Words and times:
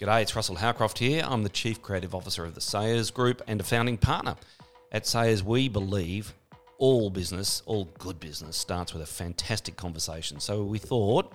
G'day, 0.00 0.22
it's 0.22 0.34
Russell 0.34 0.56
Howcroft 0.56 0.98
here. 0.98 1.22
I'm 1.28 1.42
the 1.42 1.50
Chief 1.50 1.82
Creative 1.82 2.14
Officer 2.14 2.46
of 2.46 2.54
the 2.54 2.60
Sayers 2.62 3.10
Group 3.10 3.42
and 3.46 3.60
a 3.60 3.62
founding 3.62 3.98
partner. 3.98 4.34
At 4.92 5.06
Sayers, 5.06 5.44
we 5.44 5.68
believe 5.68 6.32
all 6.78 7.10
business, 7.10 7.62
all 7.66 7.84
good 7.98 8.18
business, 8.18 8.56
starts 8.56 8.94
with 8.94 9.02
a 9.02 9.06
fantastic 9.06 9.76
conversation. 9.76 10.40
So 10.40 10.64
we 10.64 10.78
thought, 10.78 11.34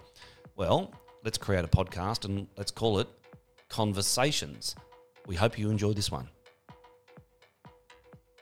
well, 0.56 0.92
let's 1.24 1.38
create 1.38 1.64
a 1.64 1.68
podcast 1.68 2.26
and 2.26 2.48
let's 2.58 2.72
call 2.72 2.98
it 2.98 3.08
Conversations. 3.70 4.76
We 5.28 5.36
hope 5.36 5.60
you 5.60 5.70
enjoy 5.70 5.94
this 5.94 6.10
one. 6.10 6.28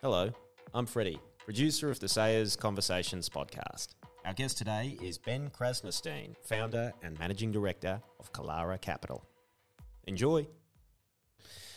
Hello, 0.02 0.32
I'm 0.74 0.86
Freddie, 0.86 1.20
producer 1.44 1.92
of 1.92 2.00
the 2.00 2.08
Sayers 2.08 2.56
Conversations 2.56 3.28
podcast. 3.28 3.90
Our 4.24 4.34
guest 4.34 4.58
today 4.58 4.98
is 5.02 5.18
Ben 5.18 5.50
Krasnostein, 5.50 6.34
founder 6.46 6.94
and 7.04 7.20
managing 7.20 7.52
director 7.52 8.02
of 8.22 8.32
Kilara 8.32 8.80
Capital. 8.80 9.22
Enjoy. 10.06 10.48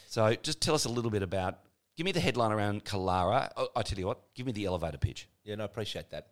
So 0.08 0.34
just 0.42 0.60
tell 0.60 0.74
us 0.74 0.84
a 0.84 0.88
little 0.88 1.10
bit 1.10 1.22
about, 1.22 1.58
give 1.96 2.04
me 2.04 2.12
the 2.12 2.20
headline 2.20 2.52
around 2.52 2.84
Kilara. 2.84 3.50
Oh, 3.56 3.68
I 3.76 3.82
tell 3.82 3.98
you 3.98 4.06
what, 4.06 4.20
give 4.34 4.46
me 4.46 4.52
the 4.52 4.64
elevator 4.64 4.98
pitch. 4.98 5.28
Yeah, 5.44 5.56
no, 5.56 5.62
I 5.64 5.66
appreciate 5.66 6.10
that. 6.10 6.28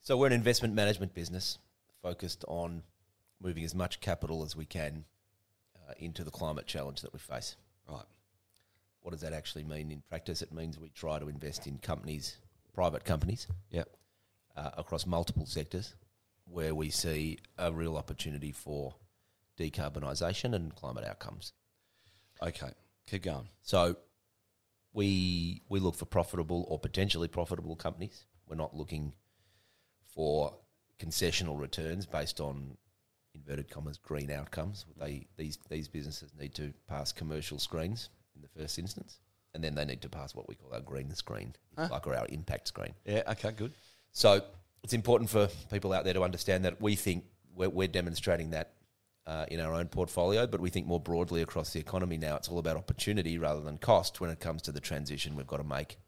So 0.00 0.16
we're 0.16 0.28
an 0.28 0.32
investment 0.32 0.74
management 0.74 1.14
business 1.14 1.58
focused 2.02 2.44
on 2.48 2.82
moving 3.40 3.64
as 3.64 3.74
much 3.74 4.00
capital 4.00 4.44
as 4.44 4.56
we 4.56 4.64
can 4.64 5.04
uh, 5.76 5.92
into 5.98 6.24
the 6.24 6.30
climate 6.30 6.66
challenge 6.66 7.02
that 7.02 7.12
we 7.12 7.18
face. 7.18 7.56
Right. 7.88 8.04
What 9.00 9.12
does 9.12 9.20
that 9.22 9.32
actually 9.32 9.64
mean 9.64 9.90
in 9.90 10.02
practice? 10.08 10.42
It 10.42 10.52
means 10.52 10.78
we 10.78 10.90
try 10.90 11.18
to 11.18 11.28
invest 11.28 11.66
in 11.66 11.78
companies, 11.78 12.36
private 12.74 13.04
companies, 13.04 13.46
Yeah. 13.70 13.84
uh, 14.56 14.70
across 14.76 15.06
multiple 15.06 15.46
sectors 15.46 15.94
where 16.44 16.74
we 16.74 16.90
see 16.90 17.38
a 17.58 17.72
real 17.72 17.96
opportunity 17.96 18.52
for 18.52 18.94
decarbonisation 19.58 20.54
and 20.54 20.74
climate 20.74 21.04
outcomes. 21.04 21.52
Okay. 22.42 22.70
Keep 23.06 23.22
going. 23.22 23.48
So 23.62 23.96
we 24.92 25.62
we 25.68 25.80
look 25.80 25.94
for 25.96 26.04
profitable 26.06 26.64
or 26.68 26.78
potentially 26.78 27.28
profitable 27.28 27.76
companies. 27.76 28.24
We're 28.48 28.56
not 28.56 28.74
looking 28.74 29.12
for 30.14 30.54
concessional 30.98 31.58
returns 31.60 32.06
based 32.06 32.40
on 32.40 32.76
inverted 33.34 33.70
commas 33.70 33.98
green 33.98 34.30
outcomes. 34.30 34.84
They 34.98 35.26
these 35.36 35.58
these 35.68 35.88
businesses 35.88 36.32
need 36.38 36.54
to 36.54 36.72
pass 36.86 37.12
commercial 37.12 37.58
screens 37.58 38.10
in 38.34 38.42
the 38.42 38.48
first 38.48 38.78
instance, 38.78 39.18
and 39.54 39.62
then 39.62 39.74
they 39.74 39.84
need 39.84 40.02
to 40.02 40.08
pass 40.08 40.34
what 40.34 40.48
we 40.48 40.54
call 40.54 40.72
our 40.74 40.80
green 40.80 41.14
screen, 41.14 41.54
Huh. 41.76 41.88
like 41.90 42.06
or 42.06 42.16
our 42.16 42.26
impact 42.28 42.68
screen. 42.68 42.94
Yeah. 43.04 43.22
Okay. 43.28 43.52
Good. 43.52 43.72
So 44.12 44.42
it's 44.82 44.92
important 44.94 45.28
for 45.30 45.48
people 45.70 45.92
out 45.92 46.04
there 46.04 46.14
to 46.14 46.22
understand 46.22 46.64
that 46.64 46.80
we 46.80 46.94
think 46.96 47.24
we're, 47.54 47.68
we're 47.68 47.88
demonstrating 47.88 48.50
that 48.50 48.72
uh, 49.28 49.44
in 49.48 49.60
our 49.60 49.74
own 49.74 49.86
portfolio, 49.86 50.46
but 50.46 50.60
we 50.60 50.70
think 50.70 50.86
more 50.86 50.98
broadly 50.98 51.42
across 51.42 51.72
the 51.72 51.78
economy 51.78 52.16
now. 52.16 52.36
It's 52.36 52.48
all 52.48 52.58
about 52.58 52.78
opportunity 52.78 53.36
rather 53.36 53.60
than 53.60 53.76
cost 53.76 54.20
when 54.20 54.30
it 54.30 54.40
comes 54.40 54.62
to 54.62 54.72
the 54.72 54.80
transition 54.80 55.36
we've 55.36 55.46
got 55.46 55.58
to 55.58 55.64
make 55.64 55.98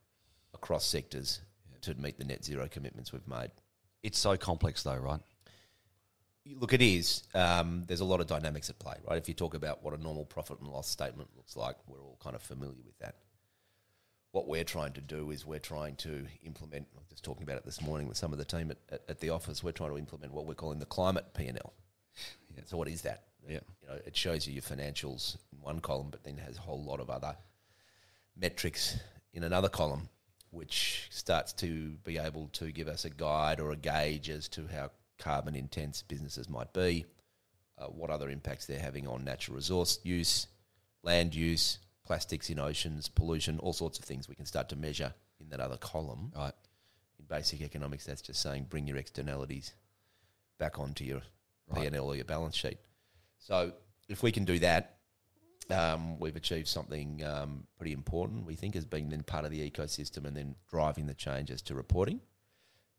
across 0.54 0.86
sectors 0.86 1.42
to 1.82 1.94
meet 1.94 2.18
the 2.18 2.24
net 2.24 2.44
zero 2.44 2.66
commitments 2.68 3.12
we've 3.12 3.28
made. 3.28 3.50
It's 4.02 4.18
so 4.18 4.38
complex, 4.38 4.82
though, 4.82 4.96
right? 4.96 5.20
Look, 6.56 6.72
it 6.72 6.80
is. 6.80 7.22
Um, 7.34 7.84
there's 7.86 8.00
a 8.00 8.06
lot 8.06 8.20
of 8.20 8.26
dynamics 8.26 8.70
at 8.70 8.78
play, 8.78 8.94
right? 9.06 9.18
If 9.18 9.28
you 9.28 9.34
talk 9.34 9.52
about 9.52 9.84
what 9.84 9.92
a 9.92 10.02
normal 10.02 10.24
profit 10.24 10.58
and 10.60 10.68
loss 10.68 10.88
statement 10.88 11.28
looks 11.36 11.56
like, 11.56 11.76
we're 11.86 12.00
all 12.00 12.18
kind 12.22 12.34
of 12.34 12.42
familiar 12.42 12.82
with 12.84 12.98
that. 13.00 13.16
What 14.32 14.48
we're 14.48 14.64
trying 14.64 14.92
to 14.94 15.00
do 15.02 15.30
is 15.30 15.44
we're 15.44 15.58
trying 15.58 15.96
to 15.96 16.24
implement. 16.44 16.86
I 16.94 16.98
was 16.98 17.08
just 17.10 17.24
talking 17.24 17.42
about 17.42 17.58
it 17.58 17.66
this 17.66 17.82
morning 17.82 18.08
with 18.08 18.16
some 18.16 18.32
of 18.32 18.38
the 18.38 18.44
team 18.46 18.70
at, 18.70 18.78
at, 18.90 19.02
at 19.08 19.20
the 19.20 19.28
office. 19.30 19.62
We're 19.62 19.72
trying 19.72 19.90
to 19.90 19.98
implement 19.98 20.32
what 20.32 20.46
we're 20.46 20.54
calling 20.54 20.78
the 20.78 20.86
climate 20.86 21.26
P 21.34 21.46
and 21.46 21.58
L. 21.58 21.74
So 22.66 22.76
what 22.76 22.88
is 22.88 23.02
that? 23.02 23.24
Yeah. 23.48 23.60
You 23.82 23.88
know, 23.88 23.94
it 24.06 24.16
shows 24.16 24.46
you 24.46 24.52
your 24.52 24.62
financials 24.62 25.36
in 25.52 25.60
one 25.60 25.80
column, 25.80 26.08
but 26.10 26.24
then 26.24 26.36
has 26.38 26.58
a 26.58 26.60
whole 26.60 26.82
lot 26.82 27.00
of 27.00 27.10
other 27.10 27.36
metrics 28.36 28.98
in 29.32 29.44
another 29.44 29.68
column, 29.68 30.08
which 30.50 31.06
starts 31.10 31.52
to 31.54 31.90
be 32.04 32.18
able 32.18 32.48
to 32.52 32.72
give 32.72 32.88
us 32.88 33.04
a 33.04 33.10
guide 33.10 33.60
or 33.60 33.72
a 33.72 33.76
gauge 33.76 34.28
as 34.30 34.48
to 34.48 34.66
how 34.66 34.90
carbon 35.18 35.54
intense 35.54 36.02
businesses 36.02 36.48
might 36.48 36.72
be, 36.72 37.04
uh, 37.78 37.86
what 37.86 38.10
other 38.10 38.30
impacts 38.30 38.66
they're 38.66 38.78
having 38.78 39.06
on 39.06 39.24
natural 39.24 39.56
resource 39.56 40.00
use, 40.02 40.46
land 41.02 41.34
use, 41.34 41.78
plastics 42.04 42.50
in 42.50 42.58
oceans, 42.58 43.08
pollution, 43.08 43.58
all 43.60 43.72
sorts 43.72 43.98
of 43.98 44.04
things 44.04 44.28
we 44.28 44.34
can 44.34 44.46
start 44.46 44.68
to 44.68 44.76
measure 44.76 45.14
in 45.40 45.48
that 45.50 45.60
other 45.60 45.76
column. 45.76 46.32
Right. 46.36 46.52
In 47.18 47.24
basic 47.28 47.60
economics, 47.60 48.06
that's 48.06 48.22
just 48.22 48.42
saying 48.42 48.66
bring 48.68 48.86
your 48.86 48.96
externalities 48.96 49.74
back 50.58 50.78
onto 50.78 51.04
your 51.04 51.22
Right. 51.70 51.90
P&L 51.90 52.04
or 52.04 52.16
your 52.16 52.24
balance 52.24 52.56
sheet. 52.56 52.78
So 53.38 53.72
if 54.08 54.22
we 54.22 54.32
can 54.32 54.44
do 54.44 54.58
that, 54.60 54.96
um, 55.70 56.18
we've 56.18 56.36
achieved 56.36 56.68
something 56.68 57.24
um, 57.24 57.64
pretty 57.78 57.92
important, 57.92 58.44
we 58.44 58.54
think, 58.56 58.74
as 58.74 58.84
being 58.84 59.08
then 59.08 59.22
part 59.22 59.44
of 59.44 59.50
the 59.50 59.70
ecosystem 59.70 60.24
and 60.24 60.36
then 60.36 60.56
driving 60.68 61.06
the 61.06 61.14
changes 61.14 61.62
to 61.62 61.74
reporting. 61.74 62.20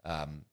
Um, 0.06 0.46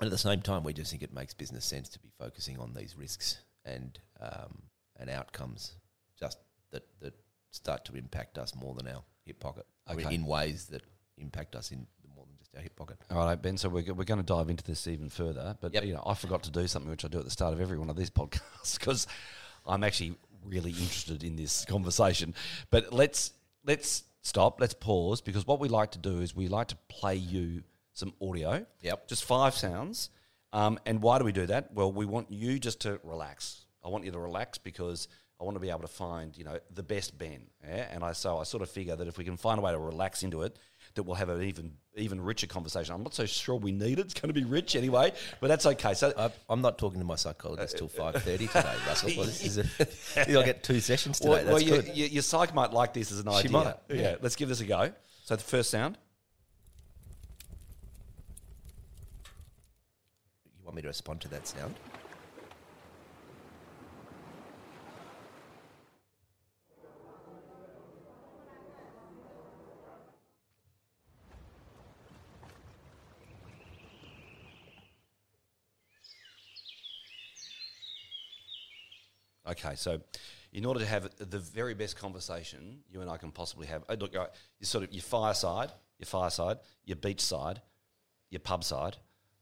and 0.00 0.06
at 0.06 0.10
the 0.10 0.18
same 0.18 0.40
time, 0.40 0.64
we 0.64 0.72
just 0.72 0.90
think 0.90 1.02
it 1.02 1.12
makes 1.12 1.34
business 1.34 1.64
sense 1.64 1.90
to 1.90 1.98
be 1.98 2.10
focusing 2.18 2.58
on 2.58 2.72
these 2.72 2.96
risks 2.96 3.38
and 3.64 3.98
um, 4.20 4.62
and 4.98 5.10
outcomes 5.10 5.76
just 6.18 6.38
that, 6.70 6.84
that 7.00 7.14
start 7.50 7.84
to 7.86 7.96
impact 7.96 8.38
us 8.38 8.54
more 8.54 8.74
than 8.74 8.86
our 8.88 9.02
hip 9.24 9.40
pocket, 9.40 9.66
Okay. 9.90 10.14
in 10.14 10.24
ways 10.24 10.66
that 10.66 10.82
impact 11.18 11.54
us 11.54 11.70
in 11.70 11.86
just 12.50 12.56
our 12.56 12.62
hip 12.62 12.76
pocket. 12.76 12.98
All 13.10 13.24
right, 13.26 13.40
Ben. 13.40 13.56
So 13.56 13.68
we're, 13.68 13.94
we're 13.94 14.04
going 14.04 14.20
to 14.20 14.26
dive 14.26 14.50
into 14.50 14.64
this 14.64 14.86
even 14.86 15.08
further, 15.08 15.56
but 15.60 15.74
Yep. 15.74 15.84
you 15.84 15.94
know, 15.94 16.02
I 16.06 16.14
forgot 16.14 16.42
to 16.44 16.50
do 16.50 16.66
something 16.66 16.90
which 16.90 17.04
I 17.04 17.08
do 17.08 17.18
at 17.18 17.24
the 17.24 17.30
start 17.30 17.52
of 17.52 17.60
every 17.60 17.78
one 17.78 17.90
of 17.90 17.96
these 17.96 18.10
podcasts 18.20 18.78
because 18.78 19.06
I'm 19.66 19.84
actually 19.84 20.16
really 20.44 20.70
interested 20.70 21.22
in 21.22 21.36
this 21.36 21.64
conversation. 21.64 22.34
But 22.70 22.92
let's 22.92 23.32
let's 23.64 24.04
stop. 24.22 24.60
Let's 24.60 24.74
pause 24.74 25.20
because 25.20 25.46
what 25.46 25.60
we 25.60 25.68
like 25.68 25.92
to 25.92 25.98
do 25.98 26.20
is 26.20 26.34
we 26.34 26.48
like 26.48 26.68
to 26.68 26.76
play 26.88 27.16
you 27.16 27.62
some 27.92 28.14
audio. 28.22 28.64
Yep. 28.82 29.08
Just 29.08 29.24
five 29.24 29.54
sounds. 29.54 30.10
Um, 30.52 30.78
and 30.84 31.00
why 31.00 31.18
do 31.18 31.24
we 31.24 31.32
do 31.32 31.46
that? 31.46 31.72
Well, 31.74 31.92
we 31.92 32.06
want 32.06 32.30
you 32.32 32.58
just 32.58 32.80
to 32.80 32.98
relax. 33.04 33.66
I 33.84 33.88
want 33.88 34.04
you 34.04 34.10
to 34.10 34.18
relax 34.18 34.58
because 34.58 35.06
I 35.40 35.44
want 35.44 35.54
to 35.54 35.60
be 35.60 35.70
able 35.70 35.80
to 35.82 35.86
find, 35.88 36.36
you 36.36 36.44
know, 36.44 36.58
the 36.74 36.82
best 36.82 37.16
Ben. 37.16 37.42
Yeah? 37.64 37.86
And 37.90 38.02
I 38.02 38.12
so 38.12 38.38
I 38.38 38.42
sort 38.42 38.62
of 38.62 38.70
figure 38.70 38.96
that 38.96 39.06
if 39.06 39.16
we 39.16 39.24
can 39.24 39.36
find 39.36 39.58
a 39.58 39.62
way 39.62 39.72
to 39.72 39.78
relax 39.78 40.22
into 40.22 40.42
it, 40.42 40.58
that 40.94 41.04
we'll 41.04 41.16
have 41.16 41.28
an 41.28 41.42
even 41.42 41.72
even 41.96 42.20
richer 42.20 42.46
conversation. 42.46 42.94
I'm 42.94 43.02
not 43.02 43.14
so 43.14 43.26
sure 43.26 43.56
we 43.56 43.72
need 43.72 43.98
it. 43.98 44.06
It's 44.06 44.14
going 44.14 44.32
to 44.32 44.40
be 44.40 44.44
rich 44.44 44.76
anyway, 44.76 45.12
but 45.40 45.48
that's 45.48 45.66
okay. 45.66 45.94
So 45.94 46.12
I, 46.16 46.30
I'm 46.48 46.60
not 46.60 46.78
talking 46.78 47.00
to 47.00 47.06
my 47.06 47.16
psychologist 47.16 47.78
till 47.78 47.90
uh, 47.98 48.02
uh, 48.02 48.12
five 48.12 48.22
thirty 48.22 48.46
today, 48.46 48.74
Russell. 48.86 49.10
Well, 49.16 49.26
this 49.26 49.44
is 49.44 49.58
a, 49.58 49.64
you'll 50.30 50.44
get 50.44 50.62
two 50.62 50.80
sessions 50.80 51.18
today. 51.18 51.30
well, 51.30 51.38
That's 51.44 51.52
well, 51.52 51.62
your, 51.62 51.82
good. 51.82 51.96
your, 51.96 52.08
your 52.08 52.22
psych 52.22 52.54
might 52.54 52.72
like 52.72 52.92
this 52.94 53.12
as 53.12 53.20
an 53.20 53.28
idea. 53.28 53.42
She 53.42 53.48
might, 53.48 53.74
Yeah. 53.88 53.96
yeah. 53.96 54.16
let's 54.20 54.36
give 54.36 54.48
this 54.48 54.60
a 54.60 54.66
go. 54.66 54.92
So 55.24 55.36
the 55.36 55.42
first 55.42 55.70
sound. 55.70 55.96
You 60.58 60.64
want 60.64 60.76
me 60.76 60.82
to 60.82 60.88
respond 60.88 61.20
to 61.22 61.28
that 61.28 61.46
sound? 61.46 61.74
Okay, 79.50 79.74
so 79.74 80.00
in 80.52 80.64
order 80.64 80.80
to 80.80 80.86
have 80.86 81.10
the 81.18 81.38
very 81.38 81.74
best 81.74 81.96
conversation 81.96 82.80
you 82.90 83.00
and 83.00 83.10
I 83.10 83.16
can 83.16 83.30
possibly 83.30 83.66
have, 83.66 83.84
oh, 83.88 83.94
look, 83.94 84.16
uh, 84.16 84.26
you 84.58 84.66
sort 84.66 84.84
of 84.84 84.92
your 84.92 85.02
fireside, 85.02 85.70
your 85.98 86.06
fireside, 86.06 86.58
your 86.84 86.96
beach 86.96 87.20
side, 87.20 87.60
your 88.30 88.40
pub 88.40 88.64
side, 88.64 88.96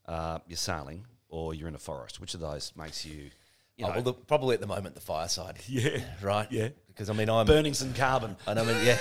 uh, 0.07 0.39
you're 0.47 0.57
sailing, 0.57 1.05
or 1.29 1.55
you're 1.55 1.69
in 1.69 1.75
a 1.75 1.79
forest. 1.79 2.21
Which 2.21 2.35
of 2.35 2.41
those 2.41 2.73
makes 2.77 3.05
you, 3.05 3.31
you 3.77 3.85
oh, 3.85 3.89
know, 3.89 3.95
well, 3.95 4.03
look, 4.05 4.27
probably 4.27 4.55
at 4.55 4.61
the 4.61 4.67
moment 4.67 4.95
the 4.95 5.01
fireside. 5.01 5.59
yeah, 5.69 6.01
Right. 6.23 6.51
Yeah. 6.51 6.69
Because 6.89 7.11
I 7.11 7.13
mean, 7.13 7.31
I'm. 7.31 7.47
burning 7.47 7.75
some 7.75 7.95
carbon? 7.95 8.37
And 8.47 8.59
I 8.59 8.65
mean, 8.65 8.84
yeah. 8.84 8.99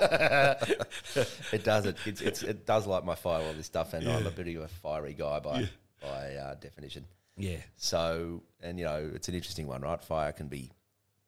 it 1.52 1.62
does. 1.62 1.84
It 1.84 1.96
it's, 2.06 2.20
it's, 2.22 2.42
it 2.42 2.64
does 2.64 2.86
light 2.86 3.04
my 3.04 3.16
fire 3.16 3.42
all 3.44 3.52
this 3.52 3.66
stuff, 3.66 3.92
and 3.92 4.08
I'm 4.08 4.26
a 4.26 4.30
bit 4.30 4.56
of 4.56 4.62
a 4.62 4.68
fiery 4.68 5.12
guy 5.12 5.40
by 5.40 5.68
by 6.00 6.34
uh, 6.36 6.54
definition. 6.54 7.04
Yeah, 7.38 7.58
So, 7.76 8.42
and 8.60 8.78
you 8.78 8.84
know, 8.84 9.10
it's 9.14 9.28
an 9.28 9.34
interesting 9.34 9.66
one, 9.66 9.82
right? 9.82 10.02
Fire 10.02 10.32
can 10.32 10.48
be 10.48 10.70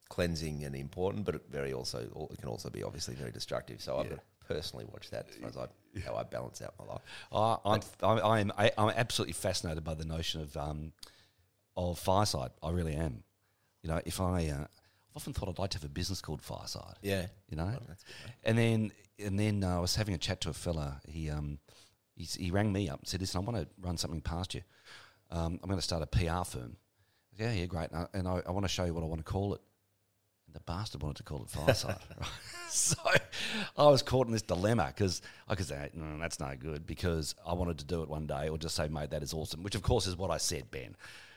cleansing 0.08 0.64
and 0.64 0.74
important, 0.74 1.24
but 1.24 1.36
it 1.36 1.42
very 1.50 1.72
also 1.72 2.28
it 2.30 2.38
can 2.38 2.48
also 2.48 2.68
be 2.68 2.82
obviously 2.82 3.14
very 3.14 3.30
destructive. 3.30 3.80
So 3.80 3.98
I've 3.98 4.10
got 4.10 4.18
personally 4.48 4.84
watch 4.92 5.10
that 5.10 5.28
as 5.30 5.36
far 5.36 5.48
as 5.48 5.56
I, 5.56 5.66
how 6.04 6.16
I 6.16 6.24
balance 6.24 6.60
out 6.60 6.74
my 6.78 6.84
life. 6.84 7.00
I, 7.32 7.56
I'm, 7.64 7.80
I'm, 8.02 8.52
I'm, 8.58 8.70
I'm 8.76 8.90
absolutely 8.96 9.34
fascinated 9.34 9.84
by 9.84 9.94
the 9.94 10.04
notion 10.04 10.40
of 10.40 10.56
um, 10.56 10.92
of 11.76 11.98
fireside. 11.98 12.50
I 12.62 12.70
really 12.70 12.94
am. 12.94 13.22
You 13.82 13.90
know, 13.90 14.00
if 14.04 14.20
I, 14.20 14.48
uh, 14.48 14.64
I've 14.64 15.16
often 15.16 15.32
thought 15.32 15.48
I'd 15.48 15.58
like 15.58 15.70
to 15.70 15.78
have 15.78 15.84
a 15.84 15.88
business 15.88 16.20
called 16.20 16.42
Fireside. 16.42 16.96
Yeah, 17.02 17.26
you 17.48 17.56
know. 17.56 17.66
good, 17.86 17.96
and 18.44 18.58
then 18.58 18.92
and 19.18 19.38
then 19.38 19.64
uh, 19.64 19.76
I 19.76 19.80
was 19.80 19.96
having 19.96 20.14
a 20.14 20.18
chat 20.18 20.40
to 20.42 20.50
a 20.50 20.52
fella. 20.52 21.00
He 21.06 21.30
um 21.30 21.58
he's, 22.16 22.34
he 22.34 22.50
rang 22.50 22.72
me 22.72 22.88
up 22.88 23.00
and 23.00 23.08
said, 23.08 23.20
"Listen, 23.20 23.40
I 23.40 23.44
want 23.44 23.56
to 23.56 23.68
run 23.80 23.96
something 23.96 24.20
past 24.20 24.54
you. 24.54 24.62
Um, 25.30 25.58
I'm 25.62 25.68
going 25.68 25.78
to 25.78 25.82
start 25.82 26.02
a 26.02 26.06
PR 26.06 26.44
firm." 26.44 26.76
Said, 27.36 27.40
yeah, 27.40 27.52
yeah, 27.52 27.66
great. 27.66 27.90
And 27.90 28.00
I, 28.00 28.06
and 28.18 28.28
I, 28.28 28.42
I 28.46 28.50
want 28.50 28.64
to 28.64 28.68
show 28.68 28.84
you 28.84 28.94
what 28.94 29.02
I 29.02 29.06
want 29.06 29.24
to 29.24 29.30
call 29.30 29.54
it. 29.54 29.60
And 30.46 30.54
the 30.54 30.60
bastard 30.60 31.02
wanted 31.02 31.16
to 31.18 31.22
call 31.22 31.42
it 31.42 31.50
Fireside. 31.50 31.96
right? 32.18 32.28
So 32.72 32.94
I 33.76 33.86
was 33.88 34.00
caught 34.00 34.28
in 34.28 34.32
this 34.32 34.42
dilemma 34.42 34.92
because 34.94 35.22
I 35.48 35.56
could 35.56 35.66
say, 35.66 35.90
no, 35.92 36.20
that's 36.20 36.38
no 36.38 36.54
good 36.56 36.86
because 36.86 37.34
I 37.44 37.52
wanted 37.52 37.78
to 37.78 37.84
do 37.84 38.04
it 38.04 38.08
one 38.08 38.28
day 38.28 38.48
or 38.48 38.58
just 38.58 38.76
say, 38.76 38.86
mate, 38.86 39.10
that 39.10 39.24
is 39.24 39.34
awesome, 39.34 39.64
which 39.64 39.74
of 39.74 39.82
course 39.82 40.06
is 40.06 40.16
what 40.16 40.30
I 40.30 40.36
said, 40.36 40.70
Ben. 40.70 40.94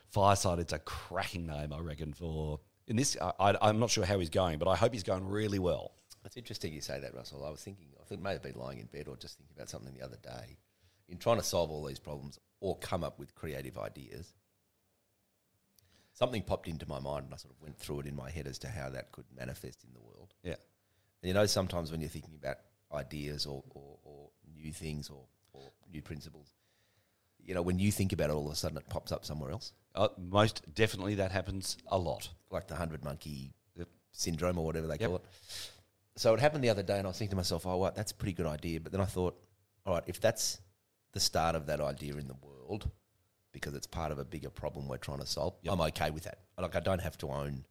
Fireside, 0.09 0.59
it's 0.59 0.73
a 0.73 0.77
cracking 0.77 1.47
name, 1.47 1.73
I 1.73 1.79
reckon, 1.79 2.13
for. 2.13 2.59
In 2.85 2.97
this, 2.97 3.17
I, 3.19 3.55
I'm 3.63 3.79
not 3.79 3.89
sure 3.89 4.05
how 4.05 4.19
he's 4.19 4.29
going, 4.29 4.59
but 4.59 4.67
I 4.67 4.75
hope 4.75 4.93
he's 4.93 5.01
going 5.01 5.27
really 5.27 5.57
well. 5.57 5.93
It's 6.23 6.37
interesting 6.37 6.71
you 6.71 6.81
say 6.81 6.99
that, 6.99 7.15
Russell. 7.15 7.43
I 7.43 7.49
was 7.49 7.61
thinking, 7.61 7.87
I 7.99 8.05
think 8.05 8.21
may 8.21 8.33
have 8.33 8.43
been 8.43 8.55
lying 8.55 8.77
in 8.77 8.85
bed 8.85 9.07
or 9.07 9.17
just 9.17 9.39
thinking 9.39 9.55
about 9.55 9.69
something 9.69 9.91
the 9.95 10.05
other 10.05 10.17
day. 10.21 10.57
In 11.09 11.17
trying 11.17 11.37
to 11.37 11.43
solve 11.43 11.71
all 11.71 11.83
these 11.83 11.99
problems 11.99 12.37
or 12.63 12.77
come 12.77 13.03
up 13.03 13.19
with 13.19 13.35
creative 13.35 13.77
ideas, 13.77 14.33
something 16.13 16.41
popped 16.41 16.69
into 16.69 16.87
my 16.87 16.99
mind 16.99 17.25
and 17.25 17.33
I 17.33 17.37
sort 17.37 17.53
of 17.53 17.61
went 17.61 17.77
through 17.77 17.99
it 18.01 18.05
in 18.05 18.15
my 18.15 18.29
head 18.29 18.47
as 18.47 18.57
to 18.59 18.69
how 18.69 18.89
that 18.91 19.11
could 19.11 19.25
manifest 19.35 19.83
in 19.83 19.93
the 19.93 19.99
world. 19.99 20.33
Yeah. 20.43 20.53
And 21.21 21.27
you 21.27 21.33
know, 21.33 21.45
sometimes 21.45 21.91
when 21.91 21.99
you're 21.99 22.09
thinking 22.09 22.35
about 22.41 22.57
ideas 22.93 23.45
or, 23.45 23.63
or, 23.71 23.97
or 24.03 24.29
new 24.55 24.71
things 24.71 25.09
or, 25.09 25.25
or 25.51 25.71
new 25.91 26.01
principles, 26.01 26.53
you 27.37 27.53
know, 27.53 27.61
when 27.61 27.79
you 27.79 27.91
think 27.91 28.13
about 28.13 28.29
it, 28.29 28.33
all 28.33 28.45
of 28.47 28.53
a 28.53 28.55
sudden 28.55 28.77
it 28.77 28.87
pops 28.89 29.11
up 29.11 29.25
somewhere 29.25 29.51
else, 29.51 29.73
Uh, 29.93 30.07
most 30.17 30.61
definitely 30.73 31.15
that 31.15 31.31
happens 31.33 31.75
a 31.87 31.97
lot. 31.97 32.29
like 32.49 32.67
the 32.67 32.75
hundred 32.75 33.03
monkey 33.03 33.51
Yep. 33.75 33.89
syndrome 34.13 34.57
or 34.57 34.65
whatever 34.65 34.87
they 34.87 34.97
Yep. 34.99 35.09
call 35.09 35.15
it. 35.17 35.25
So 36.15 36.33
it 36.33 36.39
happened 36.39 36.63
the 36.63 36.69
other 36.69 36.83
day, 36.83 36.97
and 36.99 37.07
I 37.07 37.09
was 37.09 37.17
thinking 37.17 37.31
to 37.31 37.35
myself, 37.35 37.65
"Oh, 37.65 37.75
what? 37.77 37.95
That's 37.95 38.11
a 38.13 38.15
pretty 38.15 38.33
good 38.33 38.45
idea." 38.45 38.79
But 38.79 38.91
then 38.93 39.01
I 39.01 39.05
thought, 39.05 39.35
"All 39.85 39.95
right, 39.95 40.03
if 40.07 40.21
that's 40.21 40.59
the 41.13 41.19
start 41.19 41.55
of 41.55 41.67
that 41.67 41.79
idea 41.79 42.15
in 42.15 42.27
the 42.27 42.35
world, 42.41 42.89
because 43.51 43.73
it's 43.75 43.87
part 43.87 44.11
of 44.11 44.19
a 44.19 44.25
bigger 44.25 44.49
problem 44.49 44.87
we're 44.87 44.97
trying 44.97 45.19
to 45.19 45.25
solve, 45.27 45.55
Yep. 45.61 45.73
I'm 45.73 45.81
okay 45.81 46.09
with 46.11 46.23
that. 46.23 46.39
Like 46.59 46.75
I 46.75 46.79
don't 46.79 47.01
have 47.01 47.17
to 47.19 47.29
own 47.29 47.65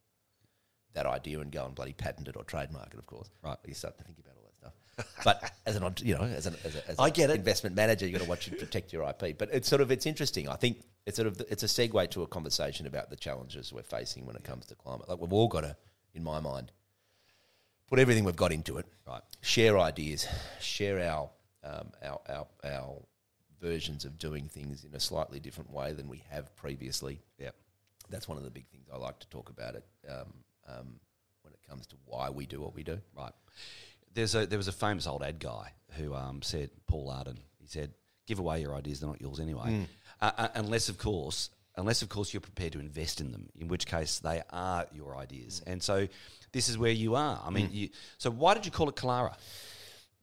that 0.94 1.06
idea 1.06 1.40
and 1.40 1.50
go 1.50 1.64
and 1.64 1.74
bloody 1.74 1.92
patent 1.92 2.28
it 2.28 2.36
or 2.36 2.44
trademark 2.44 2.92
it. 2.92 2.98
Of 2.98 3.06
course, 3.06 3.30
Right. 3.42 3.56
You 3.66 3.74
start 3.74 3.98
to 3.98 4.04
think 4.04 4.18
about 4.18 4.34
all 4.36 4.44
that 4.44 4.56
stuff. 4.56 4.72
but 5.24 5.52
as 5.66 5.76
an, 5.76 5.94
you 6.02 6.14
know, 6.14 6.22
as 6.22 6.46
an, 6.46 6.54
as 6.64 6.76
a, 6.76 6.90
as 6.90 6.98
I 6.98 7.10
get 7.10 7.30
it. 7.30 7.36
investment 7.36 7.74
manager, 7.74 8.06
you 8.06 8.12
got 8.12 8.22
to 8.22 8.28
watch 8.28 8.46
and 8.48 8.58
protect 8.58 8.92
your 8.92 9.08
IP. 9.08 9.38
But 9.38 9.48
it's 9.52 9.68
sort 9.68 9.80
of 9.80 9.90
it's 9.90 10.06
interesting. 10.06 10.48
I 10.48 10.56
think 10.56 10.82
it's 11.06 11.16
sort 11.16 11.26
of 11.26 11.40
it's 11.48 11.62
a 11.62 11.66
segue 11.66 12.10
to 12.10 12.22
a 12.22 12.26
conversation 12.26 12.86
about 12.86 13.10
the 13.10 13.16
challenges 13.16 13.72
we're 13.72 13.82
facing 13.82 14.26
when 14.26 14.36
it 14.36 14.44
comes 14.44 14.66
to 14.66 14.74
climate. 14.74 15.08
Like 15.08 15.18
we've 15.20 15.32
all 15.32 15.48
got 15.48 15.62
to, 15.62 15.76
in 16.14 16.22
my 16.22 16.40
mind, 16.40 16.70
put 17.88 17.98
everything 17.98 18.24
we've 18.24 18.36
got 18.36 18.52
into 18.52 18.76
it. 18.76 18.86
Right. 19.08 19.22
Share 19.40 19.78
ideas, 19.78 20.26
share 20.60 21.00
our 21.10 21.30
um, 21.64 21.90
our, 22.04 22.20
our 22.28 22.46
our 22.64 22.96
versions 23.62 24.04
of 24.04 24.18
doing 24.18 24.48
things 24.48 24.84
in 24.84 24.94
a 24.94 25.00
slightly 25.00 25.40
different 25.40 25.72
way 25.72 25.92
than 25.92 26.08
we 26.08 26.22
have 26.30 26.54
previously. 26.56 27.20
Yep. 27.38 27.54
That's 28.10 28.28
one 28.28 28.36
of 28.36 28.44
the 28.44 28.50
big 28.50 28.66
things 28.66 28.88
I 28.92 28.98
like 28.98 29.20
to 29.20 29.28
talk 29.28 29.48
about 29.48 29.76
it 29.76 29.84
um, 30.10 30.34
um, 30.68 31.00
when 31.42 31.54
it 31.54 31.60
comes 31.68 31.86
to 31.86 31.96
why 32.04 32.28
we 32.28 32.44
do 32.44 32.60
what 32.60 32.74
we 32.74 32.82
do. 32.82 32.98
Right. 33.16 33.32
There's 34.12 34.34
a 34.34 34.44
there 34.44 34.58
was 34.58 34.68
a 34.68 34.72
famous 34.72 35.06
old 35.06 35.22
ad 35.22 35.38
guy 35.38 35.72
who 35.92 36.14
um, 36.14 36.42
said 36.42 36.70
Paul 36.86 37.08
Arden. 37.10 37.38
He 37.58 37.66
said, 37.66 37.92
"Give 38.26 38.38
away 38.38 38.60
your 38.60 38.74
ideas; 38.74 39.00
they're 39.00 39.08
not 39.08 39.22
yours 39.22 39.40
anyway, 39.40 39.86
uh, 40.20 40.30
uh, 40.36 40.48
unless 40.54 40.88
of 40.88 40.98
course." 40.98 41.48
Unless, 41.74 42.02
of 42.02 42.10
course, 42.10 42.34
you're 42.34 42.42
prepared 42.42 42.74
to 42.74 42.80
invest 42.80 43.22
in 43.22 43.32
them, 43.32 43.48
in 43.58 43.66
which 43.66 43.86
case 43.86 44.18
they 44.18 44.42
are 44.50 44.84
your 44.92 45.16
ideas. 45.16 45.62
And 45.66 45.82
so, 45.82 46.06
this 46.52 46.68
is 46.68 46.76
where 46.76 46.90
you 46.90 47.14
are. 47.14 47.40
I 47.42 47.48
mean, 47.48 47.70
you, 47.72 47.88
so 48.18 48.30
why 48.30 48.52
did 48.52 48.66
you 48.66 48.70
call 48.70 48.90
it 48.90 48.94
Kilara? 48.94 49.34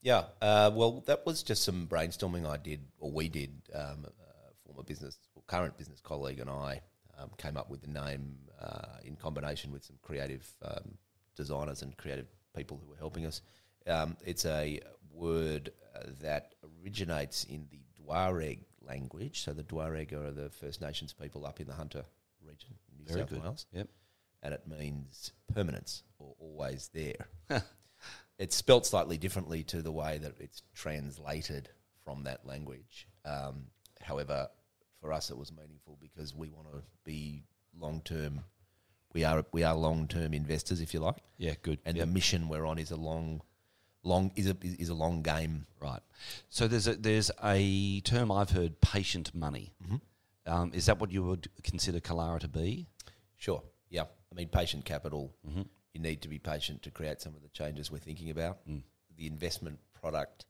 Yeah, 0.01 0.25
uh, 0.41 0.71
well, 0.73 1.03
that 1.07 1.25
was 1.25 1.43
just 1.43 1.63
some 1.63 1.87
brainstorming 1.87 2.47
I 2.49 2.57
did, 2.57 2.81
or 2.99 3.11
we 3.11 3.27
did. 3.29 3.51
Um, 3.73 4.05
a 4.05 4.53
former 4.65 4.83
business, 4.83 5.17
or 5.35 5.43
current 5.47 5.77
business 5.77 5.99
colleague, 5.99 6.39
and 6.39 6.49
I 6.49 6.81
um, 7.17 7.31
came 7.37 7.57
up 7.57 7.69
with 7.69 7.81
the 7.81 7.89
name 7.89 8.37
uh, 8.61 8.97
in 9.03 9.15
combination 9.15 9.71
with 9.71 9.83
some 9.83 9.97
creative 10.01 10.47
um, 10.63 10.97
designers 11.35 11.81
and 11.81 11.95
creative 11.97 12.27
people 12.55 12.79
who 12.81 12.89
were 12.89 12.97
helping 12.97 13.25
us. 13.25 13.41
Um, 13.87 14.15
it's 14.25 14.45
a 14.45 14.79
word 15.11 15.71
uh, 15.95 16.03
that 16.21 16.53
originates 16.81 17.43
in 17.43 17.67
the 17.69 17.79
Tuareg 18.01 18.59
language. 18.81 19.41
So 19.41 19.51
the 19.51 19.63
Tuareg 19.63 20.13
are 20.13 20.31
the 20.31 20.49
First 20.49 20.81
Nations 20.81 21.13
people 21.13 21.45
up 21.45 21.59
in 21.59 21.67
the 21.67 21.73
Hunter 21.73 22.05
region, 22.45 22.69
New 22.97 23.05
Very 23.05 23.19
South 23.21 23.29
good. 23.29 23.41
Wales 23.43 23.65
Yep. 23.73 23.87
and 24.43 24.53
it 24.53 24.67
means 24.67 25.33
permanence 25.53 26.03
or 26.19 26.35
always 26.39 26.89
there. 26.93 27.27
It's 28.39 28.55
spelt 28.55 28.85
slightly 28.85 29.17
differently 29.17 29.63
to 29.65 29.81
the 29.81 29.91
way 29.91 30.17
that 30.17 30.33
it's 30.39 30.63
translated 30.73 31.69
from 32.03 32.23
that 32.23 32.45
language. 32.47 33.07
Um, 33.25 33.65
however, 34.01 34.47
for 35.01 35.11
us, 35.13 35.29
it 35.29 35.37
was 35.37 35.51
meaningful 35.51 35.97
because 36.01 36.33
we 36.33 36.49
want 36.49 36.71
to 36.71 36.81
be 37.03 37.43
long 37.77 38.01
term. 38.01 38.41
We 39.13 39.23
are 39.25 39.43
we 39.51 39.63
are 39.63 39.75
long 39.75 40.07
term 40.07 40.33
investors, 40.33 40.81
if 40.81 40.93
you 40.93 40.99
like, 41.01 41.17
Yeah, 41.37 41.55
good. 41.61 41.79
and 41.85 41.97
Yep. 41.97 42.05
the 42.07 42.13
mission 42.13 42.47
we're 42.47 42.65
on 42.65 42.77
is 42.79 42.91
a 42.91 42.95
long, 42.95 43.41
long 44.03 44.31
is 44.35 44.47
a 44.49 44.55
is 44.61 44.89
a 44.89 44.93
long 44.93 45.21
game. 45.21 45.65
Right. 45.81 46.01
So 46.49 46.67
there's 46.67 46.87
a 46.87 46.95
there's 46.95 47.31
a 47.43 47.99
term 48.01 48.31
I've 48.31 48.51
heard, 48.51 48.79
patient 48.81 49.33
money. 49.35 49.73
Um, 50.45 50.71
is 50.73 50.85
that 50.87 50.99
what 50.99 51.11
you 51.11 51.23
would 51.23 51.49
consider 51.63 51.99
Kilara 51.99 52.39
to 52.39 52.47
be? 52.47 52.87
Sure. 53.37 53.61
Yeah. 53.89 54.03
I 54.31 54.35
mean, 54.35 54.47
patient 54.49 54.85
capital. 54.85 55.33
You 55.99 56.09
need 56.09 56.21
to 56.21 56.29
be 56.29 56.39
patient 56.39 56.81
to 56.83 56.91
create 56.91 57.19
some 57.19 57.35
of 57.35 57.41
the 57.41 57.49
changes 57.49 57.91
we're 57.91 57.97
thinking 57.97 58.29
about. 58.29 58.59
The 59.17 59.27
investment 59.27 59.79
product 59.93 60.45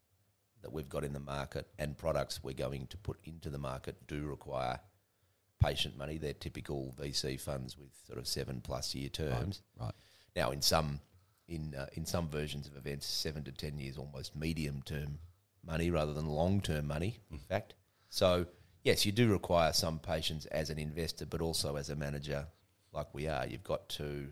that 0.62 0.72
we've 0.72 0.90
got 0.90 1.04
in 1.04 1.14
the 1.14 1.20
market 1.20 1.68
and 1.80 1.98
products 1.98 2.44
we're 2.44 2.54
going 2.54 2.86
to 2.88 2.98
put 2.98 3.18
into 3.24 3.50
the 3.50 3.58
market 3.58 3.96
do 4.08 4.28
require 4.28 4.80
patient 5.60 5.98
money. 5.98 6.20
They're 6.20 6.34
typical 6.34 6.94
VC 7.00 7.40
funds 7.42 7.78
with 7.78 7.90
sort 8.06 8.20
of 8.20 8.28
seven 8.28 8.62
plus 8.62 8.94
year 8.94 9.10
terms. 9.10 9.64
Right. 9.80 9.94
Now, 10.36 10.52
in 10.52 10.62
some 10.62 11.00
in 11.48 11.74
uh, 11.76 11.88
in 11.94 12.06
some 12.06 12.30
versions 12.30 12.68
of 12.68 12.78
events, 12.78 13.08
seven 13.08 13.44
to 13.46 13.52
ten 13.52 13.80
years, 13.80 13.98
almost 13.98 14.36
medium 14.36 14.84
term 14.84 15.18
money 15.66 15.90
rather 15.90 16.14
than 16.14 16.28
long 16.28 16.62
term 16.62 16.86
money. 16.86 17.18
In 17.32 17.40
fact, 17.40 17.74
so 18.10 18.46
yes, 18.84 19.04
you 19.06 19.12
do 19.12 19.32
require 19.32 19.74
some 19.74 19.98
patience 19.98 20.46
as 20.48 20.70
an 20.70 20.78
investor, 20.78 21.26
but 21.26 21.42
also 21.42 21.76
as 21.76 21.90
a 21.90 21.96
manager, 21.96 22.46
like 22.94 23.14
we 23.14 23.28
are. 23.28 23.48
You've 23.48 23.64
got 23.64 23.90
to, 23.90 24.28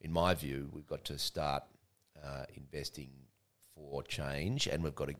in 0.00 0.12
my 0.12 0.34
view, 0.34 0.68
we've 0.72 0.86
got 0.86 1.04
to 1.06 1.18
start 1.18 1.64
uh, 2.22 2.44
investing 2.56 3.10
for 3.74 4.02
change, 4.02 4.66
and 4.66 4.82
we've 4.82 4.94
got 4.94 5.08
to 5.08 5.14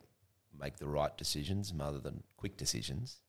make 0.58 0.76
the 0.76 0.88
right 0.88 1.16
decisions 1.16 1.72
rather 1.74 1.98
than 1.98 2.22
quick 2.36 2.56
decisions. 2.56 3.20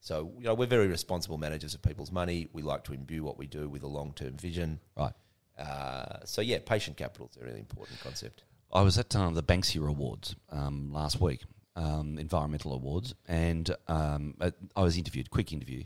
So 0.00 0.32
you 0.38 0.44
know, 0.44 0.54
we're 0.54 0.66
very 0.66 0.88
responsible 0.88 1.38
managers 1.38 1.74
of 1.74 1.82
people's 1.82 2.10
money. 2.10 2.48
We 2.52 2.62
like 2.62 2.84
to 2.84 2.94
imbue 2.94 3.22
what 3.22 3.38
we 3.38 3.46
do 3.46 3.68
with 3.68 3.82
a 3.82 3.86
long 3.88 4.12
term 4.14 4.36
vision. 4.36 4.80
Right. 4.96 5.12
Uh, 5.58 6.24
so 6.24 6.40
yeah, 6.40 6.58
patient 6.64 6.96
capital 6.96 7.28
is 7.30 7.36
a 7.40 7.44
really 7.44 7.58
important 7.58 8.00
concept. 8.00 8.44
I 8.72 8.82
was 8.82 8.98
at 8.98 9.14
um, 9.14 9.34
the 9.34 9.42
Banksia 9.42 9.86
Awards 9.86 10.36
um, 10.50 10.92
last 10.92 11.20
week, 11.20 11.42
um, 11.76 12.18
environmental 12.18 12.72
awards, 12.72 13.14
and 13.26 13.74
um, 13.88 14.34
I 14.76 14.82
was 14.82 14.96
interviewed, 14.96 15.28
quick 15.28 15.52
interview, 15.52 15.84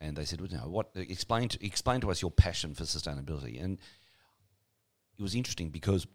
and 0.00 0.16
they 0.16 0.24
said, 0.24 0.40
well, 0.40 0.50
you 0.50 0.58
know, 0.58 0.68
"What? 0.68 0.90
Explain 0.94 1.48
to, 1.50 1.64
explain 1.64 2.00
to 2.02 2.10
us 2.10 2.20
your 2.20 2.30
passion 2.30 2.74
for 2.74 2.84
sustainability." 2.84 3.62
And 3.62 3.78
it 5.18 5.22
was 5.22 5.34
interesting 5.34 5.70
because 5.70 6.06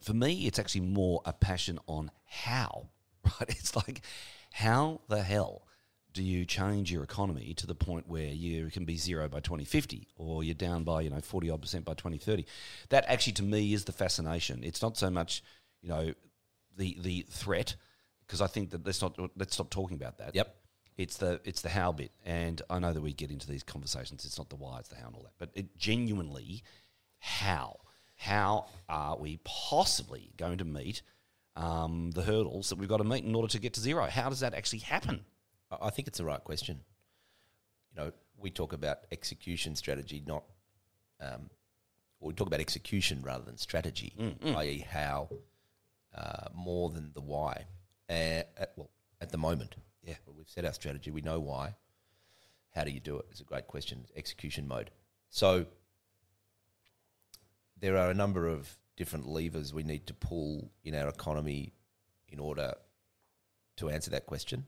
for 0.00 0.14
me, 0.14 0.46
it's 0.46 0.58
actually 0.58 0.82
more 0.82 1.20
a 1.24 1.32
passion 1.32 1.78
on 1.86 2.10
how. 2.24 2.88
Right? 3.40 3.50
It's 3.50 3.76
like 3.76 4.00
how 4.52 5.02
the 5.08 5.22
hell 5.22 5.66
do 6.14 6.22
you 6.22 6.46
change 6.46 6.90
your 6.90 7.02
economy 7.02 7.52
to 7.54 7.66
the 7.66 7.74
point 7.74 8.08
where 8.08 8.28
you 8.28 8.70
can 8.70 8.86
be 8.86 8.96
zero 8.96 9.28
by 9.28 9.40
2050 9.40 10.08
or 10.16 10.42
you're 10.42 10.54
down 10.54 10.82
by, 10.82 11.02
you 11.02 11.10
know, 11.10 11.20
40 11.20 11.50
odd 11.50 11.60
percent 11.60 11.84
by 11.84 11.92
2030? 11.92 12.46
That 12.88 13.04
actually 13.06 13.34
to 13.34 13.42
me 13.42 13.74
is 13.74 13.84
the 13.84 13.92
fascination. 13.92 14.64
It's 14.64 14.80
not 14.80 14.96
so 14.96 15.10
much, 15.10 15.42
you 15.82 15.90
know, 15.90 16.14
the 16.76 16.96
the 17.00 17.26
threat 17.28 17.76
because 18.26 18.40
I 18.40 18.46
think 18.46 18.70
that 18.70 18.86
let's 18.86 19.02
not 19.02 19.18
let's 19.36 19.54
stop 19.54 19.68
talking 19.68 19.96
about 19.96 20.18
that. 20.18 20.34
Yep. 20.34 20.54
It's 20.96 21.18
the 21.18 21.40
it's 21.44 21.60
the 21.60 21.68
how 21.68 21.92
bit, 21.92 22.12
and 22.24 22.60
I 22.68 22.78
know 22.78 22.92
that 22.92 23.00
we 23.00 23.12
get 23.12 23.30
into 23.30 23.46
these 23.46 23.62
conversations. 23.62 24.24
It's 24.24 24.38
not 24.38 24.48
the 24.48 24.56
why, 24.56 24.78
it's 24.78 24.88
the 24.88 24.96
how 24.96 25.08
and 25.08 25.16
all 25.16 25.22
that. 25.22 25.34
But 25.38 25.50
it 25.54 25.76
genuinely, 25.76 26.62
how 27.18 27.76
how 28.18 28.66
are 28.88 29.16
we 29.16 29.38
possibly 29.44 30.30
going 30.36 30.58
to 30.58 30.64
meet 30.64 31.02
um, 31.56 32.10
the 32.12 32.22
hurdles 32.22 32.68
that 32.68 32.76
we've 32.78 32.88
got 32.88 32.98
to 32.98 33.04
meet 33.04 33.24
in 33.24 33.34
order 33.34 33.48
to 33.48 33.58
get 33.58 33.72
to 33.74 33.80
zero? 33.80 34.06
How 34.06 34.28
does 34.28 34.40
that 34.40 34.54
actually 34.54 34.80
happen? 34.80 35.24
I 35.70 35.90
think 35.90 36.08
it's 36.08 36.18
the 36.18 36.24
right 36.24 36.42
question. 36.42 36.80
You 37.94 38.02
know, 38.04 38.12
we 38.36 38.50
talk 38.50 38.72
about 38.72 38.98
execution 39.12 39.76
strategy, 39.76 40.22
not, 40.26 40.44
um, 41.20 41.48
or 42.20 42.28
we 42.28 42.34
talk 42.34 42.46
about 42.48 42.60
execution 42.60 43.22
rather 43.22 43.44
than 43.44 43.56
strategy, 43.56 44.12
i.e., 44.56 44.84
how 44.90 45.28
uh, 46.14 46.48
more 46.54 46.90
than 46.90 47.10
the 47.14 47.20
why. 47.20 47.64
Uh, 48.10 48.42
at, 48.56 48.72
well, 48.76 48.90
at 49.20 49.30
the 49.30 49.38
moment, 49.38 49.76
Yeah. 50.02 50.14
well, 50.26 50.34
we've 50.36 50.48
set 50.48 50.64
our 50.64 50.72
strategy. 50.72 51.10
We 51.10 51.20
know 51.20 51.38
why. 51.40 51.74
How 52.74 52.84
do 52.84 52.90
you 52.90 53.00
do 53.00 53.18
it? 53.18 53.26
It's 53.30 53.40
a 53.40 53.44
great 53.44 53.66
question. 53.66 54.06
Execution 54.16 54.66
mode. 54.66 54.90
So 55.30 55.66
there 57.80 57.96
are 57.96 58.10
a 58.10 58.14
number 58.14 58.46
of 58.46 58.76
different 58.96 59.26
levers 59.26 59.72
we 59.72 59.82
need 59.82 60.06
to 60.06 60.14
pull 60.14 60.70
in 60.84 60.94
our 60.94 61.08
economy 61.08 61.72
in 62.28 62.38
order 62.38 62.74
to 63.76 63.88
answer 63.88 64.10
that 64.10 64.26
question. 64.26 64.66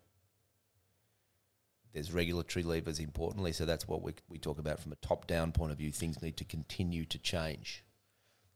There's 1.92 2.12
regulatory 2.12 2.62
levers, 2.62 3.00
importantly, 3.00 3.52
so 3.52 3.64
that's 3.64 3.88
what 3.88 4.02
we, 4.02 4.12
we 4.28 4.38
talk 4.38 4.58
about 4.58 4.78
from 4.78 4.92
a 4.92 4.96
top 4.96 5.26
down 5.26 5.50
point 5.50 5.72
of 5.72 5.78
view. 5.78 5.90
Things 5.90 6.22
need 6.22 6.36
to 6.36 6.44
continue 6.44 7.04
to 7.06 7.18
change. 7.18 7.84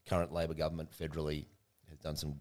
current 0.07 0.31
Labor 0.31 0.53
government 0.53 0.89
federally 0.97 1.45
has 1.89 1.99
done 1.99 2.15
some 2.15 2.39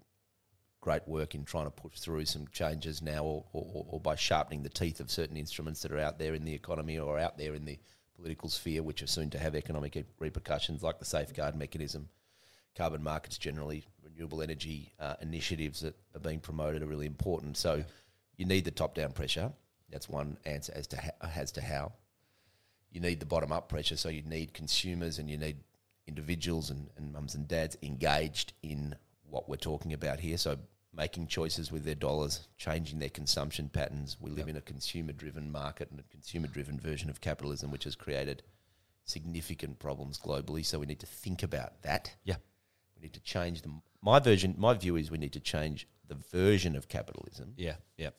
great 0.80 1.08
work 1.08 1.34
in 1.34 1.44
trying 1.44 1.64
to 1.64 1.70
push 1.70 1.98
through 1.98 2.26
some 2.26 2.46
changes 2.52 3.02
now, 3.02 3.24
or, 3.24 3.44
or, 3.52 3.86
or 3.88 4.00
by 4.00 4.14
sharpening 4.14 4.62
the 4.62 4.68
teeth 4.68 5.00
of 5.00 5.10
certain 5.10 5.36
instruments 5.36 5.82
that 5.82 5.90
are 5.90 5.98
out 5.98 6.18
there 6.18 6.34
in 6.34 6.44
the 6.44 6.54
economy 6.54 6.98
or 6.98 7.18
out 7.18 7.38
there 7.38 7.54
in 7.54 7.64
the 7.64 7.78
political 8.16 8.48
sphere, 8.48 8.82
which 8.82 9.02
are 9.02 9.06
soon 9.06 9.30
to 9.30 9.38
have 9.38 9.54
economic 9.54 10.04
repercussions, 10.18 10.82
like 10.82 10.98
the 10.98 11.04
safeguard 11.04 11.54
mechanism, 11.54 12.08
carbon 12.76 13.02
markets 13.02 13.38
generally, 13.38 13.84
renewable 14.02 14.42
energy 14.42 14.92
uh, 15.00 15.14
initiatives 15.20 15.80
that 15.80 15.96
are 16.14 16.20
being 16.20 16.40
promoted 16.40 16.82
are 16.82 16.86
really 16.86 17.06
important. 17.06 17.56
So 17.56 17.84
you 18.36 18.46
need 18.46 18.64
the 18.64 18.70
top-down 18.70 19.12
pressure. 19.12 19.52
That's 19.90 20.08
one 20.08 20.36
answer 20.44 20.72
as 20.74 20.86
to 20.88 20.96
ha- 20.96 21.28
as 21.34 21.52
to 21.52 21.60
how. 21.60 21.92
You 22.90 23.00
need 23.00 23.20
the 23.20 23.26
bottom-up 23.26 23.68
pressure. 23.68 23.96
So 23.96 24.08
you 24.08 24.22
need 24.22 24.54
consumers 24.54 25.18
and 25.18 25.28
you 25.28 25.36
need 25.36 25.56
individuals 26.06 26.70
and, 26.70 26.88
and 26.96 27.12
mums 27.12 27.34
and 27.34 27.48
dads 27.48 27.76
engaged 27.82 28.52
in 28.62 28.94
what 29.28 29.48
we're 29.48 29.56
talking 29.56 29.92
about 29.92 30.20
here. 30.20 30.36
So 30.36 30.58
making 30.96 31.26
choices 31.26 31.72
with 31.72 31.84
their 31.84 31.94
dollars, 31.94 32.46
changing 32.56 32.98
their 33.00 33.08
consumption 33.08 33.68
patterns. 33.68 34.16
We 34.20 34.30
live 34.30 34.46
Yep. 34.46 34.48
in 34.48 34.56
a 34.56 34.60
consumer-driven 34.60 35.50
market 35.50 35.90
and 35.90 35.98
a 36.00 36.04
consumer-driven 36.04 36.78
version 36.78 37.10
of 37.10 37.20
capitalism, 37.20 37.70
which 37.70 37.84
has 37.84 37.96
created 37.96 38.42
significant 39.04 39.78
problems 39.78 40.18
globally. 40.18 40.64
So 40.64 40.78
we 40.78 40.86
need 40.86 41.00
to 41.00 41.06
think 41.06 41.42
about 41.42 41.82
that. 41.82 42.14
Yeah. 42.24 42.36
We 42.96 43.02
need 43.02 43.14
to 43.14 43.20
change 43.20 43.62
them. 43.62 43.82
My 44.00 44.18
version, 44.20 44.54
my 44.56 44.74
view 44.74 44.96
is 44.96 45.10
we 45.10 45.18
need 45.18 45.32
to 45.32 45.40
change 45.40 45.88
the 46.06 46.14
version 46.14 46.76
of 46.76 46.88
capitalism, 46.88 47.54
Yeah, 47.56 47.76
yeah, 47.96 48.10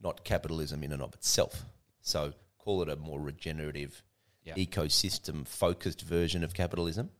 not 0.00 0.24
capitalism 0.24 0.82
in 0.84 0.92
and 0.92 1.02
of 1.02 1.12
itself. 1.14 1.64
So 2.00 2.34
call 2.58 2.82
it 2.82 2.88
a 2.88 2.96
more 2.96 3.20
regenerative, 3.20 4.02
Yeah. 4.44 4.54
ecosystem-focused 4.54 6.02
version 6.02 6.44
of 6.44 6.54
capitalism. 6.54 7.10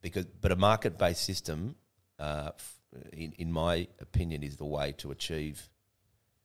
Because, 0.00 0.26
but 0.26 0.52
a 0.52 0.56
market-based 0.56 1.22
system, 1.22 1.76
uh, 2.18 2.52
in 3.12 3.32
in 3.38 3.52
my 3.52 3.86
opinion, 4.00 4.42
is 4.42 4.56
the 4.56 4.64
way 4.64 4.92
to 4.98 5.10
achieve 5.10 5.68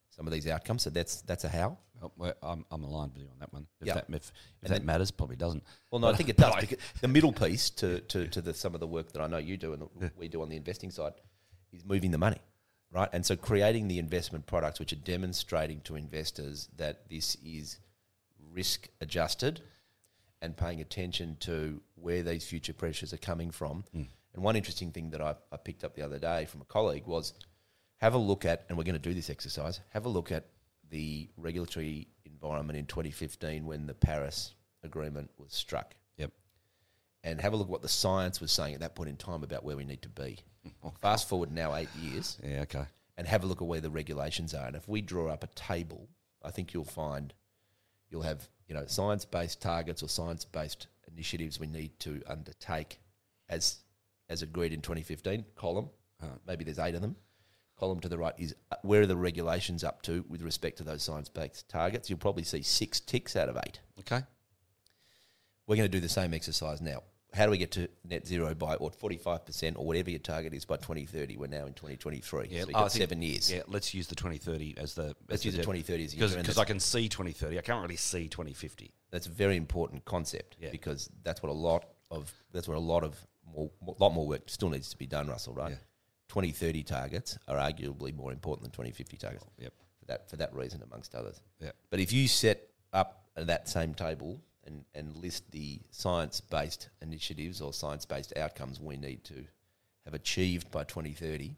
some 0.09 0.27
of 0.27 0.33
these 0.33 0.47
outcomes. 0.47 0.83
So 0.83 0.89
that's 0.89 1.21
that's 1.21 1.43
a 1.43 1.49
how. 1.49 1.77
Well, 2.17 2.33
I'm, 2.43 2.65
I'm 2.69 2.83
aligned 2.83 3.13
with 3.13 3.23
you 3.23 3.29
on 3.29 3.39
that 3.39 3.53
one. 3.53 3.65
If 3.79 3.87
Yeah. 3.87 3.93
that, 3.93 4.05
if, 4.09 4.31
if 4.61 4.69
that 4.69 4.83
matters, 4.83 5.09
probably 5.09 5.37
doesn't. 5.37 5.63
Well, 5.89 6.01
no, 6.01 6.09
I 6.09 6.15
think 6.15 6.27
it 6.27 6.35
does. 6.35 6.53
because 6.59 6.77
the 6.99 7.07
middle 7.07 7.31
piece 7.31 7.69
to, 7.71 8.01
to, 8.01 8.27
to 8.27 8.41
the, 8.41 8.53
some 8.53 8.73
of 8.73 8.81
the 8.81 8.87
work 8.87 9.13
that 9.13 9.21
I 9.21 9.27
know 9.27 9.37
you 9.37 9.55
do 9.55 9.71
and 9.71 9.83
that 9.99 10.17
we 10.17 10.27
do 10.27 10.41
on 10.41 10.49
the 10.49 10.57
investing 10.57 10.91
side 10.91 11.13
is 11.71 11.85
moving 11.85 12.11
the 12.11 12.17
money, 12.17 12.39
right? 12.91 13.07
And 13.13 13.25
so 13.25 13.37
creating 13.37 13.87
the 13.87 13.99
investment 13.99 14.45
products 14.47 14.79
which 14.81 14.91
are 14.91 14.97
demonstrating 14.97 15.79
to 15.81 15.95
investors 15.95 16.67
that 16.75 17.09
this 17.09 17.35
is 17.35 17.79
risk 18.51 18.89
adjusted 18.99 19.61
and 20.41 20.57
paying 20.57 20.81
attention 20.81 21.37
to 21.39 21.81
where 21.95 22.21
these 22.21 22.45
future 22.45 22.73
pressures 22.73 23.13
are 23.13 23.17
coming 23.17 23.49
from. 23.49 23.85
Mm. 23.95 24.07
And 24.33 24.43
one 24.43 24.55
interesting 24.55 24.91
thing 24.91 25.11
that 25.11 25.21
I, 25.21 25.35
I 25.51 25.57
picked 25.57 25.83
up 25.83 25.95
the 25.95 26.01
other 26.01 26.19
day 26.19 26.45
from 26.45 26.61
a 26.61 26.65
colleague 26.65 27.05
was 27.05 27.33
have 27.97 28.13
a 28.15 28.17
look 28.17 28.45
at, 28.45 28.65
and 28.67 28.77
we're 28.77 28.83
going 28.83 28.93
to 28.93 28.99
do 28.99 29.13
this 29.13 29.29
exercise, 29.29 29.79
have 29.89 30.05
a 30.05 30.09
look 30.09 30.31
at 30.31 30.47
the 30.89 31.29
regulatory 31.37 32.07
environment 32.25 32.77
in 32.77 32.85
2015 32.85 33.65
when 33.65 33.85
the 33.85 33.93
Paris 33.93 34.53
Agreement 34.83 35.29
was 35.37 35.53
struck. 35.53 35.95
Yep. 36.17 36.31
And 37.23 37.39
have 37.39 37.53
a 37.53 37.55
look 37.55 37.67
at 37.67 37.71
what 37.71 37.81
the 37.81 37.87
science 37.87 38.41
was 38.41 38.51
saying 38.51 38.73
at 38.73 38.79
that 38.81 38.95
point 38.95 39.09
in 39.09 39.15
time 39.15 39.43
about 39.43 39.63
where 39.63 39.77
we 39.77 39.85
need 39.85 40.01
to 40.01 40.09
be. 40.09 40.39
Fast 41.01 41.29
forward 41.29 41.51
now 41.51 41.75
eight 41.75 41.89
years 42.01 42.37
Yeah, 42.43 42.61
okay. 42.61 42.85
and 43.17 43.27
have 43.27 43.43
a 43.43 43.47
look 43.47 43.61
at 43.61 43.67
where 43.67 43.81
the 43.81 43.89
regulations 43.89 44.53
are. 44.53 44.65
And 44.67 44.75
if 44.75 44.87
we 44.87 45.01
draw 45.01 45.29
up 45.29 45.43
a 45.43 45.47
table, 45.55 46.09
I 46.43 46.51
think 46.51 46.73
you'll 46.73 46.83
find 46.85 47.33
you'll 48.09 48.23
have 48.23 48.47
you 48.67 48.75
know 48.75 48.85
science 48.87 49.25
based 49.25 49.61
targets 49.61 50.03
or 50.03 50.09
science 50.09 50.45
based 50.45 50.87
initiatives 51.11 51.59
we 51.59 51.67
need 51.67 51.97
to 51.99 52.21
undertake 52.27 52.99
as 53.49 53.77
as 54.29 54.41
agreed 54.41 54.73
in 54.73 54.81
2015. 54.81 55.45
Column, 55.55 55.89
Uh, 56.21 56.27
maybe 56.47 56.63
there's 56.63 56.79
eight 56.79 56.95
of 56.95 57.01
them. 57.01 57.15
Column 57.77 57.99
to 57.99 58.07
the 58.07 58.17
right 58.17 58.33
is 58.37 58.55
uh, 58.71 58.75
where 58.83 59.01
are 59.01 59.05
the 59.07 59.17
regulations 59.17 59.83
up 59.83 60.01
to 60.03 60.23
with 60.29 60.41
respect 60.41 60.77
to 60.77 60.83
those 60.83 61.03
science 61.03 61.27
based 61.27 61.67
targets. 61.67 62.09
You'll 62.09 62.19
probably 62.19 62.43
see 62.43 62.61
six 62.61 62.99
ticks 62.99 63.35
out 63.35 63.49
of 63.49 63.57
eight. 63.65 63.79
Okay. 63.99 64.21
We're 65.67 65.75
going 65.77 65.89
to 65.89 65.97
do 65.97 65.99
the 65.99 66.09
same 66.09 66.33
exercise 66.33 66.81
now. 66.81 67.03
How 67.33 67.45
do 67.45 67.51
we 67.51 67.57
get 67.57 67.71
to 67.71 67.89
net 68.07 68.27
zero 68.27 68.53
by 68.53 68.75
or 68.75 68.91
45% 68.91 69.77
or 69.77 69.85
whatever 69.85 70.11
your 70.11 70.19
target 70.19 70.53
is 70.53 70.65
by 70.65 70.75
2030? 70.77 71.35
We're 71.37 71.47
now 71.47 71.65
in 71.65 71.73
2023. 71.73 72.47
Yeah, 72.49 72.61
so 72.61 72.67
you've 72.67 72.73
got 72.73 72.91
seven 72.91 73.21
years. 73.23 73.51
Yeah, 73.51 73.63
let's 73.67 73.91
use 73.93 74.05
the 74.07 74.13
2030 74.15 74.75
as 74.77 74.93
the. 74.93 75.15
Let's 75.27 75.41
as 75.41 75.45
use 75.45 75.53
the 75.55 75.61
the 75.61 75.63
2030 75.63 76.03
as 76.03 76.13
because 76.13 76.31
year, 76.31 76.37
and 76.39 76.43
because 76.45 76.55
that's- 76.57 76.69
I 76.69 76.71
can 76.71 76.79
see 76.79 77.09
2030. 77.09 77.57
I 77.57 77.61
can't 77.61 77.81
really 77.81 77.95
see 77.95 78.27
2050. 78.27 78.93
that's 79.09 79.25
a 79.25 79.29
very 79.31 79.57
important 79.57 80.05
concept 80.05 80.57
Yeah. 80.59 80.69
because 80.69 81.09
that's 81.23 81.41
what 81.41 81.49
a 81.49 81.53
lot 81.53 81.85
of 82.11 82.31
that's 82.51 82.67
what 82.67 82.77
a 82.77 82.79
lot 82.79 83.03
of 83.03 83.25
more 83.55 83.69
a 83.87 84.03
lot 84.03 84.13
more 84.13 84.27
work 84.27 84.43
still 84.47 84.69
needs 84.69 84.89
to 84.89 84.97
be 84.97 85.07
done, 85.07 85.27
Russell. 85.27 85.53
Right? 85.53 85.71
Yeah. 85.71 85.77
2030 86.29 86.83
targets 86.83 87.37
are 87.47 87.57
arguably 87.57 88.15
more 88.15 88.31
important 88.31 88.63
than 88.63 88.71
2050 88.71 89.17
targets 89.17 89.45
oh, 89.47 89.51
Yep. 89.59 89.73
for 89.99 90.05
that 90.05 90.29
for 90.29 90.35
that 90.37 90.53
reason, 90.53 90.81
amongst 90.81 91.15
others. 91.15 91.41
Yeah. 91.59 91.71
But 91.89 91.99
if 91.99 92.11
you 92.11 92.27
set 92.27 92.69
up 92.91 93.29
that 93.35 93.67
same 93.67 93.93
table 93.93 94.41
and, 94.65 94.85
and 94.95 95.15
list 95.17 95.51
the 95.51 95.79
science 95.91 96.41
based 96.41 96.89
initiatives 97.01 97.61
or 97.61 97.73
science 97.73 98.05
based 98.05 98.35
outcomes 98.37 98.79
we 98.79 98.97
need 98.97 99.23
to 99.25 99.45
have 100.05 100.13
achieved 100.13 100.69
by 100.71 100.83
2030, 100.83 101.55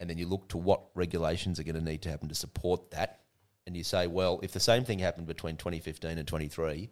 and 0.00 0.08
then 0.08 0.18
you 0.18 0.26
look 0.26 0.48
to 0.48 0.58
what 0.58 0.82
regulations 0.94 1.58
are 1.58 1.64
going 1.64 1.74
to 1.74 1.80
need 1.80 2.02
to 2.02 2.08
happen 2.08 2.28
to 2.28 2.34
support 2.34 2.90
that, 2.92 3.20
and 3.66 3.76
you 3.76 3.84
say, 3.84 4.06
well, 4.06 4.40
if 4.42 4.52
the 4.52 4.60
same 4.60 4.84
thing 4.84 4.98
happened 4.98 5.26
between 5.26 5.56
2015 5.56 6.18
and 6.18 6.28
23, 6.28 6.88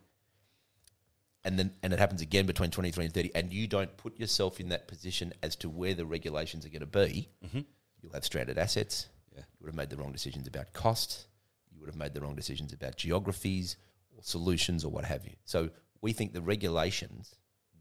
and 1.46 1.58
then 1.58 1.70
and 1.82 1.92
it 1.92 1.98
happens 1.98 2.20
again 2.20 2.44
between 2.44 2.70
23 2.70 3.06
and 3.06 3.14
30, 3.14 3.30
and 3.34 3.52
you 3.52 3.66
don't 3.66 3.96
put 3.96 4.18
yourself 4.18 4.60
in 4.60 4.68
that 4.68 4.88
position 4.88 5.32
as 5.42 5.56
to 5.56 5.68
where 5.70 5.94
the 5.94 6.04
regulations 6.04 6.66
are 6.66 6.68
going 6.68 6.80
to 6.80 6.86
be, 6.86 7.28
Mm-hmm. 7.46 7.60
you'll 8.02 8.12
have 8.12 8.24
stranded 8.24 8.58
assets. 8.58 9.08
Yeah. 9.34 9.40
You 9.40 9.56
would 9.60 9.68
have 9.68 9.74
made 9.76 9.90
the 9.90 9.96
wrong 9.96 10.12
decisions 10.12 10.46
about 10.46 10.72
cost. 10.72 11.26
You 11.72 11.80
would 11.80 11.88
have 11.88 11.96
made 11.96 12.12
the 12.14 12.20
wrong 12.20 12.34
decisions 12.34 12.72
about 12.72 12.96
geographies 12.96 13.76
or 14.14 14.22
solutions 14.22 14.84
or 14.84 14.90
what 14.90 15.04
have 15.04 15.24
you. 15.24 15.34
So 15.44 15.70
we 16.00 16.12
think 16.12 16.32
the 16.32 16.42
regulations 16.42 17.34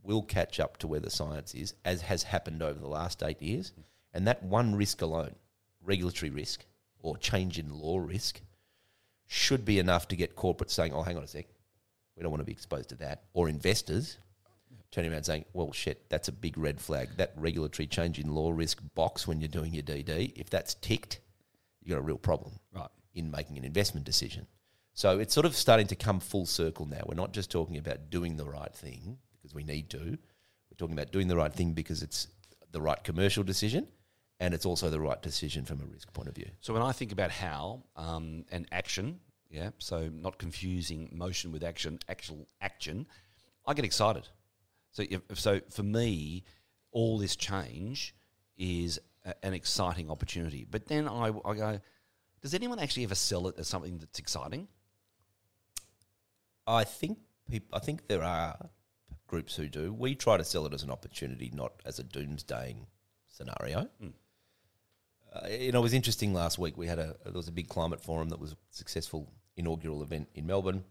will 0.03 0.21
catch 0.21 0.59
up 0.59 0.77
to 0.77 0.87
where 0.87 0.99
the 0.99 1.09
science 1.09 1.53
is, 1.55 1.73
as 1.83 2.01
has 2.01 2.23
happened 2.23 2.61
over 2.61 2.79
the 2.79 2.87
last 2.87 3.23
eight 3.23 3.41
years. 3.41 3.71
And 4.13 4.27
that 4.27 4.43
one 4.43 4.75
risk 4.75 5.01
alone, 5.01 5.35
regulatory 5.83 6.29
risk 6.29 6.65
or 6.99 7.17
change 7.17 7.57
in 7.57 7.69
law 7.73 7.97
risk, 7.99 8.41
should 9.27 9.65
be 9.65 9.79
enough 9.79 10.07
to 10.09 10.15
get 10.15 10.35
corporates 10.35 10.71
saying, 10.71 10.93
oh, 10.93 11.01
hang 11.01 11.17
on 11.17 11.23
a 11.23 11.27
sec, 11.27 11.45
we 12.15 12.23
don't 12.23 12.31
want 12.31 12.41
to 12.41 12.45
be 12.45 12.51
exposed 12.51 12.89
to 12.89 12.95
that. 12.95 13.23
Or 13.33 13.49
investors 13.49 14.17
turning 14.91 15.11
around 15.11 15.23
saying, 15.23 15.45
well, 15.53 15.71
shit, 15.73 16.09
that's 16.09 16.27
a 16.27 16.31
big 16.31 16.57
red 16.57 16.79
flag. 16.79 17.09
That 17.17 17.33
regulatory 17.35 17.87
change 17.87 18.19
in 18.19 18.33
law 18.33 18.51
risk 18.51 18.81
box 18.93 19.27
when 19.27 19.41
you're 19.41 19.47
doing 19.49 19.73
your 19.73 19.83
DD, 19.83 20.33
if 20.35 20.49
that's 20.49 20.75
ticked, 20.75 21.19
you've 21.81 21.89
got 21.89 21.99
a 21.99 22.01
real 22.01 22.17
problem 22.17 22.53
Right. 22.73 22.87
in 23.13 23.29
making 23.29 23.57
an 23.57 23.65
investment 23.65 24.05
decision. 24.05 24.47
So 24.93 25.19
it's 25.19 25.33
sort 25.33 25.45
of 25.45 25.55
starting 25.55 25.87
to 25.87 25.95
come 25.95 26.21
full 26.21 26.45
circle 26.45 26.85
now. 26.85 27.01
We're 27.05 27.15
not 27.15 27.33
just 27.33 27.51
talking 27.51 27.77
about 27.77 28.09
doing 28.09 28.37
the 28.37 28.45
right 28.45 28.73
thing 28.73 29.17
because 29.33 29.53
we 29.53 29.63
need 29.63 29.89
to. 29.89 29.97
We're 29.99 30.77
talking 30.77 30.93
about 30.97 31.11
doing 31.11 31.27
the 31.27 31.35
right 31.35 31.51
thing 31.51 31.73
because 31.73 32.01
it's 32.01 32.27
the 32.71 32.79
right 32.81 33.03
commercial 33.03 33.43
decision 33.43 33.87
and 34.39 34.53
it's 34.53 34.65
also 34.65 34.89
the 34.89 34.99
right 35.01 35.21
decision 35.21 35.65
from 35.65 35.81
a 35.81 35.85
risk 35.85 36.13
point 36.13 36.29
of 36.29 36.35
view. 36.35 36.49
So 36.61 36.73
when 36.73 36.81
I 36.81 36.93
think 36.93 37.11
about 37.11 37.31
how 37.31 37.83
um, 37.97 38.45
and 38.51 38.65
action, 38.71 39.19
yeah, 39.55 39.69
so 39.77 40.09
not 40.13 40.37
confusing 40.37 41.09
motion 41.13 41.51
with 41.51 41.63
action, 41.63 41.99
actual 42.09 42.47
action, 42.59 43.07
I 43.65 43.73
get 43.73 43.85
excited. 43.85 44.27
So 44.91 45.03
if, 45.09 45.21
so 45.33 45.61
for 45.69 45.83
me, 45.83 46.43
all 46.91 47.17
this 47.17 47.35
change 47.35 48.15
is 48.57 48.99
a, 49.25 49.33
an 49.43 49.53
exciting 49.53 50.09
opportunity. 50.09 50.65
But 50.69 50.87
then 50.87 51.07
I, 51.07 51.27
I 51.45 51.53
go, 51.55 51.79
does 52.41 52.53
anyone 52.53 52.79
actually 52.79 53.03
ever 53.05 53.15
sell 53.15 53.47
it 53.47 53.55
as 53.57 53.67
something 53.67 53.97
that's 53.97 54.19
exciting? 54.19 54.67
I 56.67 56.83
think 56.83 57.19
I 57.71 57.79
think 57.79 58.07
there 58.07 58.23
are 58.23 58.57
groups 59.27 59.55
who 59.55 59.67
do. 59.67 59.93
We 59.93 60.15
try 60.15 60.37
to 60.37 60.43
sell 60.43 60.65
it 60.65 60.73
as 60.73 60.83
an 60.83 60.91
opportunity, 60.91 61.51
not 61.53 61.73
as 61.85 61.99
a 61.99 62.03
doomsdaying 62.03 62.87
scenario. 63.27 63.87
Mm. 64.03 64.13
Uh, 65.33 65.47
you 65.47 65.71
know, 65.71 65.79
it 65.79 65.83
was 65.83 65.93
interesting 65.93 66.33
last 66.33 66.57
week. 66.57 66.77
We 66.77 66.87
had 66.87 66.99
a 66.99 67.15
there 67.23 67.33
was 67.33 67.47
a 67.47 67.51
big 67.51 67.67
climate 67.67 68.01
forum 68.01 68.29
that 68.29 68.39
was 68.39 68.55
successful 68.71 69.31
inaugural 69.57 70.03
event 70.03 70.29
in 70.35 70.45
Melbourne, 70.45 70.83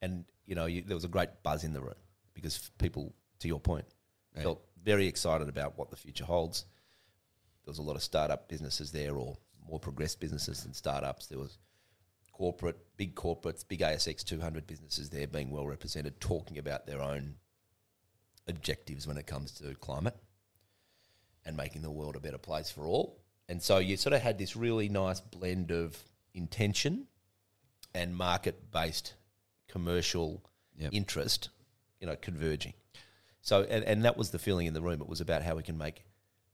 and 0.00 0.24
you 0.46 0.54
know 0.54 0.66
you, 0.66 0.82
there 0.82 0.96
was 0.96 1.04
a 1.04 1.08
great 1.08 1.30
buzz 1.42 1.64
in 1.64 1.72
the 1.72 1.80
room 1.80 1.94
because 2.34 2.70
people, 2.78 3.14
to 3.40 3.48
your 3.48 3.60
point, 3.60 3.84
felt 4.34 4.62
very 4.82 5.06
excited 5.06 5.48
about 5.48 5.76
what 5.76 5.90
the 5.90 5.96
future 5.96 6.24
holds. 6.24 6.64
There 7.64 7.72
was 7.72 7.78
a 7.78 7.82
lot 7.82 7.96
of 7.96 8.02
startup 8.02 8.48
businesses 8.48 8.92
there, 8.92 9.16
or 9.16 9.36
more 9.68 9.80
progressed 9.80 10.20
businesses 10.20 10.62
than 10.62 10.72
startups. 10.72 11.26
There 11.26 11.38
was 11.38 11.58
corporate, 12.32 12.78
big 12.96 13.14
corporates, 13.14 13.66
big 13.66 13.80
ASX 13.80 14.24
200 14.24 14.66
businesses 14.66 15.10
there 15.10 15.26
being 15.26 15.50
well 15.50 15.66
represented, 15.66 16.20
talking 16.20 16.58
about 16.58 16.86
their 16.86 17.02
own 17.02 17.34
objectives 18.46 19.06
when 19.06 19.18
it 19.18 19.26
comes 19.26 19.52
to 19.52 19.74
climate 19.74 20.16
and 21.44 21.56
making 21.56 21.82
the 21.82 21.90
world 21.90 22.16
a 22.16 22.20
better 22.20 22.38
place 22.38 22.70
for 22.70 22.86
all. 22.86 23.20
And 23.48 23.62
so 23.62 23.78
you 23.78 23.96
sort 23.96 24.12
of 24.12 24.22
had 24.22 24.38
this 24.38 24.56
really 24.56 24.88
nice 24.88 25.20
blend 25.20 25.70
of 25.70 25.96
intention 26.34 27.06
and 27.98 28.16
market 28.16 28.70
based 28.70 29.14
commercial 29.68 30.42
Yep. 30.80 30.92
interest, 30.92 31.48
you 32.00 32.06
know, 32.06 32.14
converging. 32.14 32.72
So, 33.40 33.62
and, 33.68 33.82
and 33.82 34.04
that 34.04 34.16
was 34.16 34.30
the 34.30 34.38
feeling 34.38 34.68
in 34.68 34.74
the 34.74 34.80
room. 34.80 35.00
It 35.00 35.08
was 35.08 35.20
about 35.20 35.42
how 35.42 35.56
we 35.56 35.64
can 35.64 35.76
make 35.76 36.04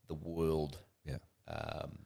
the 0.09 0.15
world 0.15 0.79
Yeah. 1.05 1.19
um, 1.47 1.99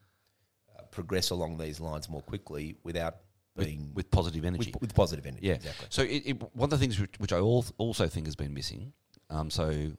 uh, 0.76 0.82
progress 0.90 1.30
along 1.30 1.58
these 1.58 1.78
lines 1.78 2.08
more 2.08 2.22
quickly 2.22 2.76
without 2.82 3.18
With, 3.54 3.66
being 3.66 3.92
with 3.94 4.10
positive 4.10 4.44
energy. 4.44 4.72
with, 4.72 4.80
with 4.80 4.94
positive 4.96 5.26
energy. 5.26 5.46
Yeah, 5.46 5.54
exactly. 5.54 5.86
So 5.90 6.02
it, 6.02 6.22
it, 6.26 6.42
one 6.56 6.66
of 6.66 6.70
the 6.70 6.78
things 6.78 6.98
which, 6.98 7.14
which 7.18 7.32
I 7.32 7.36
al- 7.38 7.64
also 7.78 8.08
think 8.08 8.26
has 8.26 8.34
been 8.34 8.52
missing, 8.52 8.92
um, 9.30 9.48
so 9.48 9.92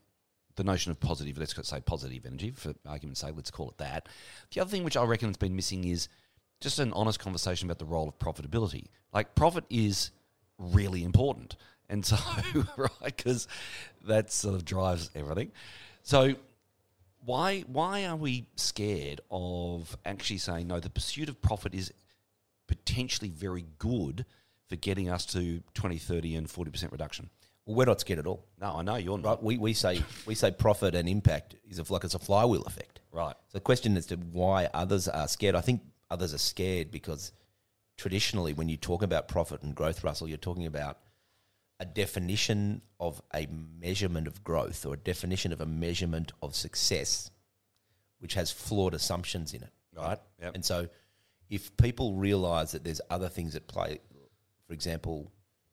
the 0.56 0.64
notion 0.64 0.90
of 0.92 1.00
positive, 1.00 1.38
let's 1.38 1.54
say 1.66 1.80
positive 1.80 2.26
energy 2.26 2.50
for 2.50 2.74
argument's 2.84 3.20
sake, 3.22 3.32
let's 3.34 3.50
call 3.50 3.70
it 3.70 3.78
that. 3.78 4.10
The 4.52 4.60
other 4.60 4.70
thing 4.70 4.84
which 4.84 4.96
I 4.98 5.04
reckon 5.04 5.28
has 5.30 5.38
been 5.38 5.56
missing 5.56 5.84
is 5.84 6.08
just 6.60 6.78
an 6.78 6.92
honest 6.92 7.18
conversation 7.18 7.68
about 7.68 7.78
the 7.78 7.84
role 7.84 8.08
of 8.08 8.18
profitability. 8.18 8.86
Like 9.12 9.34
profit 9.34 9.64
is 9.70 10.10
really 10.58 11.04
important, 11.04 11.56
and 11.88 12.04
so 12.04 12.16
right 12.76 12.90
because 13.04 13.48
that 14.06 14.32
sort 14.32 14.54
of 14.54 14.64
drives 14.64 15.10
everything. 15.14 15.52
So 16.02 16.34
why 17.24 17.60
why 17.66 18.06
are 18.06 18.16
we 18.16 18.46
scared 18.56 19.20
of 19.30 19.96
actually 20.04 20.38
saying 20.38 20.68
no? 20.68 20.80
The 20.80 20.90
pursuit 20.90 21.28
of 21.28 21.40
profit 21.40 21.74
is 21.74 21.92
potentially 22.66 23.30
very 23.30 23.66
good 23.78 24.24
for 24.68 24.76
getting 24.76 25.10
us 25.10 25.26
to 25.26 25.60
20, 25.74 25.98
30 25.98 26.36
and 26.36 26.46
40% 26.46 26.92
reduction. 26.92 27.28
Well, 27.66 27.76
we're 27.76 27.86
not 27.86 28.00
scared 28.00 28.20
at 28.20 28.26
all. 28.26 28.46
No, 28.60 28.76
I 28.76 28.82
know 28.82 28.94
you're 28.94 29.18
not. 29.18 29.28
Right? 29.28 29.42
We, 29.42 29.58
we 29.58 29.72
say 29.74 30.02
we 30.26 30.34
say 30.34 30.50
profit 30.52 30.94
and 30.94 31.08
impact 31.08 31.56
is 31.68 31.78
a, 31.78 31.92
like 31.92 32.04
it's 32.04 32.14
a 32.14 32.18
flywheel 32.18 32.62
effect. 32.62 33.00
Right. 33.12 33.34
So 33.48 33.58
the 33.58 33.60
question 33.60 33.96
as 33.96 34.06
to 34.06 34.16
why 34.16 34.68
others 34.72 35.08
are 35.08 35.26
scared, 35.26 35.56
I 35.56 35.60
think 35.60 35.82
others 36.10 36.34
are 36.34 36.38
scared 36.38 36.90
because 36.90 37.32
traditionally 37.96 38.52
when 38.52 38.68
you 38.68 38.76
talk 38.76 39.02
about 39.02 39.28
profit 39.28 39.62
and 39.62 39.74
growth, 39.74 40.02
Russell, 40.02 40.28
you're 40.28 40.38
talking 40.38 40.66
about 40.66 40.98
a 41.78 41.84
definition 41.84 42.82
of 42.98 43.22
a 43.34 43.46
measurement 43.80 44.26
of 44.26 44.44
growth 44.44 44.84
or 44.84 44.94
a 44.94 44.98
definition 44.98 45.52
of 45.52 45.60
a 45.60 45.66
measurement 45.66 46.32
of 46.42 46.54
success, 46.54 47.30
which 48.18 48.34
has 48.34 48.50
flawed 48.50 48.94
assumptions 48.94 49.54
in 49.54 49.62
it, 49.62 49.72
right? 49.96 50.18
Yep. 50.42 50.54
And 50.54 50.64
so 50.64 50.88
if 51.48 51.76
people 51.76 52.14
realize 52.14 52.72
that 52.72 52.84
there's 52.84 53.00
other 53.10 53.28
things 53.28 53.56
at 53.56 53.66
play, 53.66 53.98
for 54.66 54.74
example, 54.74 55.32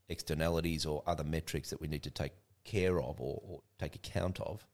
externalities 0.09 0.85
or 0.85 1.03
other 1.05 1.23
metrics 1.23 1.69
that 1.69 1.81
we 1.81 1.87
need 1.87 2.03
to 2.03 2.11
take 2.11 2.31
care 2.63 2.99
of 3.01 3.19
or, 3.19 3.41
or 3.45 3.61
take 3.77 3.95
account 3.95 4.39
of, 4.39 4.65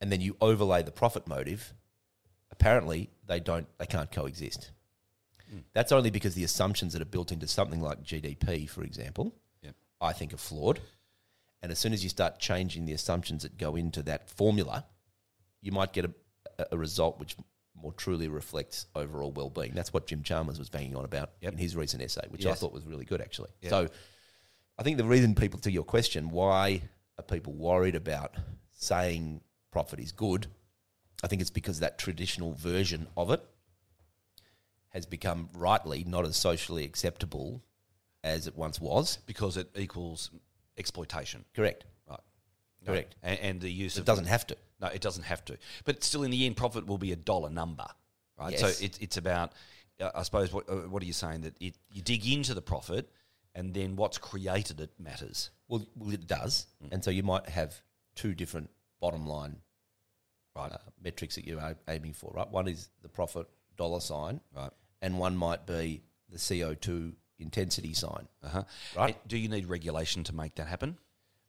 and 0.00 0.10
then 0.10 0.20
you 0.20 0.36
overlay 0.40 0.82
the 0.82 0.90
profit 0.90 1.28
motive, 1.28 1.74
apparently 2.52 3.10
they 3.26 3.40
don't 3.40 3.66
they 3.78 3.86
can't 3.86 4.10
coexist. 4.10 4.70
Hmm. 5.50 5.58
That's 5.72 5.92
only 5.92 6.10
because 6.10 6.34
the 6.34 6.44
assumptions 6.44 6.92
that 6.92 7.02
are 7.02 7.06
built 7.06 7.32
into 7.32 7.46
something 7.48 7.80
like 7.80 8.02
GDP, 8.02 8.68
for 8.68 8.82
example, 8.82 9.34
Yep. 9.62 9.74
I 10.00 10.12
think 10.12 10.32
are 10.32 10.38
flawed. 10.38 10.80
And 11.62 11.70
as 11.70 11.78
soon 11.78 11.92
as 11.92 12.02
you 12.02 12.08
start 12.08 12.38
changing 12.38 12.86
the 12.86 12.92
assumptions 12.94 13.42
that 13.42 13.58
go 13.58 13.76
into 13.76 14.02
that 14.04 14.30
formula, 14.30 14.86
you 15.60 15.72
might 15.72 15.92
get 15.92 16.06
a, 16.06 16.14
a 16.72 16.78
result 16.78 17.18
which 17.18 17.36
more 17.74 17.92
truly 17.92 18.28
reflects 18.28 18.86
overall 18.94 19.30
well-being. 19.32 19.72
That's 19.74 19.92
what 19.92 20.06
Jim 20.06 20.22
Chalmers 20.22 20.58
was 20.58 20.68
banging 20.70 20.96
on 20.96 21.04
about 21.04 21.30
Yep. 21.40 21.52
in 21.52 21.58
his 21.58 21.76
recent 21.76 22.02
essay, 22.02 22.26
which 22.28 22.46
I 22.46 22.54
thought 22.54 22.72
was 22.72 22.86
really 22.86 23.04
good 23.04 23.20
actually. 23.20 23.50
Yep. 23.62 23.70
So 23.70 23.88
I 24.78 24.82
think 24.82 24.96
the 24.96 25.04
reason 25.04 25.34
people 25.34 25.58
to 25.60 25.70
your 25.70 25.84
question, 25.84 26.30
why 26.30 26.82
are 27.18 27.22
people 27.24 27.52
worried 27.52 27.94
about 27.94 28.34
saying 28.72 29.40
profit 29.70 30.00
is 30.00 30.12
good? 30.12 30.46
I 31.22 31.26
think 31.26 31.40
it's 31.40 31.50
because 31.50 31.80
that 31.80 31.98
traditional 31.98 32.54
version 32.54 33.06
of 33.16 33.30
it 33.30 33.44
has 34.90 35.06
become 35.06 35.48
rightly 35.54 36.04
not 36.04 36.24
as 36.24 36.36
socially 36.36 36.84
acceptable 36.84 37.62
as 38.24 38.46
it 38.46 38.56
once 38.56 38.80
was. 38.80 39.18
Because 39.26 39.56
it 39.56 39.68
equals 39.76 40.30
exploitation. 40.76 41.44
Correct. 41.54 41.84
Right. 42.08 42.20
Correct. 42.84 43.14
And, 43.22 43.38
and 43.40 43.60
the 43.60 43.70
use 43.70 43.96
It 43.96 44.00
of 44.00 44.06
doesn't 44.06 44.26
have 44.26 44.46
to. 44.48 44.56
No, 44.80 44.88
it 44.88 45.00
doesn't 45.00 45.24
have 45.24 45.44
to. 45.44 45.58
But 45.84 46.02
still, 46.02 46.22
in 46.22 46.30
the 46.30 46.46
end, 46.46 46.56
profit 46.56 46.86
will 46.86 46.98
be 46.98 47.12
a 47.12 47.16
dollar 47.16 47.50
number, 47.50 47.86
right? 48.38 48.52
Yes. 48.52 48.60
So 48.60 48.84
it's 48.84 48.98
it's 48.98 49.16
about, 49.18 49.52
uh, 50.00 50.10
I 50.14 50.22
suppose, 50.22 50.52
what, 50.52 50.68
uh, 50.68 50.88
what 50.88 51.02
are 51.02 51.06
you 51.06 51.12
saying? 51.12 51.42
That 51.42 51.54
it, 51.60 51.74
you 51.92 52.00
dig 52.00 52.26
into 52.26 52.54
the 52.54 52.62
profit, 52.62 53.10
and 53.54 53.74
then 53.74 53.96
what's 53.96 54.16
created 54.16 54.80
it 54.80 54.90
matters. 54.98 55.50
Well, 55.68 55.86
well 55.96 56.14
it 56.14 56.26
does. 56.26 56.66
And 56.90 57.04
so 57.04 57.10
you 57.10 57.22
might 57.22 57.48
have 57.50 57.80
two 58.14 58.34
different 58.34 58.70
bottom 59.00 59.26
line 59.26 59.56
Right. 60.56 60.72
uh, 60.72 60.78
metrics 61.02 61.36
that 61.36 61.46
you're 61.46 61.76
aiming 61.88 62.12
for, 62.14 62.32
right? 62.34 62.50
One 62.50 62.66
is 62.68 62.90
the 63.02 63.08
profit 63.08 63.46
dollar 63.76 64.00
sign, 64.00 64.40
Right. 64.54 64.72
and 65.00 65.18
one 65.18 65.36
might 65.36 65.66
be 65.66 66.02
the 66.28 66.38
CO2 66.38 67.14
intensity 67.38 67.94
sign. 67.94 68.28
Uh-huh. 68.42 68.64
Right. 68.96 69.16
And 69.20 69.28
Do 69.28 69.38
you 69.38 69.48
need 69.48 69.66
regulation 69.66 70.24
to 70.24 70.34
make 70.34 70.56
that 70.56 70.66
happen? 70.66 70.98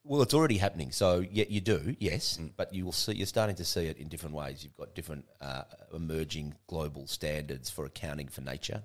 Well, 0.03 0.21
it's 0.23 0.33
already 0.33 0.57
happening. 0.57 0.91
So 0.91 1.19
yeah, 1.31 1.45
you 1.49 1.61
do, 1.61 1.95
yes, 1.99 2.39
but 2.57 2.73
you 2.73 2.85
will 2.85 2.91
see. 2.91 3.13
You're 3.13 3.27
starting 3.27 3.55
to 3.57 3.65
see 3.65 3.85
it 3.85 3.97
in 3.97 4.07
different 4.07 4.33
ways. 4.35 4.63
You've 4.63 4.75
got 4.77 4.95
different 4.95 5.25
uh, 5.41 5.63
emerging 5.93 6.55
global 6.67 7.05
standards 7.07 7.69
for 7.69 7.85
accounting 7.85 8.27
for 8.27 8.41
nature. 8.41 8.81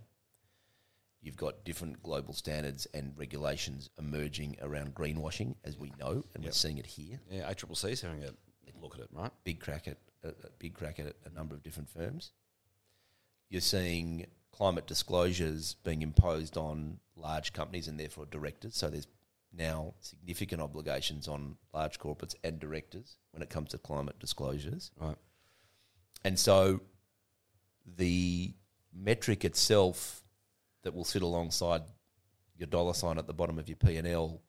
You've 1.22 1.36
got 1.36 1.64
different 1.64 2.02
global 2.02 2.34
standards 2.34 2.86
and 2.94 3.12
regulations 3.16 3.88
emerging 3.98 4.56
around 4.62 4.94
greenwashing, 4.94 5.56
as 5.64 5.76
we 5.78 5.92
know, 5.98 6.24
and 6.34 6.44
we're 6.44 6.52
seeing 6.52 6.78
it 6.78 6.86
here. 6.86 7.18
Yeah, 7.30 7.50
ACCC 7.50 7.90
is 7.92 8.00
having 8.02 8.22
a 8.22 8.30
look 8.80 8.94
at 8.94 9.00
it, 9.00 9.08
right? 9.12 9.30
Big 9.44 9.60
crack 9.60 9.88
at 9.88 9.98
a, 10.24 10.28
a 10.28 10.50
big 10.58 10.74
crack 10.74 10.98
at 10.98 11.14
a 11.24 11.34
number 11.34 11.54
of 11.54 11.62
different 11.62 11.88
firms. 11.88 12.32
You're 13.48 13.60
seeing 13.60 14.26
climate 14.52 14.86
disclosures 14.86 15.76
being 15.84 16.02
imposed 16.02 16.56
on 16.56 16.98
large 17.14 17.52
companies 17.52 17.88
and 17.88 18.00
therefore 18.00 18.26
directors. 18.26 18.76
So 18.76 18.88
there's 18.88 19.06
now 19.52 19.94
significant 20.00 20.60
obligations 20.60 21.28
on 21.28 21.56
large 21.72 21.98
corporates 21.98 22.34
and 22.42 22.58
directors 22.58 23.16
when 23.32 23.42
it 23.42 23.50
comes 23.50 23.70
to 23.70 23.78
climate 23.78 24.18
disclosures. 24.18 24.90
Right. 24.98 25.16
And 26.24 26.38
so 26.38 26.80
the 27.96 28.54
metric 28.92 29.44
itself 29.44 30.22
that 30.82 30.94
will 30.94 31.04
sit 31.04 31.22
alongside 31.22 31.82
your 32.56 32.66
dollar 32.66 32.94
sign 32.94 33.18
at 33.18 33.26
the 33.26 33.34
bottom 33.34 33.58
of 33.58 33.68
your 33.68 33.76
P&L, 33.76 34.40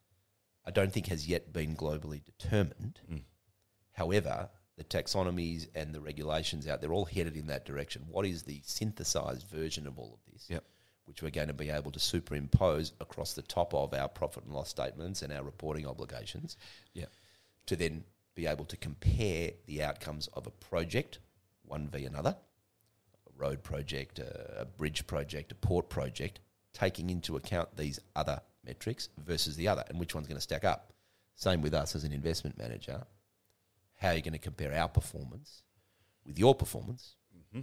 I 0.65 0.71
don't 0.71 0.91
think 0.91 1.07
has 1.07 1.27
yet 1.27 1.51
been 1.53 1.75
globally 1.75 2.21
determined. 2.23 2.99
Mm. 3.11 3.21
However, 3.97 4.47
the 4.77 4.83
taxonomies 4.83 5.67
and 5.73 5.93
the 5.93 5.99
regulations 5.99 6.67
out 6.67 6.81
there 6.81 6.93
all 6.93 7.05
headed 7.05 7.35
in 7.35 7.47
that 7.47 7.65
direction. 7.65 8.05
What 8.07 8.27
is 8.27 8.43
the 8.43 8.61
synthesized 8.63 9.47
version 9.47 9.87
of 9.87 9.97
all 9.97 10.13
of 10.13 10.31
this? 10.31 10.45
Yep. 10.49 10.63
Which 11.05 11.23
we're 11.23 11.31
going 11.31 11.47
to 11.47 11.53
be 11.53 11.71
able 11.71 11.89
to 11.91 11.99
superimpose 11.99 12.93
across 13.01 13.33
the 13.33 13.41
top 13.41 13.73
of 13.73 13.95
our 13.95 14.07
profit 14.07 14.43
and 14.43 14.53
loss 14.53 14.69
statements 14.69 15.23
and 15.23 15.33
our 15.33 15.43
reporting 15.43 15.87
obligations 15.87 16.57
Yep. 16.93 17.11
to 17.65 17.75
then 17.75 18.03
be 18.35 18.45
able 18.45 18.65
to 18.65 18.77
compare 18.77 19.51
the 19.65 19.81
outcomes 19.81 20.27
of 20.33 20.45
a 20.45 20.51
project, 20.51 21.17
one 21.63 21.87
v 21.87 22.05
another, 22.05 22.37
a 23.25 23.43
road 23.43 23.63
project, 23.63 24.19
a, 24.19 24.61
a 24.61 24.65
bridge 24.65 25.07
project, 25.07 25.51
a 25.51 25.55
port 25.55 25.89
project, 25.89 26.39
taking 26.71 27.09
into 27.09 27.35
account 27.35 27.75
these 27.75 27.99
other 28.15 28.39
metrics 28.63 29.09
versus 29.25 29.55
the 29.55 29.67
other, 29.67 29.83
and 29.89 29.99
which 29.99 30.13
one's 30.13 30.27
going 30.27 30.37
to 30.37 30.41
stack 30.41 30.65
up. 30.65 30.93
Same 31.33 31.63
with 31.63 31.73
us 31.73 31.95
as 31.95 32.03
an 32.03 32.13
investment 32.13 32.59
manager. 32.59 33.03
How 33.97 34.09
are 34.09 34.15
you 34.15 34.21
going 34.21 34.33
to 34.33 34.39
compare 34.39 34.73
our 34.73 34.87
performance 34.89 35.63
with 36.25 36.37
your 36.39 36.55
performance, 36.55 37.15
Mm-hmm. 37.37 37.61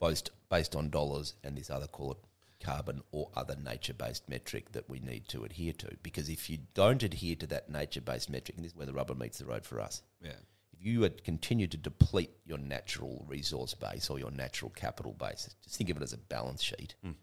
based 0.00 0.30
based 0.48 0.74
on 0.74 0.90
dollars 0.90 1.34
and 1.44 1.56
this 1.56 1.70
other 1.70 1.86
call 1.86 2.12
it 2.12 2.18
carbon 2.62 3.00
or 3.12 3.30
other 3.34 3.56
nature 3.56 3.94
based 3.94 4.28
metric 4.28 4.72
that 4.72 4.88
we 4.88 4.98
need 5.00 5.28
to 5.28 5.44
adhere 5.44 5.72
to? 5.74 5.96
Because 6.02 6.28
if 6.28 6.48
you 6.50 6.58
don't 6.74 7.02
adhere 7.02 7.36
to 7.36 7.46
that 7.48 7.70
nature 7.70 8.00
based 8.00 8.30
metric, 8.30 8.56
and 8.56 8.64
this 8.64 8.72
is 8.72 8.76
where 8.76 8.86
the 8.86 8.92
rubber 8.92 9.14
meets 9.14 9.38
the 9.38 9.46
road 9.46 9.64
for 9.64 9.80
us, 9.80 10.02
Yeah. 10.22 10.32
if 10.72 10.84
you 10.84 11.02
had 11.02 11.24
continued 11.24 11.70
to 11.72 11.76
deplete 11.76 12.30
your 12.44 12.58
natural 12.58 13.24
resource 13.28 13.74
base 13.74 14.10
or 14.10 14.18
your 14.18 14.30
natural 14.30 14.70
capital 14.70 15.12
base, 15.12 15.48
just 15.62 15.76
think 15.76 15.90
of 15.90 15.96
it 15.96 16.02
as 16.02 16.12
a 16.12 16.18
balance 16.18 16.62
sheet. 16.62 16.94
Mm. 17.04 17.14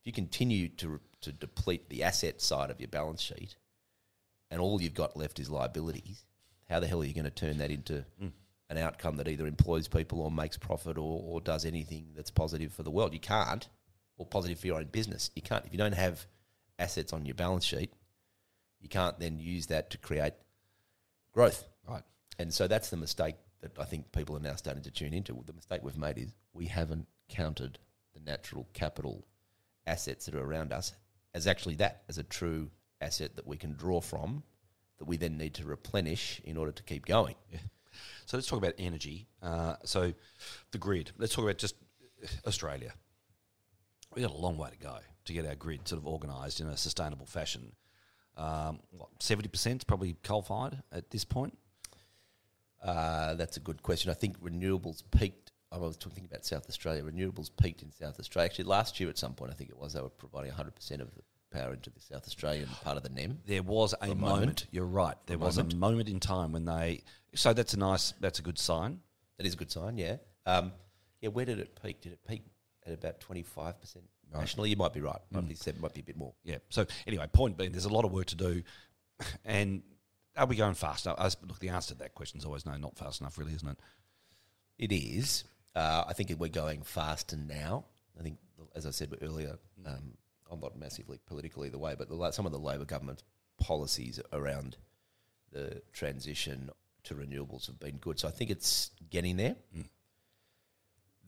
If 0.00 0.06
you 0.06 0.12
continue 0.12 0.68
to 0.68 1.00
to 1.22 1.32
deplete 1.32 1.88
the 1.88 2.02
asset 2.02 2.42
side 2.42 2.70
of 2.70 2.78
your 2.80 2.88
balance 2.88 3.22
sheet, 3.22 3.56
and 4.50 4.60
all 4.60 4.80
you've 4.82 4.92
got 4.94 5.16
left 5.16 5.38
is 5.40 5.48
liabilities, 5.48 6.26
how 6.74 6.80
the 6.80 6.88
hell 6.88 7.00
are 7.00 7.04
you 7.04 7.14
going 7.14 7.22
to 7.24 7.30
turn 7.30 7.58
that 7.58 7.70
into 7.70 8.04
Mm. 8.20 8.32
an 8.68 8.78
outcome 8.78 9.16
that 9.18 9.28
either 9.28 9.46
employs 9.46 9.86
people 9.86 10.20
or 10.20 10.28
makes 10.28 10.56
profit 10.58 10.98
or, 10.98 11.22
or 11.24 11.40
does 11.40 11.64
anything 11.64 12.08
that's 12.16 12.32
positive 12.32 12.72
for 12.72 12.82
the 12.82 12.90
world? 12.90 13.12
You 13.12 13.20
can't, 13.20 13.68
or 14.16 14.26
positive 14.26 14.58
for 14.58 14.66
your 14.66 14.78
own 14.78 14.86
business. 14.86 15.30
You 15.36 15.42
can't 15.42 15.64
if 15.64 15.70
you 15.72 15.78
don't 15.78 15.92
have 15.94 16.26
assets 16.80 17.12
on 17.12 17.26
your 17.26 17.36
balance 17.36 17.64
sheet. 17.64 17.92
You 18.80 18.88
can't 18.88 19.16
then 19.20 19.38
use 19.38 19.68
that 19.68 19.90
to 19.90 19.98
create 19.98 20.34
growth. 21.32 21.64
Right. 21.88 22.02
And 22.40 22.52
so 22.52 22.66
that's 22.66 22.90
the 22.90 22.96
mistake 22.96 23.36
that 23.60 23.78
I 23.78 23.84
think 23.84 24.10
people 24.10 24.36
are 24.36 24.40
now 24.40 24.56
starting 24.56 24.82
to 24.82 24.90
tune 24.90 25.14
into. 25.14 25.40
The 25.46 25.52
mistake 25.52 25.84
we've 25.84 25.96
made 25.96 26.18
is 26.18 26.34
we 26.52 26.66
haven't 26.66 27.06
counted 27.28 27.78
the 28.14 28.20
natural 28.20 28.66
capital 28.72 29.24
assets 29.86 30.26
that 30.26 30.34
are 30.34 30.44
around 30.44 30.72
us 30.72 30.92
as 31.34 31.46
actually 31.46 31.76
that, 31.76 32.02
as 32.08 32.18
a 32.18 32.24
true 32.24 32.68
asset 33.00 33.36
that 33.36 33.46
we 33.46 33.56
can 33.56 33.74
draw 33.74 34.00
from, 34.00 34.42
that 34.98 35.04
we 35.06 35.16
then 35.16 35.36
need 35.36 35.54
to 35.54 35.64
replenish 35.64 36.40
in 36.44 36.56
order 36.56 36.72
to 36.72 36.82
keep 36.82 37.06
going. 37.06 37.36
So 38.26 38.36
let's 38.36 38.48
talk 38.48 38.58
about 38.58 38.74
energy. 38.78 39.26
Uh, 39.42 39.76
so 39.84 40.12
the 40.72 40.78
grid. 40.78 41.12
Let's 41.18 41.34
talk 41.34 41.44
about 41.44 41.58
just 41.58 41.76
Australia. 42.46 42.92
We've 44.14 44.24
got 44.24 44.34
a 44.34 44.36
long 44.38 44.56
way 44.56 44.70
to 44.70 44.78
go 44.78 44.96
to 45.24 45.32
get 45.32 45.46
our 45.46 45.54
grid 45.54 45.86
sort 45.88 46.00
of 46.00 46.06
organised 46.06 46.60
in 46.60 46.66
a 46.68 46.76
sustainable 46.76 47.26
fashion. 47.26 47.72
Um, 48.36 48.80
what 48.90 49.10
seventy 49.20 49.48
percent 49.48 49.80
is 49.80 49.84
probably 49.84 50.16
coal 50.22 50.42
fired 50.42 50.82
at 50.90 51.10
this 51.10 51.24
point. 51.24 51.56
Uh, 52.82 53.34
that's 53.34 53.56
a 53.56 53.60
good 53.60 53.82
question. 53.82 54.10
I 54.10 54.14
think 54.14 54.40
renewables 54.40 55.02
peaked. 55.10 55.52
I 55.72 55.78
was 55.78 55.96
talking 55.96 56.24
about 56.24 56.44
South 56.44 56.68
Australia. 56.68 57.02
Renewables 57.02 57.50
peaked 57.56 57.82
in 57.82 57.90
South 57.90 58.20
Australia. 58.20 58.46
Actually, 58.46 58.64
last 58.64 59.00
year 59.00 59.08
at 59.08 59.18
some 59.18 59.34
point, 59.34 59.50
I 59.50 59.54
think 59.54 59.70
it 59.70 59.78
was, 59.78 59.94
they 59.94 60.00
were 60.00 60.10
providing 60.10 60.52
100% 60.52 61.00
of 61.00 61.14
the 61.14 61.22
power 61.54 61.72
into 61.72 61.90
the 61.90 62.00
South 62.00 62.26
Australian 62.26 62.68
part 62.82 62.96
of 62.96 63.02
the 63.02 63.08
NEM. 63.08 63.38
There 63.46 63.62
was 63.62 63.94
a 64.00 64.04
a 64.04 64.08
moment. 64.08 64.20
moment. 64.20 64.66
You're 64.70 64.86
right. 64.86 65.16
There 65.26 65.38
was 65.38 65.56
moment. 65.56 65.72
a 65.72 65.76
moment 65.76 66.08
in 66.08 66.20
time 66.20 66.52
when 66.52 66.64
they. 66.64 67.02
So 67.34 67.52
that's 67.52 67.74
a 67.74 67.78
nice. 67.78 68.12
That's 68.20 68.38
a 68.38 68.42
good 68.42 68.58
sign. 68.58 69.00
That 69.38 69.46
is 69.46 69.54
a 69.54 69.56
good 69.56 69.70
sign, 69.70 69.98
yeah. 69.98 70.16
Um, 70.46 70.72
yeah, 71.20 71.30
where 71.30 71.44
did 71.44 71.58
it 71.58 71.78
peak? 71.82 72.00
Did 72.02 72.12
it 72.12 72.20
peak 72.28 72.42
at 72.86 72.92
about 72.92 73.20
25% 73.20 73.74
nationally? 74.32 74.70
You 74.70 74.76
might 74.76 74.92
be 74.92 75.00
right. 75.00 75.18
Might 75.30 75.48
be 75.48 75.54
seven, 75.54 75.80
might 75.80 75.94
be 75.94 76.00
a 76.00 76.04
bit 76.04 76.16
more. 76.16 76.34
Yeah. 76.44 76.58
So 76.68 76.86
anyway, 77.06 77.26
point 77.32 77.56
being, 77.56 77.72
there's 77.72 77.86
a 77.86 77.92
lot 77.92 78.04
of 78.04 78.12
work 78.12 78.26
to 78.26 78.36
do, 78.36 78.62
and 79.44 79.82
are 80.36 80.46
we 80.46 80.56
going 80.56 80.74
fast? 80.74 81.06
I, 81.06 81.30
look, 81.46 81.58
the 81.60 81.70
answer 81.70 81.94
to 81.94 82.00
that 82.00 82.14
question 82.14 82.38
is 82.38 82.44
always 82.44 82.66
no, 82.66 82.76
not 82.76 82.96
fast 82.96 83.20
enough, 83.20 83.38
really, 83.38 83.54
isn't 83.54 83.68
it? 83.68 83.78
It 84.78 84.92
is. 84.92 85.44
Uh, 85.74 86.04
I 86.06 86.12
think 86.12 86.30
we're 86.38 86.48
going 86.48 86.82
faster 86.82 87.36
now. 87.36 87.84
I 88.18 88.22
think, 88.22 88.38
as 88.76 88.86
I 88.86 88.90
said 88.90 89.16
earlier, 89.22 89.56
um, 89.86 90.14
I'm 90.54 90.60
not 90.60 90.78
massively 90.78 91.18
politically 91.26 91.68
either 91.68 91.78
way, 91.78 91.94
but 91.98 92.08
the, 92.08 92.30
some 92.30 92.46
of 92.46 92.52
the 92.52 92.58
Labor 92.58 92.84
government's 92.84 93.22
policies 93.58 94.20
around 94.32 94.76
the 95.52 95.82
transition 95.92 96.70
to 97.04 97.14
renewables 97.14 97.66
have 97.66 97.78
been 97.78 97.96
good. 97.96 98.18
So 98.18 98.28
I 98.28 98.30
think 98.30 98.50
it's 98.50 98.90
getting 99.10 99.36
there. 99.36 99.56
Mm. 99.76 99.88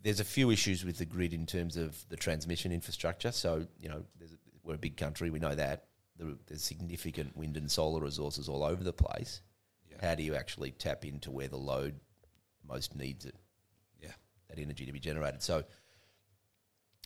There's 0.03 0.21
a 0.21 0.25
few 0.25 0.51
issues 0.51 0.85
with 0.85 0.99
the 0.99 1.05
grid 1.05 1.33
in 1.33 1.47
terms 1.47 1.77
of 1.77 2.09
the 2.09 2.17
transmission 2.17 2.73
infrastructure. 2.73 3.33
So, 3.33 3.67
you 3.79 3.89
know, 3.89 4.05
there's 4.19 4.33
a, 4.33 4.37
we're 4.63 4.75
a 4.75 4.79
big 4.79 4.97
country, 4.97 5.31
we 5.31 5.39
know 5.39 5.55
that. 5.55 5.85
There, 6.17 6.29
there's 6.47 6.63
significant 6.63 7.37
wind 7.37 7.57
and 7.57 7.71
solar 7.71 8.01
resources 8.01 8.49
all 8.49 8.63
over 8.63 8.83
the 8.83 8.93
place. 8.93 9.43
Yeah. 9.91 10.09
How 10.09 10.15
do 10.15 10.23
you 10.23 10.35
actually 10.35 10.71
tap 10.71 11.05
into 11.05 11.31
where 11.31 11.49
the 11.49 11.59
load 11.59 11.95
most 12.67 12.97
needs 12.97 13.27
it? 13.27 13.37
Yeah. 14.01 14.13
that 14.49 14.59
energy 14.59 14.87
to 14.87 14.93
be 14.93 15.01
generated. 15.01 15.43
So 15.43 15.65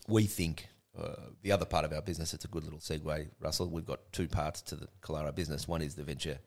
we 0.07 0.25
think 0.25 0.67
uh, 0.97 1.15
the 1.41 1.51
other 1.51 1.65
part 1.65 1.85
of 1.85 1.93
our 1.93 2.01
business, 2.01 2.33
it's 2.33 2.45
a 2.45 2.49
good 2.49 2.63
little 2.63 2.79
segue, 2.79 3.27
Russell. 3.39 3.69
We've 3.69 3.85
got 3.85 4.11
two 4.11 4.27
parts 4.27 4.61
to 4.63 4.75
the 4.75 4.87
Kilara 5.01 5.33
business. 5.33 5.67
One 5.67 5.81
is 5.81 5.95
the 5.95 6.03
venture, 6.03 6.39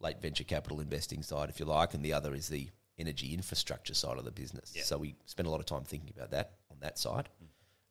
late 0.00 0.20
venture 0.20 0.44
capital 0.44 0.80
investing 0.80 1.22
side, 1.22 1.48
if 1.50 1.60
you 1.60 1.66
like, 1.66 1.94
and 1.94 2.04
the 2.04 2.12
other 2.12 2.34
is 2.34 2.48
the 2.48 2.68
energy 2.98 3.32
infrastructure 3.34 3.94
side 3.94 4.18
of 4.18 4.24
the 4.24 4.30
business. 4.30 4.72
Yeah. 4.74 4.82
So 4.82 4.98
we 4.98 5.14
spend 5.26 5.46
a 5.46 5.50
lot 5.50 5.60
of 5.60 5.66
time 5.66 5.84
thinking 5.84 6.12
about 6.16 6.30
that 6.32 6.52
on 6.70 6.78
that 6.80 6.98
side, 6.98 7.28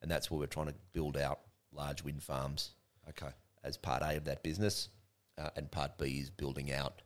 and 0.01 0.11
that's 0.11 0.29
where 0.29 0.39
we're 0.39 0.47
trying 0.47 0.67
to 0.67 0.75
build 0.93 1.15
out 1.17 1.39
large 1.71 2.03
wind 2.03 2.23
farms 2.23 2.71
Okay. 3.09 3.29
as 3.63 3.77
part 3.77 4.01
A 4.01 4.17
of 4.17 4.25
that 4.25 4.43
business, 4.43 4.89
uh, 5.37 5.49
and 5.55 5.69
part 5.71 5.97
B 5.97 6.19
is 6.19 6.29
building 6.29 6.71
out 6.73 7.01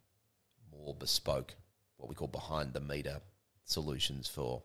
more 0.72 0.96
bespoke, 0.96 1.56
what 1.98 2.08
we 2.10 2.16
call 2.16 2.28
behind 2.28 2.74
the 2.74 2.80
meter 2.80 3.20
solutions 3.66 4.28
for 4.28 4.64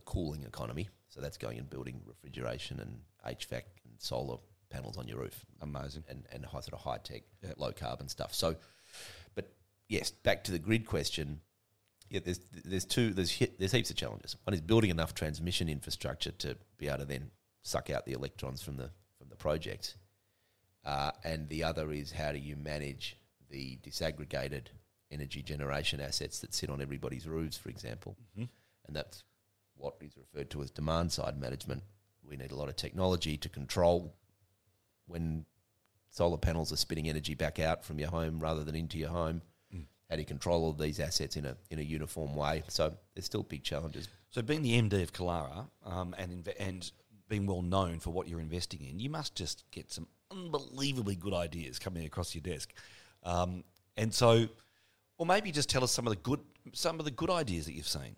the 0.00 0.10
cooling 0.10 0.44
economy. 0.44 0.88
So 1.08 1.20
that's 1.20 1.36
going 1.36 1.58
and 1.58 1.68
building 1.68 2.00
refrigeration 2.06 2.80
and 2.80 3.00
HVAC 3.26 3.62
and 3.84 3.94
solar 3.98 4.38
panels 4.70 4.96
on 4.96 5.08
your 5.08 5.18
roof 5.18 5.44
Amazing. 5.60 6.04
and, 6.08 6.24
and 6.32 6.44
high, 6.44 6.60
sort 6.60 6.74
of 6.74 6.80
high 6.80 6.98
tech, 6.98 7.22
Yep. 7.42 7.54
low 7.58 7.72
carbon 7.72 8.08
stuff. 8.08 8.32
So, 8.34 8.54
but 9.34 9.52
yes, 9.88 10.10
back 10.10 10.44
to 10.44 10.52
the 10.52 10.58
grid 10.58 10.86
question. 10.86 11.40
Yeah, 12.08 12.20
there's 12.24 12.40
there's 12.64 12.84
two 12.84 13.12
there's 13.12 13.36
there's 13.58 13.72
heaps 13.72 13.90
of 13.90 13.96
challenges. 13.96 14.36
One 14.44 14.54
is 14.54 14.60
building 14.60 14.90
enough 14.90 15.14
transmission 15.14 15.68
infrastructure 15.68 16.32
to 16.32 16.56
be 16.78 16.88
able 16.88 16.98
to 16.98 17.04
then 17.04 17.30
suck 17.62 17.90
out 17.90 18.04
the 18.06 18.12
electrons 18.12 18.62
from 18.62 18.76
the 18.76 18.90
from 19.18 19.28
the 19.28 19.36
project, 19.36 19.96
uh, 20.84 21.12
and 21.24 21.48
the 21.48 21.62
other 21.64 21.92
is 21.92 22.10
how 22.12 22.32
do 22.32 22.38
you 22.38 22.56
manage 22.56 23.16
the 23.48 23.78
disaggregated 23.82 24.66
energy 25.12 25.42
generation 25.42 26.00
assets 26.00 26.38
that 26.40 26.54
sit 26.54 26.70
on 26.70 26.80
everybody's 26.80 27.26
roofs, 27.28 27.56
for 27.56 27.68
example, 27.68 28.16
Mhm. 28.38 28.48
and 28.86 28.96
that's 28.96 29.22
what 29.80 29.94
is 30.00 30.12
referred 30.16 30.50
to 30.50 30.62
as 30.62 30.70
demand 30.70 31.10
side 31.12 31.40
management. 31.40 31.82
We 32.22 32.36
need 32.36 32.52
a 32.52 32.56
lot 32.56 32.68
of 32.68 32.76
technology 32.76 33.36
to 33.38 33.48
control 33.48 34.14
when 35.06 35.44
solar 36.10 36.36
panels 36.36 36.72
are 36.72 36.76
spitting 36.76 37.08
energy 37.08 37.34
back 37.34 37.58
out 37.58 37.84
from 37.84 37.98
your 37.98 38.10
home 38.10 38.38
rather 38.38 38.62
than 38.62 38.74
into 38.74 38.98
your 38.98 39.08
home. 39.08 39.42
Mm. 39.74 39.86
How 40.08 40.16
do 40.16 40.22
you 40.22 40.26
control 40.26 40.64
all 40.64 40.72
these 40.72 41.00
assets 41.00 41.36
in 41.36 41.46
a 41.46 41.56
in 41.70 41.78
a 41.78 41.82
uniform 41.82 42.36
way? 42.36 42.62
So 42.68 42.94
there's 43.14 43.24
still 43.24 43.42
big 43.42 43.64
challenges. 43.64 44.08
So 44.30 44.42
being 44.42 44.62
the 44.62 44.80
MD 44.80 45.02
of 45.02 45.12
Kilara 45.12 45.66
um, 45.84 46.14
and 46.18 46.44
inve- 46.44 46.54
and 46.60 46.90
being 47.28 47.46
well 47.46 47.62
known 47.62 47.98
for 47.98 48.10
what 48.10 48.28
you're 48.28 48.40
investing 48.40 48.84
in, 48.84 49.00
you 49.00 49.10
must 49.10 49.34
just 49.34 49.64
get 49.70 49.90
some 49.90 50.06
unbelievably 50.30 51.16
good 51.16 51.34
ideas 51.34 51.78
coming 51.78 52.04
across 52.04 52.34
your 52.34 52.42
desk. 52.42 52.72
Um, 53.22 53.64
and 53.96 54.12
so, 54.12 54.48
or 55.18 55.26
maybe 55.26 55.50
just 55.50 55.68
tell 55.68 55.82
us 55.82 55.92
some 55.92 56.06
of 56.06 56.12
the 56.12 56.20
good 56.20 56.40
some 56.72 56.98
of 56.98 57.04
the 57.04 57.10
good 57.10 57.30
ideas 57.30 57.66
that 57.66 57.72
you've 57.72 57.88
seen. 57.88 58.16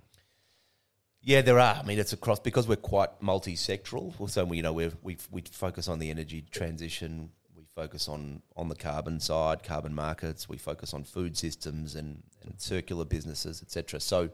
Yeah, 1.25 1.41
there 1.41 1.61
are. 1.61 1.77
I 1.77 1.83
mean, 1.85 2.01
it's 2.01 2.13
across 2.13 2.41
because 2.41 2.67
we're 2.67 2.77
quite 2.77 3.23
multi-sectoral. 3.23 4.29
So 4.29 4.45
we, 4.45 4.57
you 4.57 4.63
know, 4.63 4.73
we 4.73 4.91
we 5.03 5.17
we 5.31 5.43
focus 5.43 5.87
on 5.87 6.01
the 6.01 6.11
energy 6.11 6.45
transition. 6.51 7.31
We 7.57 7.65
focus 7.77 8.09
on 8.09 8.43
on 8.57 8.69
the 8.69 8.75
carbon 8.75 9.21
side, 9.21 9.63
carbon 9.63 9.95
markets. 9.95 10.49
We 10.49 10.57
focus 10.57 10.93
on 10.93 11.05
food 11.05 11.39
systems 11.39 11.95
and, 11.95 12.25
and 12.43 12.61
circular 12.61 13.05
businesses, 13.05 13.63
etc. 13.63 14.01
So, 14.01 14.31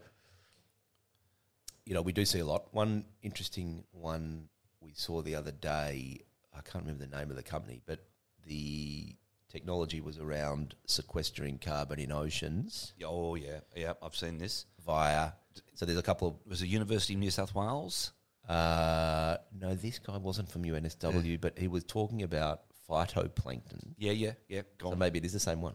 you 1.84 1.92
know, 1.92 2.00
we 2.00 2.12
do 2.12 2.24
see 2.24 2.38
a 2.38 2.46
lot. 2.46 2.72
One 2.72 3.04
interesting 3.22 3.84
one 3.92 4.48
we 4.80 4.92
saw 4.94 5.20
the 5.20 5.34
other 5.34 5.52
day. 5.52 6.20
I 6.56 6.60
can't 6.62 6.84
remember 6.86 7.04
the 7.04 7.16
name 7.16 7.28
of 7.28 7.36
the 7.36 7.42
company, 7.42 7.82
but 7.84 8.00
the 8.46 9.07
technology 9.48 10.00
was 10.00 10.18
around 10.18 10.74
sequestering 10.86 11.58
carbon 11.58 11.98
in 11.98 12.12
oceans 12.12 12.92
Oh 13.04 13.34
yeah, 13.34 13.60
yeah, 13.76 13.94
I've 14.02 14.14
seen 14.16 14.38
this. 14.38 14.66
via. 14.84 15.32
So 15.74 15.86
there's 15.86 15.98
a 15.98 16.02
couple 16.02 16.28
of 16.28 16.34
was 16.46 16.62
a 16.62 16.66
University 16.66 17.14
of 17.14 17.20
New 17.20 17.30
South 17.30 17.54
Wales. 17.54 18.12
Uh, 18.48 19.36
no, 19.58 19.74
this 19.74 19.98
guy 19.98 20.16
wasn't 20.16 20.50
from 20.50 20.62
UNSW, 20.64 21.40
but 21.40 21.58
he 21.58 21.68
was 21.68 21.84
talking 21.84 22.22
about 22.22 22.62
phytoplankton. 22.88 23.94
Yeah, 23.98 24.12
yeah, 24.12 24.32
yeah. 24.48 24.62
Go 24.78 24.88
So 24.88 24.92
on. 24.92 24.98
maybe 24.98 25.18
it 25.18 25.24
is 25.24 25.32
the 25.34 25.40
same 25.40 25.60
one. 25.60 25.74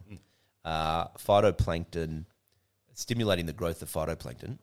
Uh, 0.66 1.08
phytoplankton, 1.20 2.26
stimulating 2.94 3.46
the 3.46 3.54
growth 3.54 3.82
of 3.82 3.92
phytoplankton, 3.92 4.58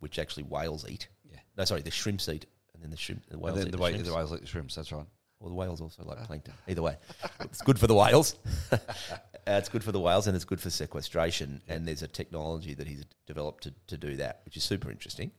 which 0.00 0.18
actually 0.18 0.42
whales 0.42 0.84
eat. 0.88 1.08
Yeah. 1.24 1.38
No, 1.56 1.64
sorry, 1.64 1.82
the 1.82 1.90
shrimps 1.90 2.28
eat, 2.28 2.46
and 2.74 2.82
then 2.82 2.90
the 2.90 2.96
shrimp, 2.96 3.24
the 3.26 3.34
And 3.34 3.42
whales 3.42 3.56
then 3.58 3.68
eat 3.68 3.70
the, 3.70 3.76
the, 3.78 4.14
whales 4.14 4.30
like 4.30 4.40
the 4.40 4.46
shrimps. 4.46 4.74
That's 4.74 4.92
right. 4.92 5.06
Well, 5.40 5.50
the 5.50 5.54
whales 5.54 5.80
also 5.80 6.02
like 6.04 6.22
plankton. 6.24 6.54
Either 6.66 6.82
way, 6.82 6.96
it's 7.40 7.60
good 7.60 7.78
for 7.78 7.86
the 7.86 7.94
whales. 7.94 8.36
uh, 8.72 8.78
it's 9.46 9.68
good 9.68 9.84
for 9.84 9.92
the 9.92 10.00
whales, 10.00 10.26
and 10.26 10.34
it's 10.34 10.44
good 10.46 10.60
for 10.60 10.70
sequestration. 10.70 11.60
And 11.68 11.86
there's 11.86 12.02
a 12.02 12.08
technology 12.08 12.74
that 12.74 12.88
he's 12.88 13.04
developed 13.26 13.64
to, 13.64 13.74
to 13.88 13.96
do 13.98 14.16
that, 14.16 14.40
which 14.44 14.56
is 14.56 14.64
super 14.64 14.90
interesting. 14.90 15.30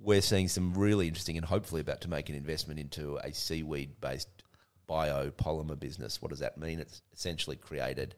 We're 0.00 0.20
seeing 0.20 0.46
some 0.48 0.74
really 0.74 1.08
interesting, 1.08 1.36
and 1.36 1.46
hopefully 1.46 1.80
about 1.80 2.02
to 2.02 2.08
make 2.10 2.28
an 2.28 2.34
investment 2.34 2.78
into 2.78 3.16
a 3.16 3.32
seaweed-based 3.32 4.28
biopolymer 4.88 5.78
business. 5.78 6.20
What 6.22 6.30
does 6.30 6.38
that 6.40 6.58
mean? 6.58 6.78
It's 6.78 7.02
essentially 7.12 7.56
created. 7.56 8.14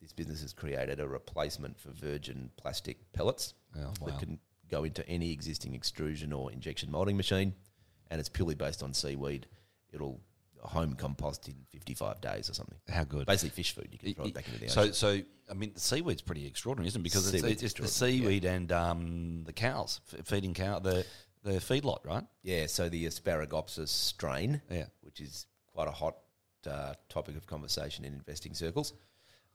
This 0.00 0.12
business 0.12 0.42
has 0.42 0.52
created 0.52 0.98
a 0.98 1.06
replacement 1.06 1.78
for 1.78 1.90
virgin 1.90 2.50
plastic 2.56 3.12
pellets 3.12 3.54
Oh, 3.76 3.80
wow. 4.00 4.06
that 4.06 4.18
can 4.18 4.38
go 4.70 4.84
into 4.84 5.06
any 5.08 5.30
existing 5.30 5.74
extrusion 5.74 6.32
or 6.32 6.50
injection 6.50 6.90
molding 6.90 7.16
machine, 7.16 7.54
and 8.10 8.18
it's 8.18 8.28
purely 8.28 8.54
based 8.54 8.82
on 8.82 8.92
seaweed. 8.94 9.46
It'll 9.92 10.20
home 10.62 10.94
compost 10.94 11.48
in 11.48 11.56
55 11.70 12.20
days 12.20 12.48
or 12.48 12.54
something. 12.54 12.78
How 12.88 13.02
good. 13.04 13.26
Basically, 13.26 13.50
fish 13.50 13.74
food. 13.74 13.88
You 13.90 13.98
can 13.98 14.14
throw 14.14 14.24
it 14.26 14.34
back 14.34 14.46
into 14.46 14.60
the 14.60 14.68
So, 14.68 14.82
ocean. 14.82 14.92
so 14.94 15.20
I 15.50 15.54
mean, 15.54 15.72
the 15.74 15.80
seaweed's 15.80 16.22
pretty 16.22 16.46
extraordinary, 16.46 16.86
isn't 16.88 17.00
it? 17.00 17.02
Because 17.02 17.26
it's, 17.34 17.42
Seaweed's 17.42 17.62
it's 17.64 17.74
the 17.74 17.82
extraordinary, 17.82 18.14
yeah. 18.14 18.28
seaweed 18.28 18.44
and 18.44 18.72
um, 18.72 19.44
the 19.44 19.52
cows 19.52 20.00
f- 20.12 20.24
feeding 20.26 20.54
cow 20.54 20.78
the 20.78 21.04
the 21.42 21.54
feedlot, 21.54 22.04
right? 22.06 22.22
Yeah, 22.44 22.66
so 22.66 22.88
the 22.88 23.04
Asparagopsis 23.06 23.88
strain, 23.88 24.62
Yeah. 24.70 24.84
which 25.00 25.20
is 25.20 25.46
quite 25.66 25.88
a 25.88 25.90
hot 25.90 26.14
uh, 26.70 26.94
topic 27.08 27.36
of 27.36 27.46
conversation 27.48 28.04
in 28.04 28.12
investing 28.14 28.54
circles, 28.54 28.92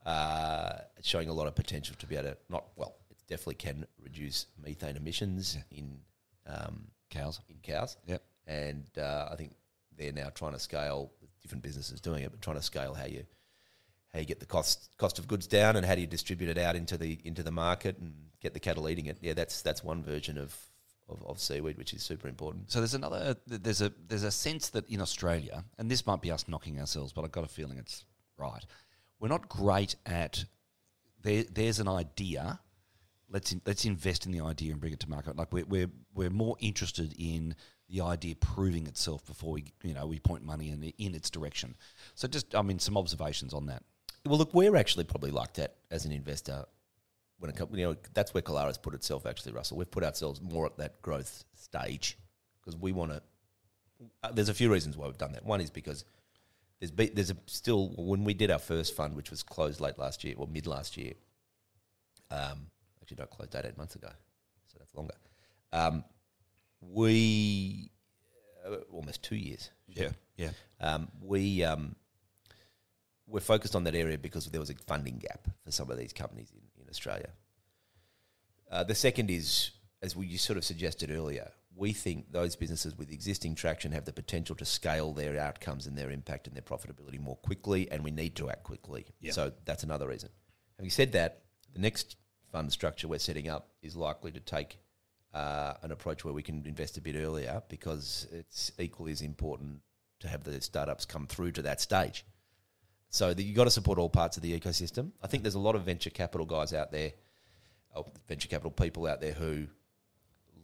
uh, 0.04 0.72
it's 0.98 1.08
showing 1.08 1.30
a 1.30 1.32
lot 1.32 1.46
of 1.46 1.54
potential 1.54 1.96
to 1.98 2.06
be 2.06 2.16
able 2.16 2.30
to 2.30 2.36
not 2.50 2.64
well, 2.76 2.96
it 3.10 3.16
definitely 3.28 3.54
can 3.54 3.86
reduce 4.02 4.44
methane 4.62 4.96
emissions 4.96 5.56
in 5.70 5.98
um, 6.46 6.88
Cows. 7.10 7.40
in 7.48 7.56
cows. 7.62 7.96
Yep. 8.06 8.22
and 8.46 8.86
uh, 8.98 9.28
I 9.32 9.36
think 9.36 9.54
they're 9.98 10.12
now 10.12 10.30
trying 10.34 10.52
to 10.52 10.58
scale. 10.58 11.12
Different 11.42 11.62
businesses 11.62 12.00
doing 12.00 12.24
it, 12.24 12.30
but 12.30 12.42
trying 12.42 12.56
to 12.56 12.62
scale 12.62 12.94
how 12.94 13.06
you 13.06 13.24
how 14.12 14.18
you 14.18 14.26
get 14.26 14.40
the 14.40 14.46
cost 14.46 14.90
cost 14.98 15.18
of 15.18 15.28
goods 15.28 15.46
down 15.46 15.76
and 15.76 15.86
how 15.86 15.94
do 15.94 16.00
you 16.00 16.06
distribute 16.06 16.50
it 16.50 16.58
out 16.58 16.76
into 16.76 16.96
the 16.96 17.18
into 17.24 17.42
the 17.42 17.50
market 17.50 17.98
and 17.98 18.14
get 18.40 18.54
the 18.54 18.60
cattle 18.60 18.88
eating 18.88 19.06
it. 19.06 19.18
Yeah, 19.20 19.34
that's 19.34 19.62
that's 19.62 19.84
one 19.84 20.02
version 20.02 20.38
of 20.38 20.56
of, 21.08 21.24
of 21.24 21.40
seaweed, 21.40 21.78
which 21.78 21.94
is 21.94 22.02
super 22.02 22.28
important. 22.28 22.70
So 22.70 22.80
there's 22.80 22.94
another. 22.94 23.36
There's 23.46 23.82
a 23.82 23.92
there's 24.06 24.24
a 24.24 24.30
sense 24.30 24.70
that 24.70 24.88
in 24.88 25.00
Australia, 25.00 25.64
and 25.78 25.90
this 25.90 26.06
might 26.06 26.20
be 26.20 26.30
us 26.30 26.46
knocking 26.48 26.78
ourselves, 26.78 27.12
but 27.12 27.24
I've 27.24 27.32
got 27.32 27.44
a 27.44 27.48
feeling 27.48 27.78
it's 27.78 28.04
right. 28.36 28.64
We're 29.20 29.28
not 29.28 29.48
great 29.48 29.96
at. 30.06 30.44
There, 31.22 31.44
there's 31.50 31.80
an 31.80 31.88
idea. 31.88 32.60
Let's 33.30 33.52
in, 33.52 33.60
let's 33.66 33.84
invest 33.84 34.26
in 34.26 34.32
the 34.32 34.40
idea 34.40 34.72
and 34.72 34.80
bring 34.80 34.92
it 34.92 35.00
to 35.00 35.10
market. 35.10 35.36
Like 35.36 35.52
we're 35.52 35.66
we're 35.66 35.90
we're 36.14 36.30
more 36.30 36.56
interested 36.60 37.14
in 37.18 37.54
the 37.88 38.02
idea 38.02 38.34
proving 38.34 38.86
itself 38.86 39.24
before 39.26 39.52
we 39.52 39.72
you 39.82 39.94
know 39.94 40.06
we 40.06 40.18
point 40.18 40.44
money 40.44 40.70
in 40.70 40.82
in 40.98 41.14
its 41.14 41.30
direction. 41.30 41.74
So 42.14 42.28
just 42.28 42.54
I 42.54 42.62
mean 42.62 42.78
some 42.78 42.96
observations 42.96 43.54
on 43.54 43.66
that. 43.66 43.82
Well, 44.26 44.38
look, 44.38 44.52
we're 44.52 44.76
actually 44.76 45.04
probably 45.04 45.30
like 45.30 45.54
that 45.54 45.76
as 45.90 46.04
an 46.04 46.12
investor 46.12 46.66
when 47.38 47.50
it 47.50 47.56
comes, 47.56 47.76
you 47.76 47.84
know, 47.84 47.96
that's 48.14 48.34
where 48.34 48.42
Kilara's 48.42 48.78
put 48.78 48.94
itself. 48.94 49.26
Actually, 49.26 49.52
Russell, 49.52 49.76
we've 49.76 49.90
put 49.90 50.04
ourselves 50.04 50.40
more 50.42 50.66
at 50.66 50.76
that 50.78 51.00
growth 51.02 51.44
stage 51.54 52.18
because 52.60 52.76
we 52.76 52.92
want 52.92 53.12
to. 53.12 53.22
Uh, 54.22 54.32
there's 54.32 54.48
a 54.48 54.54
few 54.54 54.70
reasons 54.70 54.96
why 54.96 55.06
we've 55.06 55.18
done 55.18 55.32
that. 55.32 55.44
One 55.44 55.60
is 55.60 55.70
because 55.70 56.04
there's 56.80 56.90
be, 56.90 57.06
there's 57.06 57.30
a 57.30 57.36
still 57.46 57.88
when 57.96 58.24
we 58.24 58.34
did 58.34 58.50
our 58.50 58.58
first 58.58 58.94
fund, 58.94 59.14
which 59.14 59.30
was 59.30 59.42
closed 59.42 59.80
late 59.80 59.98
last 59.98 60.24
year 60.24 60.34
or 60.36 60.46
mid 60.46 60.66
last 60.66 60.96
year. 60.96 61.12
Um, 62.30 62.66
actually, 63.00 63.18
not 63.18 63.30
closed 63.30 63.54
eight 63.54 63.64
eight 63.64 63.78
months 63.78 63.94
ago, 63.94 64.10
so 64.66 64.76
that's 64.78 64.94
longer. 64.94 65.14
Um, 65.72 66.04
we 66.80 67.90
uh, 68.66 68.76
almost 68.92 69.22
two 69.22 69.36
years. 69.36 69.70
Yeah, 69.86 70.10
yeah. 70.36 70.50
Um, 70.80 71.08
we 71.20 71.64
um, 71.64 71.96
we're 73.26 73.40
focused 73.40 73.74
on 73.76 73.84
that 73.84 73.94
area 73.94 74.18
because 74.18 74.46
there 74.46 74.60
was 74.60 74.70
a 74.70 74.74
funding 74.86 75.18
gap 75.18 75.48
for 75.64 75.70
some 75.70 75.90
of 75.90 75.98
these 75.98 76.12
companies 76.12 76.52
in, 76.52 76.82
in 76.82 76.88
Australia. 76.88 77.30
Uh, 78.70 78.84
the 78.84 78.94
second 78.94 79.30
is, 79.30 79.70
as 80.02 80.14
we 80.14 80.26
you 80.26 80.38
sort 80.38 80.56
of 80.56 80.64
suggested 80.64 81.10
earlier, 81.10 81.50
we 81.74 81.92
think 81.92 82.32
those 82.32 82.56
businesses 82.56 82.96
with 82.98 83.10
existing 83.12 83.54
traction 83.54 83.92
have 83.92 84.04
the 84.04 84.12
potential 84.12 84.56
to 84.56 84.64
scale 84.64 85.12
their 85.12 85.38
outcomes 85.38 85.86
and 85.86 85.96
their 85.96 86.10
impact 86.10 86.46
and 86.46 86.56
their 86.56 86.62
profitability 86.62 87.20
more 87.20 87.36
quickly, 87.36 87.90
and 87.90 88.02
we 88.02 88.10
need 88.10 88.34
to 88.36 88.50
act 88.50 88.64
quickly. 88.64 89.06
Yeah. 89.20 89.32
So 89.32 89.52
that's 89.64 89.84
another 89.84 90.08
reason. 90.08 90.30
Having 90.78 90.90
said 90.90 91.12
that, 91.12 91.42
the 91.72 91.80
next 91.80 92.16
fund 92.50 92.72
structure 92.72 93.08
we're 93.08 93.18
setting 93.18 93.48
up 93.48 93.70
is 93.82 93.94
likely 93.94 94.32
to 94.32 94.40
take 94.40 94.78
uh, 95.34 95.74
an 95.82 95.92
approach 95.92 96.24
where 96.24 96.34
we 96.34 96.42
can 96.42 96.64
invest 96.66 96.96
a 96.96 97.00
bit 97.00 97.16
earlier 97.16 97.62
because 97.68 98.26
it's 98.32 98.72
equally 98.78 99.12
as 99.12 99.22
important 99.22 99.80
to 100.20 100.28
have 100.28 100.44
the 100.44 100.60
startups 100.60 101.04
come 101.04 101.26
through 101.26 101.52
to 101.52 101.62
that 101.62 101.80
stage. 101.80 102.24
So 103.10 103.32
that 103.32 103.42
you 103.42 103.54
got 103.54 103.64
to 103.64 103.70
support 103.70 103.98
all 103.98 104.10
parts 104.10 104.36
of 104.36 104.42
the 104.42 104.58
ecosystem. 104.58 105.12
I 105.22 105.28
think 105.28 105.42
there's 105.42 105.54
a 105.54 105.60
lot 105.60 105.74
of 105.74 105.82
venture 105.82 106.10
capital 106.10 106.46
guys 106.46 106.74
out 106.74 106.92
there, 106.92 107.12
or 107.94 108.06
venture 108.26 108.48
capital 108.48 108.70
people 108.70 109.06
out 109.06 109.20
there 109.20 109.32
who 109.32 109.66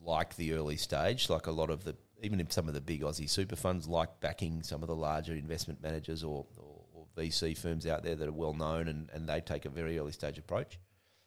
like 0.03 0.37
the 0.37 0.53
early 0.53 0.77
stage, 0.77 1.31
like 1.31 1.47
a 1.47 1.51
lot 1.51 1.71
of 1.71 1.85
the 1.85 1.97
even 2.23 2.41
in 2.41 2.51
some 2.51 2.69
of 2.69 2.75
the 2.75 2.81
big 2.81 3.03
Aussie 3.03 3.29
super 3.29 3.57
funds 3.57 3.87
like 3.87 4.21
backing 4.21 4.63
some 4.63 4.83
of 4.83 4.89
the 4.89 4.95
larger 4.95 5.35
investment 5.35 5.83
managers 5.83 6.25
or, 6.25 6.47
or, 6.57 6.85
or 6.95 7.07
VC 7.17 7.57
firms 7.57 7.87
out 7.87 8.03
there 8.03 8.15
that 8.15 8.27
are 8.27 8.33
well 8.33 8.55
known 8.55 8.89
and, 8.89 9.11
and 9.13 9.29
they 9.29 9.41
take 9.41 9.67
a 9.67 9.69
very 9.69 9.99
early 9.99 10.13
stage 10.13 10.39
approach. 10.39 10.79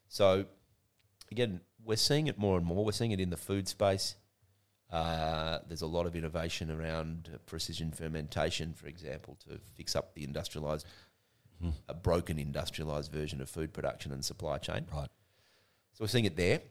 So 0.08 0.46
again, 1.32 1.62
we're 1.84 1.98
seeing 1.98 2.28
it 2.28 2.38
more 2.38 2.58
and 2.58 2.66
more. 2.66 2.84
We're 2.86 2.92
seeing 2.92 3.12
it 3.12 3.20
in 3.20 3.30
the 3.30 3.38
food 3.38 3.68
space. 3.68 4.16
Uh, 4.92 5.60
there's 5.68 5.82
a 5.82 5.88
lot 5.88 6.06
of 6.06 6.16
innovation 6.16 6.72
around 6.72 7.30
precision 7.46 7.92
fermentation, 7.92 8.74
for 8.74 8.88
example, 8.88 9.38
to 9.48 9.60
fix 9.76 9.96
up 9.96 10.14
the 10.16 10.24
industrialized, 10.24 10.86
a 11.90 11.94
broken 11.94 12.40
industrialized 12.40 13.12
version 13.12 13.42
of 13.42 13.50
food 13.50 13.74
production 13.74 14.12
and 14.14 14.24
supply 14.24 14.58
chain. 14.58 14.86
Right. 14.94 15.10
So 15.94 16.04
we're 16.04 16.08
seeing 16.08 16.26
it 16.26 16.38
there. 16.38 16.62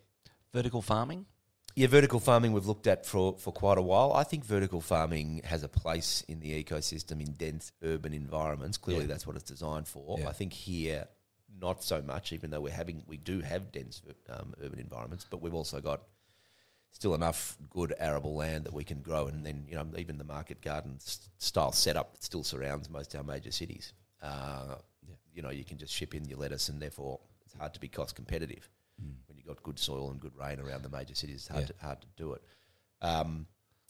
Vertical 0.54 0.80
farming. 0.80 1.26
Yeah, 1.74 1.88
vertical 1.88 2.20
farming 2.20 2.52
we've 2.52 2.64
looked 2.64 2.86
at 2.86 3.04
for, 3.04 3.36
for 3.36 3.52
quite 3.52 3.76
a 3.76 3.82
while. 3.82 4.14
I 4.14 4.24
think 4.24 4.46
vertical 4.46 4.80
farming 4.80 5.42
has 5.44 5.62
a 5.62 5.68
place 5.68 6.24
in 6.26 6.40
the 6.40 6.64
ecosystem 6.64 7.20
in 7.20 7.32
dense 7.32 7.70
urban 7.82 8.14
environments. 8.14 8.78
Clearly, 8.78 9.02
Yeah. 9.02 9.08
that's 9.08 9.26
what 9.26 9.36
it's 9.36 9.44
designed 9.50 9.86
for. 9.86 10.18
Yeah. 10.18 10.28
I 10.28 10.32
think 10.32 10.54
here, 10.54 11.06
not 11.60 11.82
so 11.82 12.02
much. 12.02 12.32
Even 12.32 12.50
though 12.50 12.60
we're 12.60 12.72
having, 12.72 13.02
we 13.06 13.16
do 13.16 13.40
have 13.40 13.72
dense 13.72 14.02
um, 14.28 14.54
urban 14.62 14.78
environments, 14.78 15.26
but 15.28 15.40
we've 15.42 15.54
also 15.54 15.80
got 15.80 16.02
still 16.92 17.14
enough 17.14 17.56
good 17.70 17.94
arable 17.98 18.34
land 18.34 18.64
that 18.64 18.72
we 18.72 18.84
can 18.84 19.00
grow, 19.02 19.26
and 19.26 19.44
then 19.44 19.64
you 19.68 19.74
know 19.74 19.86
even 19.98 20.18
the 20.18 20.24
market 20.24 20.60
garden 20.62 20.98
style 21.38 21.72
setup 21.72 22.12
that 22.14 22.22
still 22.24 22.42
surrounds 22.42 22.88
most 22.88 23.14
of 23.14 23.20
our 23.20 23.24
major 23.34 23.50
cities. 23.52 23.92
Uh, 24.22 24.76
You 25.34 25.42
know, 25.42 25.50
you 25.50 25.64
can 25.64 25.76
just 25.76 25.92
ship 25.92 26.14
in 26.14 26.24
your 26.24 26.38
lettuce, 26.38 26.70
and 26.70 26.80
therefore 26.80 27.20
it's 27.44 27.54
hard 27.54 27.74
to 27.74 27.80
be 27.80 27.88
cost 27.88 28.16
competitive 28.16 28.70
when 29.26 29.36
you've 29.36 29.46
got 29.46 29.62
good 29.62 29.78
soil 29.78 30.10
and 30.10 30.18
good 30.18 30.34
rain 30.34 30.58
around 30.58 30.82
the 30.82 30.88
major 30.88 31.14
cities. 31.14 31.36
It's 31.42 31.48
hard, 31.48 31.60
Yeah. 31.60 31.66
to, 31.66 31.84
hard 31.86 32.00
to 32.00 32.06
do 32.16 32.32
it. 32.32 32.42
Um, 33.02 33.46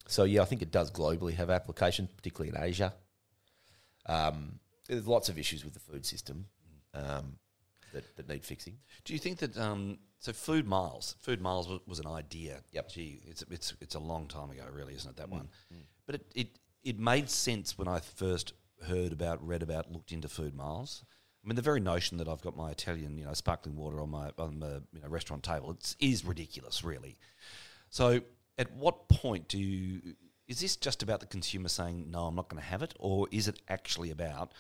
so 0.09 0.25
yeah, 0.25 0.43
I 0.43 0.45
think 0.47 0.63
it 0.63 0.73
does 0.73 0.91
globally 0.91 1.35
have 1.35 1.49
application, 1.49 2.09
particularly 2.17 2.51
in 2.57 2.61
Asia. 2.71 2.93
Um, 4.07 4.59
there's 4.89 5.07
lots 5.07 5.29
of 5.29 5.39
issues 5.39 5.65
with 5.65 5.75
the 5.75 5.81
food 5.81 6.05
system 6.07 6.47
um, 6.95 7.39
that, 7.97 8.17
that 8.17 8.29
need 8.29 8.45
fixing. 8.45 8.77
Do 9.05 9.13
you 9.13 9.19
think 9.19 9.39
that 9.39 9.57
um, 9.57 9.99
so 10.21 10.33
food 10.33 10.67
miles? 10.67 11.17
Food 11.21 11.41
miles 11.41 11.69
was, 11.69 11.81
was 11.87 11.99
an 11.99 12.07
idea. 12.07 12.61
Yep. 12.73 12.91
Gee, 12.91 13.21
it's 13.27 13.43
it's 13.51 13.75
it's 13.81 13.95
a 13.95 14.01
long 14.01 14.27
time 14.27 14.51
ago, 14.51 14.65
really, 14.73 14.95
isn't 14.95 15.11
it? 15.11 15.17
That 15.17 15.29
one, 15.29 15.49
mm. 15.73 15.83
but 16.07 16.17
it, 16.17 16.33
it 16.35 16.49
it 16.85 16.99
made 16.99 17.29
sense 17.29 17.77
when 17.77 17.89
I 17.89 18.01
first 18.01 18.53
heard 18.87 19.13
about, 19.13 19.45
read 19.47 19.63
about, 19.63 19.93
looked 19.93 20.13
into 20.13 20.29
food 20.29 20.55
miles. 20.55 21.05
I 21.45 21.49
mean, 21.49 21.57
the 21.57 21.63
very 21.63 21.81
notion 21.81 22.19
that 22.19 22.29
I've 22.29 22.43
got 22.43 22.57
my 22.57 22.71
Italian, 22.71 23.17
you 23.19 23.25
know, 23.25 23.33
sparkling 23.33 23.77
water 23.77 24.01
on 24.01 24.11
my 24.11 24.31
on 24.39 24.61
the 24.61 24.83
you 24.93 25.01
know 25.01 25.09
restaurant 25.09 25.43
table, 25.43 25.71
it's 25.71 25.97
is 26.01 26.25
ridiculous, 26.25 26.83
really. 26.83 27.17
So, 27.89 28.21
at 28.59 28.73
what 28.73 29.09
point 29.09 29.49
do 29.49 29.59
you? 29.59 30.15
Is 30.49 30.61
this 30.61 30.77
just 30.77 31.03
about 31.03 31.21
the 31.21 31.27
consumer 31.27 31.69
saying 31.69 32.11
no, 32.11 32.27
I'm 32.27 32.35
not 32.35 32.49
going 32.49 32.63
to 32.63 32.69
have 32.69 32.83
it, 32.83 32.95
or 32.99 33.29
is 33.31 33.49
it 33.49 33.61
actually 33.69 34.11
about 34.11 34.53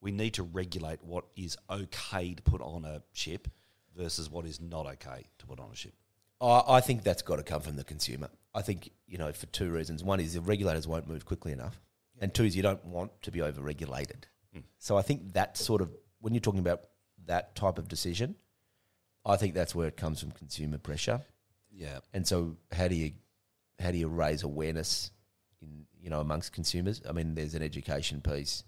we 0.00 0.12
need 0.12 0.34
to 0.34 0.42
regulate 0.42 1.02
what 1.02 1.24
is 1.36 1.56
okay 1.70 2.34
to 2.34 2.42
put 2.42 2.60
on 2.60 2.84
a 2.84 3.02
ship 3.12 3.48
versus 3.96 4.30
what 4.30 4.46
is 4.46 4.60
not 4.60 4.86
okay 4.86 5.24
to 5.38 5.46
put 5.46 5.58
on 5.58 5.70
a 5.72 5.76
ship? 5.76 5.94
I, 6.40 6.62
I 6.68 6.80
think 6.80 7.02
that's 7.02 7.22
got 7.22 7.36
to 7.36 7.42
come 7.42 7.60
from 7.60 7.76
the 7.76 7.84
consumer. 7.84 8.28
I 8.54 8.62
think 8.62 8.90
you 9.06 9.18
know 9.18 9.32
for 9.32 9.46
two 9.46 9.70
reasons. 9.70 10.02
One 10.02 10.20
is 10.20 10.34
the 10.34 10.40
regulators 10.40 10.86
won't 10.86 11.08
move 11.08 11.24
quickly 11.24 11.52
enough, 11.52 11.80
and 12.20 12.32
two 12.32 12.44
is 12.44 12.56
you 12.56 12.62
don't 12.62 12.84
want 12.84 13.22
to 13.22 13.30
be 13.30 13.42
over-regulated. 13.42 14.26
Mm. 14.56 14.62
So 14.78 14.96
I 14.96 15.02
think 15.02 15.34
that 15.34 15.56
sort 15.56 15.80
of 15.82 15.90
when 16.20 16.34
you're 16.34 16.40
talking 16.40 16.60
about 16.60 16.82
that 17.26 17.54
type 17.54 17.78
of 17.78 17.88
decision, 17.88 18.36
I 19.24 19.36
think 19.36 19.54
that's 19.54 19.74
where 19.74 19.88
it 19.88 19.96
comes 19.96 20.20
from 20.20 20.30
consumer 20.32 20.78
pressure. 20.78 21.20
Yeah, 21.70 22.00
And 22.12 22.26
so 22.26 22.56
how 22.72 22.88
do 22.88 22.96
you 22.96 23.12
how 23.78 23.92
do 23.92 23.98
you 23.98 24.08
raise 24.08 24.42
awareness 24.42 25.12
in 25.62 25.86
you 26.00 26.10
know 26.10 26.20
amongst 26.20 26.52
consumers? 26.52 27.00
I 27.08 27.12
mean, 27.12 27.34
there's 27.34 27.54
an 27.54 27.62
education 27.62 28.20
piece. 28.20 28.64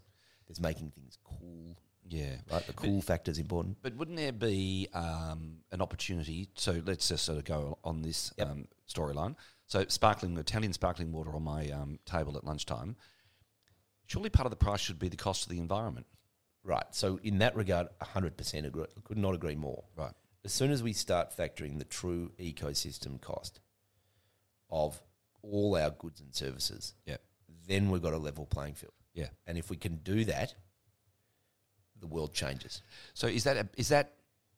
There's 0.51 0.61
making 0.61 0.91
things 0.91 1.17
cool, 1.23 1.77
yeah. 2.09 2.35
right? 2.51 2.67
The 2.67 2.73
cool 2.73 3.01
factor 3.03 3.31
is 3.31 3.39
important. 3.39 3.77
But 3.83 3.95
wouldn't 3.95 4.17
there 4.17 4.33
be 4.33 4.89
um, 4.93 5.59
an 5.71 5.81
opportunity? 5.81 6.49
So 6.57 6.83
let's 6.85 7.07
just 7.07 7.25
sort 7.25 7.39
of 7.39 7.45
go 7.45 7.79
on 7.85 8.03
this 8.03 8.33
Yep. 8.37 8.49
um, 8.49 8.69
storyline. 8.93 9.37
So 9.67 9.85
sparkling 9.87 10.37
Italian 10.39 10.73
sparkling 10.73 11.13
water 11.13 11.33
on 11.37 11.45
my 11.45 11.71
um, 11.71 12.01
table 12.05 12.37
at 12.37 12.43
lunchtime. 12.43 12.97
Surely 14.07 14.29
part 14.29 14.47
of 14.47 14.51
the 14.51 14.57
price 14.57 14.81
should 14.81 14.99
be 14.99 15.09
the 15.09 15.17
cost 15.17 15.45
of 15.45 15.51
the 15.51 15.61
environment, 15.61 16.07
Right. 16.65 16.85
So 16.91 17.21
in 17.23 17.39
that 17.39 17.55
regard, 17.55 17.87
100% 18.03 18.67
agree. 18.67 18.87
Could 19.05 19.19
not 19.19 19.35
agree 19.37 19.55
more. 19.55 19.85
right? 19.97 20.13
As 20.45 20.53
soon 20.53 20.73
as 20.73 20.83
we 20.83 20.93
start 20.93 21.31
factoring 21.37 21.79
the 21.79 21.85
true 21.85 22.33
ecosystem 22.41 23.21
cost 23.21 23.61
of 24.69 25.01
all 25.43 25.77
our 25.77 25.91
goods 25.91 26.21
and 26.21 26.35
services, 26.35 26.95
Yeah, 27.07 27.19
then 27.69 27.89
we've 27.89 28.03
got 28.03 28.15
a 28.15 28.19
level 28.19 28.47
playing 28.47 28.75
field. 28.75 28.93
Yeah. 29.15 29.29
And 29.47 29.59
if 29.59 29.71
we 29.71 29.77
can 29.77 29.97
do 29.97 30.25
that, 30.27 30.55
the 32.01 32.07
world 32.07 32.33
changes. 32.33 32.83
So 33.15 33.27
is 33.27 33.45
that 33.45 33.57
a, 33.57 33.69
is 33.77 33.89
that 33.89 34.15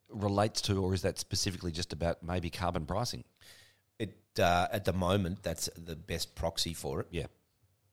relates 0.09 0.61
to, 0.61 0.83
or 0.83 0.93
is 0.93 1.01
that 1.01 1.19
specifically 1.19 1.71
just 1.71 1.93
about 1.93 2.23
maybe 2.23 2.49
carbon 2.49 2.85
pricing? 2.85 3.23
It 3.99 4.17
uh, 4.39 4.67
at 4.71 4.85
the 4.85 4.93
moment 4.93 5.43
that's 5.43 5.69
the 5.77 5.95
best 5.95 6.35
proxy 6.35 6.73
for 6.73 7.01
it. 7.01 7.07
Yeah, 7.11 7.27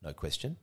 no 0.01 0.13
question. 0.13 0.57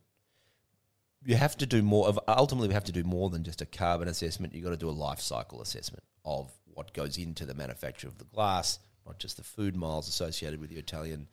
You 1.24 1.36
have 1.36 1.56
to 1.58 1.66
do 1.66 1.82
more 1.82 2.08
of 2.08 2.18
ultimately 2.28 2.68
we 2.68 2.74
have 2.74 2.84
to 2.84 2.92
do 2.92 3.04
more 3.04 3.28
than 3.28 3.44
just 3.44 3.60
a 3.60 3.66
carbon 3.66 4.08
assessment. 4.08 4.54
You've 4.54 4.64
got 4.64 4.70
to 4.70 4.76
do 4.76 4.88
a 4.88 4.90
life 4.90 5.20
cycle 5.20 5.60
assessment 5.60 6.04
of 6.24 6.50
what 6.66 6.92
goes 6.92 7.18
into 7.18 7.44
the 7.44 7.54
manufacture 7.54 8.06
of 8.06 8.18
the 8.18 8.24
glass, 8.24 8.78
not 9.04 9.18
just 9.18 9.36
the 9.36 9.42
food 9.42 9.74
miles 9.74 10.08
associated 10.08 10.60
with 10.60 10.70
your 10.70 10.80
Italian 10.80 11.26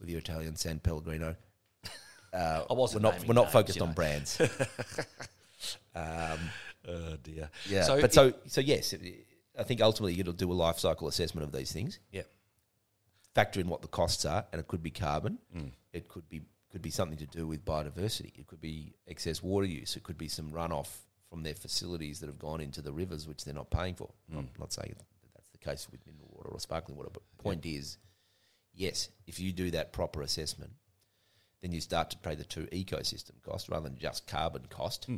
with 0.00 0.08
your 0.08 0.18
Italian 0.18 0.56
San 0.56 0.80
Pellegrino. 0.80 1.36
Uh, 2.32 2.64
I 2.70 2.72
wasn't 2.74 3.02
we're 3.04 3.10
not 3.10 3.26
we're 3.28 3.34
not 3.34 3.42
names, 3.44 3.52
focused 3.52 3.78
you 3.78 3.84
on 3.86 3.92
brands. 3.92 4.40
um, 5.94 6.38
oh 6.88 7.16
dear. 7.22 7.50
yeah, 7.68 7.82
So 7.82 7.96
but 8.00 8.04
it- 8.04 8.14
so 8.14 8.32
so 8.46 8.60
yes, 8.60 8.94
I 9.58 9.62
think 9.64 9.80
ultimately 9.80 10.14
you'll 10.14 10.32
do 10.32 10.50
a 10.50 10.54
life 10.54 10.78
cycle 10.78 11.08
assessment 11.08 11.46
of 11.46 11.52
these 11.52 11.72
things. 11.72 11.98
Yeah. 12.12 12.22
Factor 13.34 13.60
in 13.60 13.68
what 13.68 13.82
the 13.82 13.88
costs 13.88 14.24
are, 14.24 14.44
and 14.52 14.60
it 14.60 14.66
could 14.68 14.82
be 14.82 14.90
carbon. 14.90 15.38
Mm. 15.56 15.70
It 15.92 16.08
could 16.08 16.28
be 16.28 16.42
could 16.70 16.82
be 16.82 16.90
something 16.90 17.18
to 17.18 17.26
do 17.26 17.46
with 17.46 17.64
biodiversity. 17.64 18.38
It 18.38 18.46
could 18.46 18.60
be 18.60 18.94
excess 19.08 19.42
water 19.42 19.66
use. 19.66 19.96
It 19.96 20.02
could 20.04 20.18
be 20.18 20.28
some 20.28 20.52
runoff 20.52 20.88
from 21.28 21.42
their 21.42 21.54
facilities 21.54 22.20
that 22.20 22.26
have 22.26 22.38
gone 22.38 22.60
into 22.60 22.80
the 22.82 22.92
rivers, 22.92 23.26
which 23.28 23.44
they're 23.44 23.54
not 23.54 23.70
paying 23.70 23.94
for. 23.94 24.08
I'm 24.36 24.48
not 24.58 24.72
saying 24.72 24.94
that 24.96 25.04
that's 25.34 25.50
the 25.50 25.58
case 25.58 25.88
with 25.90 26.04
mineral 26.06 26.28
water 26.32 26.48
or 26.50 26.58
sparkling 26.60 26.96
water, 26.96 27.10
but 27.12 27.22
point 27.38 27.66
is, 27.66 27.98
yes, 28.74 29.08
if 29.26 29.38
you 29.38 29.52
do 29.52 29.70
that 29.72 29.92
proper 29.92 30.22
assessment, 30.22 30.72
then 31.62 31.72
you 31.72 31.80
start 31.80 32.10
to 32.10 32.18
pay 32.18 32.34
the 32.34 32.44
two 32.44 32.66
ecosystem 32.72 33.42
cost 33.42 33.68
rather 33.68 33.88
than 33.88 33.98
just 33.98 34.26
carbon 34.26 34.62
cost, 34.68 35.08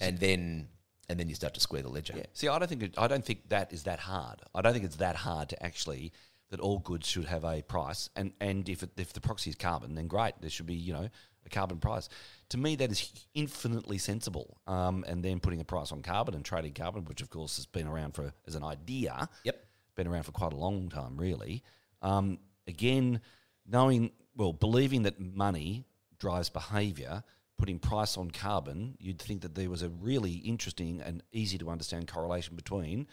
and 0.00 0.18
then 0.18 0.68
and 1.08 1.20
then 1.20 1.28
you 1.28 1.34
start 1.34 1.54
to 1.54 1.60
square 1.60 1.82
the 1.82 1.88
ledger. 1.88 2.14
Yeah. 2.16 2.26
See, 2.32 2.48
I 2.48 2.58
don't 2.58 2.68
think 2.68 2.82
it, 2.82 2.94
I 2.98 3.06
don't 3.06 3.24
think 3.24 3.48
that 3.48 3.72
is 3.72 3.84
that 3.84 4.00
hard. 4.00 4.40
I 4.54 4.62
don't 4.62 4.72
think 4.72 4.84
it's 4.84 4.96
that 4.96 5.16
hard 5.16 5.50
to 5.50 5.62
actually 5.62 6.12
that 6.50 6.60
all 6.60 6.78
goods 6.78 7.08
should 7.08 7.26
have 7.26 7.44
a 7.44 7.62
price, 7.62 8.10
and 8.16 8.32
and 8.40 8.68
if 8.68 8.82
it, 8.82 8.90
if 8.96 9.12
the 9.12 9.20
proxy 9.20 9.50
is 9.50 9.56
carbon, 9.56 9.94
then 9.94 10.08
great, 10.08 10.34
there 10.40 10.50
should 10.50 10.66
be 10.66 10.74
you 10.74 10.92
know 10.92 11.08
a 11.46 11.48
carbon 11.48 11.78
price. 11.78 12.08
To 12.50 12.58
me, 12.58 12.76
that 12.76 12.90
is 12.90 13.10
infinitely 13.34 13.98
sensible. 13.98 14.58
Um, 14.66 15.04
and 15.08 15.24
then 15.24 15.40
putting 15.40 15.60
a 15.60 15.64
price 15.64 15.92
on 15.92 16.02
carbon 16.02 16.34
and 16.34 16.44
trading 16.44 16.74
carbon, 16.74 17.04
which 17.04 17.22
of 17.22 17.30
course 17.30 17.56
has 17.56 17.66
been 17.66 17.86
around 17.86 18.14
for 18.14 18.32
as 18.46 18.54
an 18.54 18.64
idea. 18.64 19.28
Yep. 19.44 19.64
been 19.94 20.06
around 20.06 20.24
for 20.24 20.32
quite 20.32 20.52
a 20.52 20.56
long 20.56 20.88
time, 20.88 21.16
really. 21.16 21.62
Um, 22.02 22.38
again, 22.66 23.20
knowing, 23.66 24.10
well, 24.36 24.52
believing 24.52 25.02
that 25.02 25.18
money 25.18 25.84
drives 26.18 26.48
behaviour, 26.48 27.22
putting 27.58 27.78
price 27.78 28.16
on 28.16 28.30
carbon, 28.30 28.96
you'd 28.98 29.18
think 29.18 29.42
that 29.42 29.54
there 29.54 29.70
was 29.70 29.82
a 29.82 29.88
really 29.88 30.34
interesting 30.34 31.00
and 31.00 31.22
easy 31.32 31.58
to 31.58 31.70
understand 31.70 32.06
correlation 32.06 32.54
between 32.54 33.06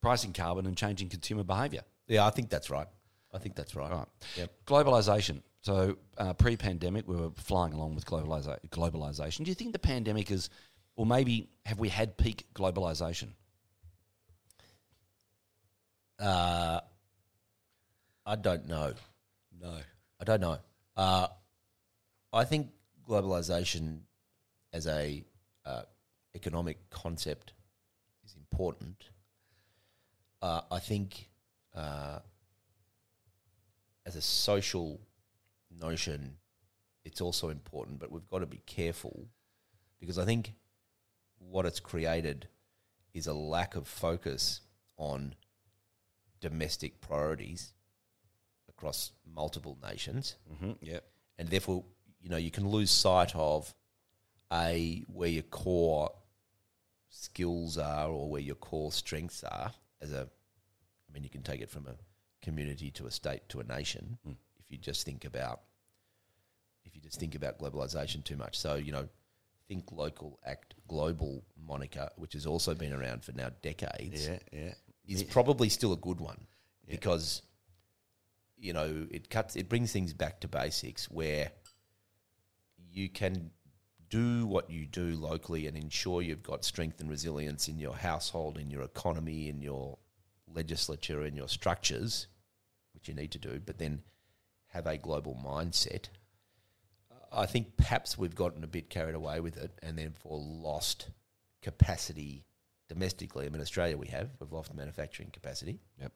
pricing 0.00 0.32
carbon 0.32 0.66
and 0.66 0.76
changing 0.76 1.08
consumer 1.08 1.44
behaviour. 1.44 1.82
Yeah, 2.06 2.26
I 2.26 2.30
think 2.30 2.50
that's 2.50 2.70
right. 2.70 2.86
I 3.32 3.38
think 3.38 3.56
that's 3.56 3.74
right. 3.74 3.90
Right. 3.90 4.06
Yep. 4.36 4.50
Globalization. 4.66 5.42
So 5.62 5.96
uh, 6.18 6.34
pre-pandemic, 6.34 7.08
we 7.08 7.16
were 7.16 7.30
flying 7.36 7.72
along 7.72 7.94
with 7.94 8.04
globaliza- 8.04 8.58
globalization. 8.70 9.44
Do 9.44 9.50
you 9.50 9.54
think 9.54 9.72
the 9.72 9.78
pandemic 9.78 10.30
is, 10.30 10.50
or 10.94 11.06
maybe 11.06 11.48
have 11.64 11.78
we 11.78 11.88
had 11.88 12.16
peak 12.16 12.46
globalization? 12.54 13.28
Uh, 16.20 16.80
I 18.26 18.36
don't 18.36 18.66
know. 18.66 18.92
No. 19.60 19.78
I 20.20 20.24
don't 20.24 20.40
know. 20.40 20.58
Uh, 20.96 21.28
I 22.32 22.44
think 22.44 22.68
globalization 23.08 24.00
as 24.72 24.86
a 24.86 25.24
uh, 25.64 25.82
economic 26.34 26.90
concept 26.90 27.52
is 28.24 28.34
important. 28.36 29.10
Uh, 30.42 30.62
I 30.70 30.78
think 30.78 31.28
uh, 31.74 32.18
as 34.06 34.16
a 34.16 34.22
social 34.22 35.00
notion, 35.80 36.36
it's 37.04 37.20
also 37.20 37.48
important, 37.48 37.98
but 37.98 38.10
we've 38.10 38.28
got 38.28 38.40
to 38.40 38.46
be 38.46 38.62
careful 38.66 39.28
because 40.00 40.18
I 40.18 40.24
think 40.24 40.54
what 41.38 41.66
it's 41.66 41.80
created 41.80 42.48
is 43.12 43.26
a 43.26 43.34
lack 43.34 43.76
of 43.76 43.86
focus 43.86 44.60
on 44.96 45.34
domestic 46.40 47.00
priorities 47.00 47.72
across 48.76 49.12
multiple 49.34 49.78
nations 49.82 50.36
Mm-hmm. 50.52 50.72
Yeah. 50.82 51.00
and 51.38 51.48
therefore 51.48 51.84
you 52.20 52.28
know 52.28 52.36
you 52.36 52.50
can 52.50 52.68
lose 52.68 52.90
sight 52.90 53.34
of 53.34 53.74
a 54.52 55.04
where 55.12 55.28
your 55.28 55.42
core 55.44 56.10
skills 57.08 57.78
are 57.78 58.08
or 58.08 58.28
where 58.28 58.40
your 58.40 58.56
core 58.56 58.92
strengths 58.92 59.42
are 59.44 59.72
as 60.00 60.12
a 60.12 60.22
I 61.08 61.12
mean 61.12 61.22
you 61.24 61.30
can 61.30 61.42
take 61.42 61.60
it 61.60 61.70
from 61.70 61.86
a 61.86 61.94
community 62.42 62.90
to 62.92 63.06
a 63.06 63.10
state 63.10 63.48
to 63.50 63.60
a 63.60 63.64
nation 63.64 64.18
Mm. 64.26 64.36
if 64.58 64.70
you 64.70 64.78
just 64.78 65.04
think 65.04 65.24
about 65.24 65.60
if 66.84 66.94
you 66.94 67.00
just 67.00 67.18
think 67.20 67.34
about 67.34 67.58
globalization 67.58 68.22
too 68.24 68.36
much 68.36 68.58
so 68.58 68.74
you 68.74 68.92
know 68.92 69.08
think 69.68 69.90
local 69.92 70.38
act 70.44 70.74
global 70.88 71.42
moniker 71.66 72.10
which 72.16 72.34
has 72.34 72.44
also 72.46 72.74
been 72.74 72.92
around 72.92 73.24
for 73.24 73.32
now 73.32 73.48
decades 73.62 74.26
Yeah. 74.28 74.38
Yeah. 74.52 74.74
is 75.06 75.22
Yeah. 75.22 75.28
probably 75.32 75.68
still 75.70 75.92
a 75.92 75.96
good 75.96 76.20
one 76.20 76.46
Yeah. 76.86 76.96
because 76.96 77.42
you 78.64 78.72
know 78.72 79.06
it 79.10 79.28
cuts 79.28 79.56
it 79.56 79.68
brings 79.68 79.92
things 79.92 80.14
back 80.14 80.40
to 80.40 80.48
basics 80.48 81.10
where 81.10 81.50
you 82.90 83.08
can 83.08 83.50
do 84.08 84.46
what 84.46 84.70
you 84.70 84.86
do 84.86 85.14
locally 85.16 85.66
and 85.66 85.76
ensure 85.76 86.22
you've 86.22 86.42
got 86.42 86.64
strength 86.64 87.00
and 87.00 87.10
resilience 87.10 87.68
in 87.68 87.78
your 87.78 87.94
household 87.94 88.56
in 88.56 88.70
your 88.70 88.82
economy 88.82 89.48
in 89.48 89.60
your 89.60 89.98
legislature 90.52 91.24
in 91.26 91.36
your 91.36 91.48
structures 91.48 92.26
which 92.94 93.06
you 93.06 93.14
need 93.14 93.30
to 93.30 93.38
do 93.38 93.60
but 93.64 93.78
then 93.78 94.02
have 94.68 94.86
a 94.86 94.96
global 94.96 95.38
mindset 95.44 96.06
i 97.32 97.44
think 97.44 97.76
perhaps 97.76 98.16
we've 98.16 98.34
gotten 98.34 98.64
a 98.64 98.68
bit 98.68 98.88
carried 98.88 99.14
away 99.14 99.40
with 99.40 99.58
it 99.58 99.72
and 99.82 99.98
therefore 99.98 100.38
lost 100.40 101.10
capacity 101.60 102.44
domestically. 102.88 103.46
I 103.46 103.48
mean, 103.48 103.62
Australia 103.62 103.96
we 103.96 104.08
have 104.08 104.28
we've 104.38 104.52
lost 104.52 104.74
manufacturing 104.74 105.30
capacity. 105.30 105.80
Yep. 106.00 106.12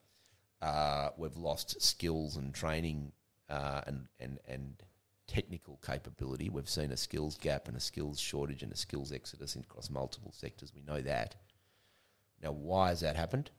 Uh, 0.61 1.09
we've 1.17 1.37
lost 1.37 1.81
skills 1.81 2.35
and 2.35 2.53
training 2.53 3.11
uh, 3.49 3.81
and 3.87 4.07
and 4.19 4.39
and 4.47 4.83
technical 5.27 5.79
capability. 5.85 6.49
We've 6.49 6.69
seen 6.69 6.91
a 6.91 6.97
skills 6.97 7.37
gap 7.37 7.67
and 7.67 7.77
a 7.77 7.79
skills 7.79 8.19
shortage 8.19 8.63
and 8.63 8.71
a 8.71 8.77
skills 8.77 9.11
exodus 9.11 9.55
across 9.55 9.89
multiple 9.89 10.33
sectors. 10.35 10.73
We 10.73 10.81
know 10.81 11.01
that. 11.01 11.35
Now, 12.41 12.51
why 12.51 12.89
has 12.89 13.01
that 13.01 13.15
happened? 13.15 13.51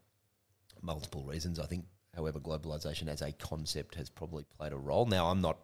Multiple 0.83 1.23
reasons. 1.25 1.59
I 1.59 1.67
think, 1.67 1.85
however, 2.17 2.41
globalization 2.41 3.09
as 3.09 3.23
a 3.23 3.33
concept 3.33 3.95
has 3.95 4.11
probably 4.11 4.45
played 4.59 4.73
a 4.73 4.77
role. 4.77 5.07
Now, 5.07 5.29
I'm 5.29 5.41
not 5.41 5.59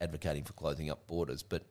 advocating 0.00 0.44
for 0.44 0.54
closing 0.54 0.90
up 0.90 1.06
borders, 1.06 1.42
but 1.42 1.62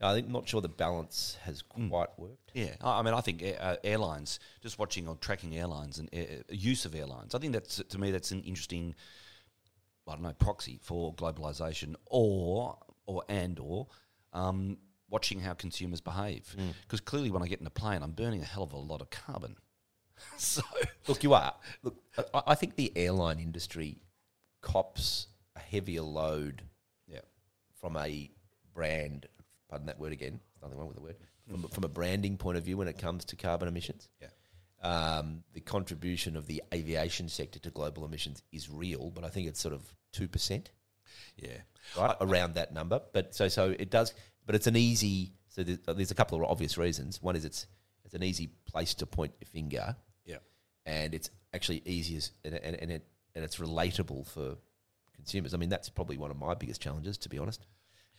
I 0.00 0.14
think 0.14 0.28
not 0.28 0.46
sure 0.48 0.60
the 0.60 0.68
balance 0.68 1.38
has 1.42 1.62
quite 1.62 2.10
worked. 2.18 2.50
Yeah, 2.52 2.74
I 2.82 3.02
mean, 3.02 3.14
I 3.14 3.20
think 3.22 3.42
uh, 3.58 3.76
airlines, 3.82 4.38
just 4.62 4.78
watching 4.78 5.08
or 5.08 5.16
tracking 5.16 5.56
airlines 5.56 5.98
and 5.98 6.08
air, 6.12 6.42
use 6.50 6.84
of 6.84 6.94
airlines, 6.94 7.34
I 7.34 7.38
think 7.38 7.54
that's 7.54 7.82
to 7.82 7.98
me 7.98 8.10
that's 8.10 8.30
an 8.30 8.42
interesting, 8.42 8.94
I 10.06 10.12
don't 10.12 10.22
know, 10.22 10.34
proxy 10.34 10.78
for 10.82 11.14
globalization, 11.14 11.94
or 12.06 12.76
or 13.06 13.22
and 13.28 13.58
or 13.58 13.86
um, 14.34 14.76
watching 15.08 15.40
how 15.40 15.54
consumers 15.54 16.02
behave. 16.02 16.54
Because 16.82 17.00
clearly, 17.00 17.30
when 17.30 17.42
I 17.42 17.46
get 17.46 17.60
in 17.60 17.66
a 17.66 17.70
plane, 17.70 18.02
I'm 18.02 18.12
burning 18.12 18.42
a 18.42 18.46
hell 18.46 18.64
of 18.64 18.72
a 18.72 18.78
lot 18.78 19.00
of 19.00 19.08
carbon. 19.08 19.56
so 20.36 20.62
Look, 21.08 21.22
you 21.22 21.34
are. 21.34 21.54
Look, 21.82 22.02
I, 22.34 22.42
I 22.48 22.54
think 22.54 22.76
the 22.76 22.92
airline 22.96 23.38
industry 23.38 24.02
cops 24.60 25.28
a 25.54 25.60
heavier 25.60 26.02
load 26.02 26.62
yeah, 27.06 27.20
from 27.80 27.96
a 27.96 28.30
brand. 28.74 29.26
Pardon 29.68 29.86
that 29.86 29.98
word 29.98 30.12
again. 30.12 30.40
Nothing 30.62 30.78
wrong 30.78 30.88
with 30.88 30.96
the 30.96 31.02
word. 31.02 31.16
From, 31.50 31.64
a- 31.64 31.68
from 31.68 31.84
a 31.84 31.88
branding 31.88 32.36
point 32.36 32.56
of 32.58 32.64
view, 32.64 32.76
when 32.76 32.88
it 32.88 32.98
comes 32.98 33.24
to 33.26 33.36
carbon 33.36 33.68
emissions, 33.68 34.08
yeah, 34.20 34.28
um, 34.82 35.42
the 35.52 35.60
contribution 35.60 36.36
of 36.36 36.46
the 36.46 36.62
aviation 36.74 37.28
sector 37.28 37.58
to 37.60 37.70
global 37.70 38.04
emissions 38.04 38.42
is 38.52 38.68
real, 38.70 39.10
but 39.10 39.24
I 39.24 39.28
think 39.28 39.48
it's 39.48 39.60
sort 39.60 39.74
of 39.74 39.82
two 40.12 40.28
percent, 40.28 40.70
yeah. 41.36 41.58
right, 41.96 42.16
around 42.20 42.54
that 42.54 42.72
number. 42.72 43.00
But 43.12 43.34
so 43.34 43.48
so 43.48 43.74
it 43.78 43.90
does. 43.90 44.14
But 44.44 44.54
it's 44.54 44.66
an 44.66 44.76
easy. 44.76 45.32
So 45.48 45.62
there's, 45.62 45.78
there's 45.86 46.10
a 46.10 46.14
couple 46.14 46.38
of 46.38 46.44
obvious 46.50 46.76
reasons. 46.78 47.22
One 47.22 47.36
is 47.36 47.44
it's 47.44 47.66
it's 48.04 48.14
an 48.14 48.22
easy 48.22 48.50
place 48.66 48.94
to 48.94 49.06
point 49.06 49.32
your 49.40 49.48
finger. 49.48 49.96
Yeah. 50.24 50.38
and 50.84 51.14
it's 51.14 51.30
actually 51.54 51.82
easiest 51.84 52.32
and, 52.44 52.54
and, 52.54 52.76
and 52.76 52.90
it 52.90 53.06
and 53.34 53.44
it's 53.44 53.56
relatable 53.58 54.26
for 54.26 54.56
consumers. 55.14 55.52
I 55.54 55.56
mean, 55.56 55.68
that's 55.68 55.88
probably 55.88 56.16
one 56.16 56.30
of 56.30 56.36
my 56.38 56.54
biggest 56.54 56.80
challenges, 56.80 57.18
to 57.18 57.28
be 57.28 57.38
honest. 57.38 57.66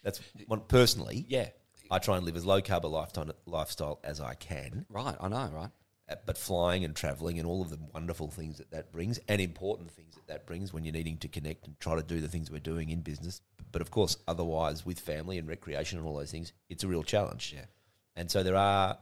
That's 0.03 0.19
one 0.47 0.62
personally. 0.67 1.25
Yeah, 1.27 1.49
I 1.91 1.99
try 1.99 2.17
and 2.17 2.25
live 2.25 2.36
as 2.36 2.45
low 2.45 2.62
carb 2.62 2.83
a 2.83 2.88
lifetime 2.88 3.31
lifestyle 3.45 3.99
as 4.03 4.21
I 4.21 4.33
can, 4.36 4.86
right. 4.89 5.15
I 5.19 5.27
know, 5.27 5.49
right? 5.53 5.69
uh, 6.10 6.15
but 6.25 6.38
flying 6.38 6.86
and 6.86 6.95
traveling 6.95 7.38
and 7.39 7.47
all 7.47 7.62
of 7.62 7.69
the 7.69 7.79
wonderful 7.93 8.29
things 8.29 8.57
that 8.57 8.71
that 8.71 8.91
brings 8.91 9.19
and 9.27 9.41
important 9.41 9.91
things 9.91 10.15
that 10.15 10.27
that 10.27 10.45
brings 10.45 10.73
when 10.73 10.83
you're 10.83 10.93
needing 10.93 11.17
to 11.17 11.27
connect 11.27 11.67
and 11.67 11.79
try 11.79 11.95
to 11.95 12.03
do 12.03 12.21
the 12.21 12.27
things 12.27 12.49
we're 12.49 12.60
doing 12.60 12.89
in 12.89 13.01
business. 13.01 13.41
But 13.71 13.81
of 13.81 13.91
course, 13.91 14.17
otherwise 14.27 14.86
with 14.86 14.99
family 14.99 15.38
and 15.38 15.47
recreation 15.47 15.97
and 15.97 16.07
all 16.07 16.17
those 16.17 16.31
things, 16.31 16.53
it's 16.69 16.83
a 16.83 16.88
real 16.88 17.03
challenge. 17.03 17.53
Yeah. 17.55 17.65
And 18.15 18.31
so 18.31 18.43
there 18.43 18.55
are 18.55 18.97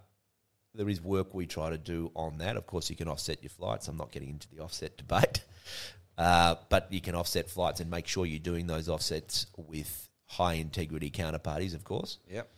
there 0.74 0.90
is 0.90 1.02
work 1.02 1.34
we 1.34 1.46
try 1.46 1.70
to 1.70 1.78
do 1.78 2.12
on 2.16 2.40
that. 2.40 2.58
Of 2.58 2.66
course, 2.66 2.90
you 2.90 2.96
can 2.96 3.08
offset 3.08 3.42
your 3.42 3.52
flights. 3.52 3.88
I'm 3.88 3.98
not 3.98 4.12
getting 4.12 4.30
into 4.30 4.50
the 4.50 4.62
offset 4.62 4.98
debate, 4.98 5.44
uh, 6.18 6.56
but 6.70 6.92
you 6.92 7.02
can 7.02 7.16
offset 7.16 7.50
flights 7.50 7.80
and 7.80 7.90
make 7.90 8.08
sure 8.08 8.26
you're 8.26 8.40
doing 8.40 8.68
those 8.68 8.90
offsets 8.90 9.46
with 9.58 10.10
high 10.28 10.54
integrity 10.54 11.10
counterparties, 11.12 11.74
of 11.76 11.84
course, 11.84 12.18
Yep. 12.30 12.50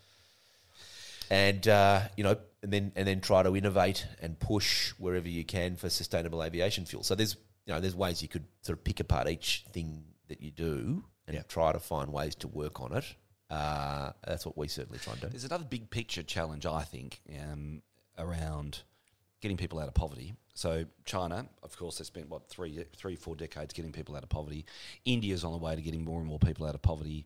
and 1.29 1.67
uh, 1.67 2.01
you 2.15 2.23
know, 2.23 2.37
and 2.63 2.71
then 2.73 2.91
and 2.95 3.07
then 3.07 3.21
try 3.21 3.43
to 3.43 3.55
innovate 3.55 4.05
and 4.21 4.39
push 4.39 4.91
wherever 4.97 5.27
you 5.27 5.43
can 5.43 5.75
for 5.75 5.89
sustainable 5.89 6.43
aviation 6.43 6.85
fuel. 6.85 7.03
So 7.03 7.15
there's 7.15 7.35
you 7.65 7.73
know 7.73 7.79
there's 7.79 7.95
ways 7.95 8.21
you 8.21 8.27
could 8.27 8.45
sort 8.61 8.77
of 8.77 8.83
pick 8.83 8.99
apart 8.99 9.27
each 9.29 9.65
thing 9.73 10.03
that 10.29 10.41
you 10.41 10.51
do 10.51 11.03
and 11.27 11.35
Yeah. 11.35 11.43
try 11.47 11.71
to 11.71 11.79
find 11.79 12.11
ways 12.11 12.35
to 12.35 12.47
work 12.47 12.79
on 12.81 12.93
it. 12.95 13.05
Uh, 13.49 14.11
that's 14.25 14.45
what 14.45 14.57
we 14.57 14.67
certainly 14.67 14.99
try 14.99 15.13
and 15.13 15.21
do. 15.21 15.27
There's 15.29 15.45
another 15.45 15.63
big 15.65 15.89
picture 15.89 16.23
challenge, 16.23 16.65
I 16.65 16.83
think, 16.83 17.21
um, 17.39 17.81
around 18.17 18.79
getting 19.39 19.55
people 19.57 19.79
out 19.79 19.87
of 19.87 19.93
poverty. 19.93 20.35
So 20.53 20.85
China, 21.05 21.47
of 21.63 21.77
course, 21.77 21.97
they 21.99 22.03
spent 22.03 22.29
what 22.29 22.49
three, 22.49 22.83
three, 22.95 23.15
four 23.15 23.35
decades 23.35 23.73
getting 23.73 23.91
people 23.93 24.15
out 24.17 24.23
of 24.23 24.29
poverty. 24.29 24.65
India's 25.05 25.43
on 25.45 25.51
the 25.53 25.59
way 25.59 25.75
to 25.75 25.81
getting 25.81 26.03
more 26.03 26.19
and 26.19 26.27
more 26.27 26.39
people 26.39 26.65
out 26.65 26.75
of 26.75 26.81
poverty. 26.81 27.25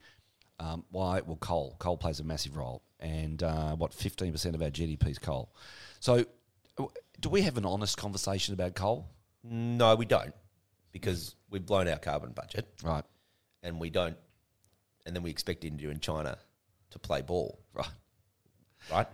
Um, 0.62 0.86
why? 0.91 1.22
Well, 1.26 1.38
coal. 1.38 1.76
Coal 1.80 1.97
plays 1.97 2.20
a 2.20 2.24
massive 2.24 2.55
role, 2.55 2.84
and 2.99 3.41
uh, 3.41 3.76
what 3.76 3.93
fifteen 3.93 4.32
percent 4.32 4.55
of 4.55 4.62
our 4.62 4.70
GDP 4.70 5.09
is 5.09 5.18
coal. 5.18 5.51
So, 5.99 6.26
do 7.20 7.30
we 7.30 7.41
have 7.41 7.57
an 7.57 7.66
honest 7.66 7.97
conversation 7.97 8.53
about 8.53 8.76
coal? 8.76 9.07
No, 9.43 9.95
we 9.95 10.05
don't, 10.05 10.36
because 10.91 11.36
we've 11.49 11.66
blown 11.66 11.88
our 11.88 11.97
carbon 11.97 12.32
budget, 12.32 12.68
Right, 12.84 13.03
and 13.64 13.80
we 13.80 13.89
don't, 13.89 14.18
and 15.05 15.16
then 15.16 15.24
we 15.24 15.32
expect 15.32 15.66
India 15.66 15.89
and 15.89 15.99
China 15.99 16.38
to 16.91 16.99
play 16.99 17.22
ball, 17.22 17.59
right, 17.74 17.88
right? 18.91 19.07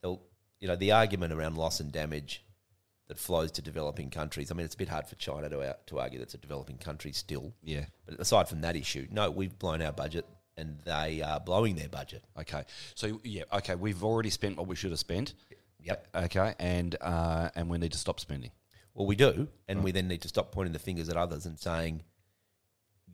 They'll, 0.00 0.22
you 0.60 0.68
know, 0.68 0.76
the 0.76 0.92
argument 0.92 1.34
around 1.34 1.58
loss 1.58 1.80
and 1.80 1.92
damage 1.92 2.42
that 3.08 3.18
flows 3.18 3.50
to 3.50 3.60
developing 3.60 4.08
countries. 4.08 4.50
I 4.50 4.54
mean, 4.54 4.64
it's 4.64 4.76
a 4.76 4.78
bit 4.78 4.88
hard 4.88 5.06
for 5.06 5.16
China 5.16 5.50
to 5.50 5.68
out, 5.68 5.86
to 5.88 6.00
argue 6.00 6.18
that's 6.18 6.34
a 6.34 6.38
developing 6.38 6.78
country 6.78 7.12
still, 7.12 7.52
yeah. 7.62 7.84
but 8.06 8.18
aside 8.18 8.48
from 8.48 8.62
that 8.62 8.76
issue, 8.76 9.08
no, 9.10 9.30
we've 9.30 9.58
blown 9.58 9.82
our 9.82 9.92
budget, 9.92 10.24
and 10.56 10.78
they 10.84 11.22
are 11.22 11.40
blowing 11.40 11.76
their 11.76 11.88
budget. 11.88 12.24
Okay, 12.38 12.64
so 12.94 13.20
yeah, 13.24 13.44
okay, 13.52 13.74
we've 13.74 14.04
already 14.04 14.30
spent 14.30 14.56
what 14.56 14.66
we 14.66 14.76
should 14.76 14.90
have 14.90 15.00
spent. 15.00 15.34
Yep. 15.82 16.08
Okay, 16.14 16.54
and 16.58 16.96
uh, 17.00 17.50
and 17.54 17.68
we 17.68 17.78
need 17.78 17.92
to 17.92 17.98
stop 17.98 18.20
spending. 18.20 18.50
Well, 18.94 19.06
we 19.06 19.16
do, 19.16 19.48
and 19.68 19.82
we 19.82 19.92
then 19.92 20.08
need 20.08 20.22
to 20.22 20.28
stop 20.28 20.52
pointing 20.52 20.72
the 20.72 20.78
fingers 20.78 21.08
at 21.08 21.16
others 21.16 21.46
and 21.46 21.58
saying, 21.58 22.02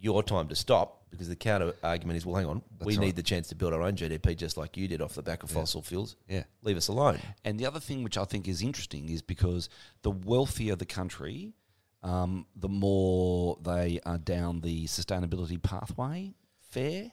"Your 0.01 0.23
time 0.23 0.49
to 0.49 0.57
stop," 0.57 1.05
because 1.11 1.29
the 1.29 1.37
counter 1.37 1.75
argument 1.83 2.17
is, 2.17 2.27
"Well, 2.27 2.37
hang 2.37 2.47
on, 2.47 2.63
we 2.81 2.97
right. 2.97 3.07
need 3.07 3.17
the 3.17 3.23
chance 3.23 3.49
to 3.49 3.55
build 3.55 3.73
our 3.73 3.83
own 3.83 3.95
GDP 3.95 4.37
just 4.37 4.57
like 4.57 4.77
you 4.77 4.89
did 4.89 5.01
off 5.01 5.15
the 5.15 5.23
back 5.23 5.43
of 5.43 5.51
fossil 5.51 5.83
fuels. 5.83 6.17
Yeah. 6.29 6.45
Leave 6.63 6.77
us 6.77 6.89
alone." 6.89 7.21
And 7.45 7.61
the 7.61 7.67
other 7.67 7.81
thing 7.81 8.03
which 8.03 8.19
I 8.19 8.25
think 8.25 8.49
is 8.49 8.63
interesting 8.63 9.09
is 9.09 9.23
because 9.23 9.69
the 10.03 10.11
wealthier 10.11 10.77
the 10.77 10.87
country, 10.87 11.55
um, 12.03 12.47
the 12.57 12.69
more 12.69 13.59
they 13.63 14.01
are 14.07 14.19
down 14.19 14.61
the 14.61 14.87
sustainability 14.87 15.63
pathway. 15.63 16.35
Fair? 16.71 17.13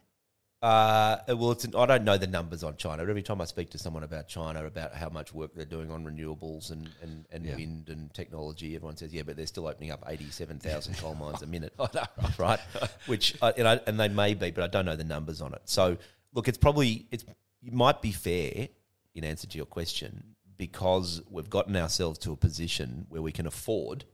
Uh, 0.63 1.17
well, 1.27 1.51
it's 1.51 1.67
I 1.75 1.85
don't 1.85 2.05
know 2.05 2.17
the 2.17 2.25
numbers 2.25 2.63
on 2.63 2.77
China. 2.77 3.03
Every 3.03 3.21
time 3.21 3.41
I 3.41 3.45
speak 3.45 3.69
to 3.71 3.77
someone 3.77 4.03
about 4.03 4.29
China, 4.29 4.65
about 4.65 4.93
how 4.95 5.09
much 5.09 5.33
work 5.33 5.51
they're 5.53 5.65
doing 5.65 5.91
on 5.91 6.05
renewables 6.05 6.71
and, 6.71 6.89
and, 7.01 7.25
and 7.33 7.45
Yeah. 7.45 7.55
wind 7.57 7.89
and 7.89 8.13
technology, 8.13 8.73
everyone 8.73 8.95
says, 8.95 9.13
yeah, 9.13 9.23
but 9.23 9.35
they're 9.35 9.45
still 9.45 9.67
opening 9.67 9.91
up 9.91 10.05
87,000 10.07 10.93
coal 10.99 11.15
mines 11.15 11.41
a 11.41 11.47
minute. 11.47 11.73
Right? 12.37 12.59
Which, 13.07 13.35
uh, 13.41 13.51
and, 13.57 13.67
I, 13.67 13.81
and 13.87 13.99
they 13.99 14.07
may 14.07 14.33
be, 14.35 14.51
but 14.51 14.63
I 14.63 14.67
don't 14.67 14.85
know 14.85 14.95
the 14.95 15.03
numbers 15.03 15.41
on 15.41 15.53
it. 15.53 15.63
So, 15.65 15.97
look, 16.33 16.47
it's 16.47 16.57
probably, 16.57 17.07
it's, 17.11 17.25
it 17.61 17.73
might 17.73 18.01
be 18.01 18.13
fair 18.13 18.69
in 19.15 19.25
answer 19.25 19.47
to 19.47 19.57
your 19.57 19.65
question 19.65 20.35
because 20.55 21.21
we've 21.29 21.49
gotten 21.49 21.75
ourselves 21.75 22.17
to 22.19 22.31
a 22.31 22.37
position 22.37 23.05
where 23.09 23.21
we 23.21 23.33
can 23.33 23.45
afford 23.47 24.05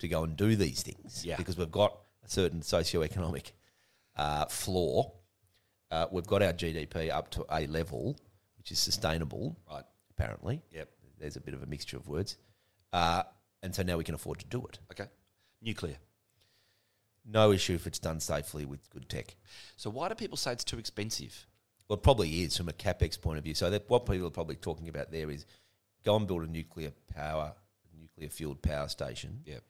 to 0.00 0.08
go 0.08 0.24
and 0.24 0.36
do 0.36 0.56
these 0.56 0.82
things 0.82 1.24
Yeah. 1.24 1.36
because 1.36 1.56
we've 1.56 1.70
got 1.72 1.96
a 2.22 2.28
certain 2.28 2.60
socioeconomic 2.60 3.52
uh, 4.16 4.44
floor. 4.44 5.12
Uh, 5.90 6.06
we've 6.10 6.26
got 6.26 6.42
our 6.42 6.52
GDP 6.52 7.10
up 7.10 7.30
to 7.32 7.44
a 7.50 7.66
level 7.66 8.16
which 8.58 8.70
is 8.72 8.78
sustainable, 8.78 9.56
Right. 9.70 9.84
apparently. 10.10 10.62
Yep. 10.72 10.90
There's 11.18 11.36
a 11.36 11.40
bit 11.40 11.54
of 11.54 11.62
a 11.62 11.66
mixture 11.66 11.96
of 11.96 12.08
words. 12.08 12.36
Uh, 12.92 13.22
and 13.62 13.74
so 13.74 13.82
now 13.82 13.96
we 13.96 14.04
can 14.04 14.14
afford 14.14 14.40
to 14.40 14.46
do 14.46 14.64
it. 14.66 14.78
Okay. 14.92 15.06
Nuclear. 15.62 15.96
No 17.24 17.52
issue 17.52 17.74
if 17.74 17.86
it's 17.86 17.98
done 17.98 18.20
safely 18.20 18.64
with 18.64 18.88
good 18.90 19.08
tech. 19.08 19.34
So 19.76 19.90
why 19.90 20.08
do 20.08 20.14
people 20.14 20.36
say 20.36 20.52
it's 20.52 20.64
too 20.64 20.78
expensive? 20.78 21.46
Well, 21.88 21.96
it 21.96 22.02
probably 22.02 22.42
is 22.42 22.56
from 22.56 22.68
a 22.68 22.72
capex 22.72 23.20
point 23.20 23.38
of 23.38 23.44
view. 23.44 23.54
So 23.54 23.70
that 23.70 23.88
what 23.88 24.06
people 24.06 24.26
are 24.26 24.30
probably 24.30 24.56
talking 24.56 24.88
about 24.88 25.10
there 25.10 25.30
is 25.30 25.46
go 26.04 26.16
and 26.16 26.26
build 26.26 26.42
a 26.42 26.46
nuclear 26.50 26.92
power, 27.14 27.54
nuclear 27.98 28.28
fueled 28.28 28.62
power 28.62 28.88
station 28.88 29.42
Yep. 29.46 29.62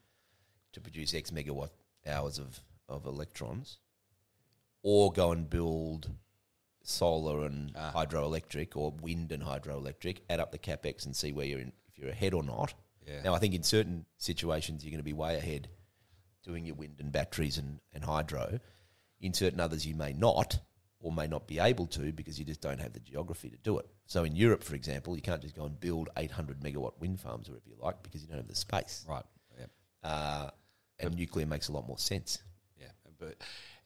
to 0.72 0.80
produce 0.80 1.14
X 1.14 1.30
megawatt 1.30 1.70
hours 2.06 2.38
of, 2.38 2.60
of 2.88 3.06
electrons, 3.06 3.78
or 4.82 5.12
go 5.12 5.32
and 5.32 5.48
build 5.50 6.10
solar 6.82 7.44
and 7.46 7.72
Ah. 7.74 7.92
hydroelectric 7.94 8.76
or 8.76 8.92
wind 8.92 9.32
and 9.32 9.42
hydroelectric, 9.42 10.20
add 10.30 10.40
up 10.40 10.52
the 10.52 10.58
capex 10.58 11.04
and 11.04 11.16
see 11.16 11.32
where 11.32 11.46
you're 11.46 11.60
in, 11.60 11.72
if 11.88 11.98
you're 11.98 12.10
ahead 12.10 12.32
or 12.34 12.42
not. 12.42 12.74
Yeah. 13.06 13.22
Now, 13.22 13.34
I 13.34 13.38
think 13.38 13.54
in 13.54 13.62
certain 13.62 14.06
situations 14.18 14.84
you're 14.84 14.90
going 14.90 14.98
to 14.98 15.04
be 15.04 15.12
way 15.12 15.36
ahead 15.36 15.68
doing 16.44 16.64
your 16.64 16.76
wind 16.76 16.96
and 17.00 17.10
batteries 17.10 17.58
and, 17.58 17.80
and 17.92 18.04
hydro. 18.04 18.60
In 19.20 19.32
certain 19.34 19.58
others, 19.58 19.84
you 19.86 19.96
may 19.96 20.12
not 20.12 20.60
or 21.00 21.10
may 21.12 21.26
not 21.26 21.46
be 21.48 21.58
able 21.58 21.86
to 21.88 22.12
because 22.12 22.38
you 22.38 22.44
just 22.44 22.60
don't 22.60 22.80
have 22.80 22.92
the 22.92 23.00
geography 23.00 23.50
to 23.50 23.56
do 23.58 23.78
it. 23.78 23.86
So, 24.06 24.22
in 24.24 24.36
Europe, 24.36 24.62
for 24.62 24.74
example, 24.76 25.16
you 25.16 25.22
can't 25.22 25.42
just 25.42 25.56
go 25.56 25.64
and 25.64 25.78
build 25.80 26.08
800 26.16 26.60
megawatt 26.60 26.98
wind 27.00 27.20
farms 27.20 27.48
wherever 27.48 27.68
you 27.68 27.76
like 27.80 28.00
because 28.04 28.22
you 28.22 28.28
don't 28.28 28.36
have 28.36 28.46
the 28.48 28.54
space. 28.54 29.04
Right. 29.08 29.24
Yeah. 29.58 29.66
Uh, 30.08 30.50
and 31.00 31.16
nuclear 31.16 31.46
makes 31.46 31.68
a 31.68 31.72
lot 31.72 31.86
more 31.86 31.98
sense. 31.98 32.42
Yeah. 32.78 32.86
But 33.18 33.36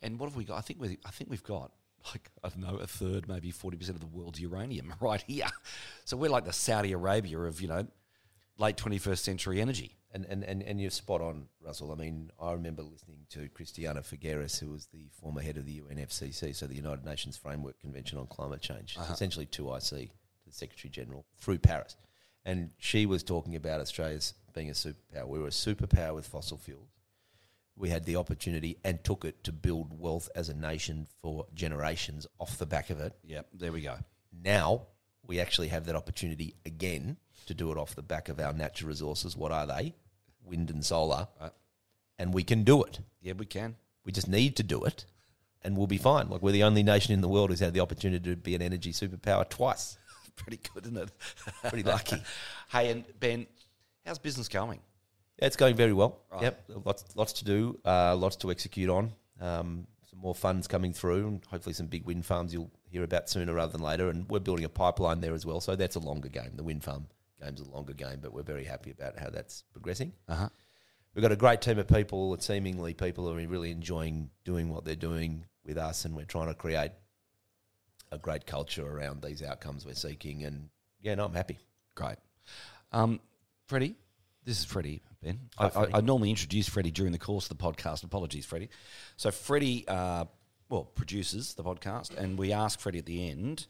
and 0.03 0.19
what 0.19 0.29
have 0.29 0.37
we 0.37 0.45
got? 0.45 0.59
I 0.59 0.61
think 0.63 0.81
we 0.81 0.99
I 1.05 1.11
think 1.11 1.31
we've 1.31 1.43
got 1.45 1.73
like 2.13 2.31
I 2.43 2.49
don't 2.49 2.61
know 2.61 2.77
a 2.77 2.87
third, 2.87 3.29
maybe 3.29 3.51
forty 3.51 3.77
percent 3.77 3.97
of 3.97 4.01
the 4.01 4.07
world's 4.19 4.41
uranium 4.41 4.95
right 5.01 5.23
here. 5.27 5.47
So 6.05 6.17
we're 6.17 6.31
like 6.31 6.45
the 6.45 6.53
Saudi 6.53 6.93
Arabia 6.93 7.39
of 7.41 7.61
you 7.61 7.69
know 7.69 7.87
late 8.59 8.77
twenty 8.77 8.99
first 8.99 9.25
century 9.25 9.61
energy. 9.61 9.97
And, 10.13 10.25
and, 10.29 10.43
and, 10.43 10.61
and 10.65 10.81
you're 10.81 10.91
spot 10.91 11.21
on, 11.21 11.47
Russel. 11.65 11.93
I 11.93 11.95
mean, 11.95 12.33
I 12.43 12.51
remember 12.51 12.83
listening 12.83 13.19
to 13.29 13.49
Christiana 13.51 14.01
Figueres, 14.01 14.59
who 14.59 14.71
was 14.73 14.87
the 14.87 15.07
former 15.21 15.41
head 15.41 15.57
of 15.57 15.67
the 15.67 15.83
UNFCCC, 15.83 16.53
so 16.57 16.67
the 16.67 16.75
United 16.75 17.05
Nations 17.05 17.37
Framework 17.37 17.79
Convention 17.79 18.19
on 18.19 18.27
Climate 18.27 18.61
Change, 18.61 18.97
Uh-huh. 18.99 19.13
essentially 19.13 19.47
2IC, 19.47 20.11
the 20.47 20.53
Secretary 20.53 20.91
General, 20.91 21.25
through 21.39 21.59
Paris. 21.59 21.95
And 22.45 22.71
she 22.79 23.07
was 23.07 23.23
talking 23.23 23.55
about 23.55 23.81
Australia's 23.81 24.35
being 24.53 24.69
a 24.69 24.73
superpower. 24.73 25.29
We 25.29 25.39
were 25.39 25.47
a 25.47 25.51
superpower 25.51 26.17
with 26.17 26.27
fossil 26.27 26.59
fuels. 26.59 26.89
We 27.77 27.89
had 27.89 28.05
the 28.05 28.17
opportunity 28.17 28.77
and 28.85 29.03
took 29.03 29.25
it 29.25 29.43
to 29.45 29.53
build 29.53 29.99
wealth 29.99 30.29
as 30.35 30.49
a 30.49 30.55
nation 30.55 31.07
for 31.23 31.47
generations 31.55 32.27
off 32.39 32.59
the 32.59 32.67
back 32.67 32.91
of 32.91 33.01
it. 33.01 33.15
Yep. 33.25 33.47
There 33.55 33.73
we 33.73 33.81
go. 33.81 33.97
Now 34.33 34.83
we 35.27 35.41
actually 35.41 35.69
have 35.69 35.87
that 35.87 35.97
opportunity 35.97 36.55
again 36.67 37.17
to 37.47 37.55
do 37.55 37.73
it 37.73 37.79
off 37.79 37.95
the 37.95 38.03
back 38.03 38.29
of 38.29 38.39
our 38.39 38.53
natural 38.53 38.89
resources. 38.89 39.37
What 39.37 39.53
are 39.53 39.67
they? 39.67 39.95
Wind 40.45 40.71
and 40.71 40.85
solar. 40.85 41.29
Right. 41.41 41.53
And 42.19 42.35
we 42.35 42.43
can 42.43 42.65
do 42.65 42.83
it. 42.83 43.01
Yeah, 43.23 43.33
we 43.33 43.47
can. 43.47 43.77
We 44.05 44.13
just 44.13 44.29
need 44.29 44.57
to 44.57 44.63
do 44.63 44.85
it 44.85 45.07
and 45.63 45.77
we'll 45.77 45.87
be 45.87 45.99
fine. 45.99 46.29
Like 46.29 46.43
we're 46.43 46.53
the 46.53 46.65
only 46.65 46.83
nation 46.83 47.13
in 47.13 47.21
the 47.21 47.29
world 47.29 47.51
who's 47.51 47.61
had 47.61 47.75
the 47.75 47.81
opportunity 47.81 48.31
to 48.31 48.37
be 48.37 48.55
an 48.55 48.63
energy 48.63 48.93
superpower 48.93 49.49
twice. 49.49 49.99
Pretty 50.37 50.61
good, 50.73 50.85
isn't 50.87 50.97
it? 50.97 51.11
Pretty 51.69 51.83
lucky. 51.83 52.23
hey, 52.71 52.91
and 52.91 53.05
Ben, 53.19 53.47
how's 54.07 54.19
business 54.19 54.49
going? 54.49 54.81
It's 55.41 55.57
going 55.57 55.75
very 55.75 55.93
well. 55.93 56.21
Right. 56.31 56.43
Yep, 56.43 56.65
lots 56.85 57.05
lots 57.17 57.33
to 57.35 57.45
do, 57.45 57.79
uh, 57.85 58.15
lots 58.17 58.37
to 58.37 58.51
execute 58.51 58.91
on. 58.91 59.13
Um, 59.41 59.87
some 60.09 60.19
more 60.21 60.35
funds 60.35 60.67
coming 60.67 60.93
through, 60.93 61.29
and 61.29 61.45
hopefully 61.47 61.73
some 61.73 61.87
big 61.87 62.05
wind 62.05 62.27
farms 62.27 62.53
you'll 62.53 62.71
hear 62.91 63.05
about 63.05 63.31
sooner 63.31 63.55
rather 63.55 63.73
than 63.73 63.81
later. 63.81 64.11
And 64.11 64.29
we're 64.29 64.41
building 64.41 64.65
a 64.65 64.69
pipeline 64.69 65.21
there 65.21 65.35
as 65.35 65.47
well, 65.47 65.61
so 65.61 65.77
that's 65.77 65.97
a 65.97 66.01
longer 66.01 66.29
game. 66.29 66.53
The 66.57 66.65
wind 66.65 66.85
farm 66.85 67.07
game's 67.43 67.61
a 67.61 67.71
longer 67.71 67.95
game, 67.95 68.19
but 68.21 68.33
we're 68.33 68.43
very 68.43 68.65
happy 68.65 68.91
about 68.91 69.19
how 69.19 69.31
that's 69.31 69.65
progressing. 69.73 70.13
Uh 70.29 70.35
huh. 70.35 70.49
We've 71.15 71.23
got 71.23 71.33
a 71.33 71.37
great 71.37 71.61
team 71.61 71.79
of 71.79 71.89
people. 71.89 72.35
It's 72.35 72.47
seemingly 72.47 72.95
people 72.95 73.25
who 73.25 73.37
are 73.37 73.49
really 73.49 73.71
enjoying 73.71 74.31
doing 74.45 74.69
what 74.69 74.85
they're 74.85 74.95
doing 74.95 75.45
with 75.65 75.79
us, 75.79 76.05
and 76.05 76.15
we're 76.15 76.25
trying 76.25 76.49
to 76.49 76.55
create 76.55 76.93
a 78.13 78.19
great 78.19 78.47
culture 78.47 78.87
around 78.87 79.23
these 79.23 79.43
outcomes 79.43 79.87
we're 79.87 79.95
seeking. 79.95 80.45
And 80.45 80.69
yeah, 81.01 81.15
no, 81.15 81.25
I'm 81.25 81.35
happy. 81.35 81.59
Great. 81.95 82.17
Um, 82.93 83.21
Freddie, 83.67 83.95
this 84.45 84.59
is 84.59 84.65
Freddie, 84.65 85.03
Ben. 85.23 85.39
I, 85.59 85.65
Hi, 85.65 85.69
Freddie. 85.71 85.95
I, 85.95 85.99
I 85.99 86.01
normally 86.01 86.31
introduce 86.31 86.69
Freddie 86.69 86.91
during 86.91 87.13
the 87.13 87.19
course 87.19 87.51
of 87.51 87.57
the 87.59 87.63
podcast. 87.63 88.05
Apologies, 88.05 88.47
Freddie. 88.47 88.71
So 89.17 89.31
Freddie, 89.31 89.87
uh, 89.87 90.25
well, 90.69 90.85
produces 90.85 91.55
the 91.55 91.65
podcast, 91.65 92.17
and 92.17 92.39
we 92.39 92.53
ask 92.53 92.81
Freddie 92.81 93.01
at 93.01 93.07
the 93.07 93.29
end 93.29 93.67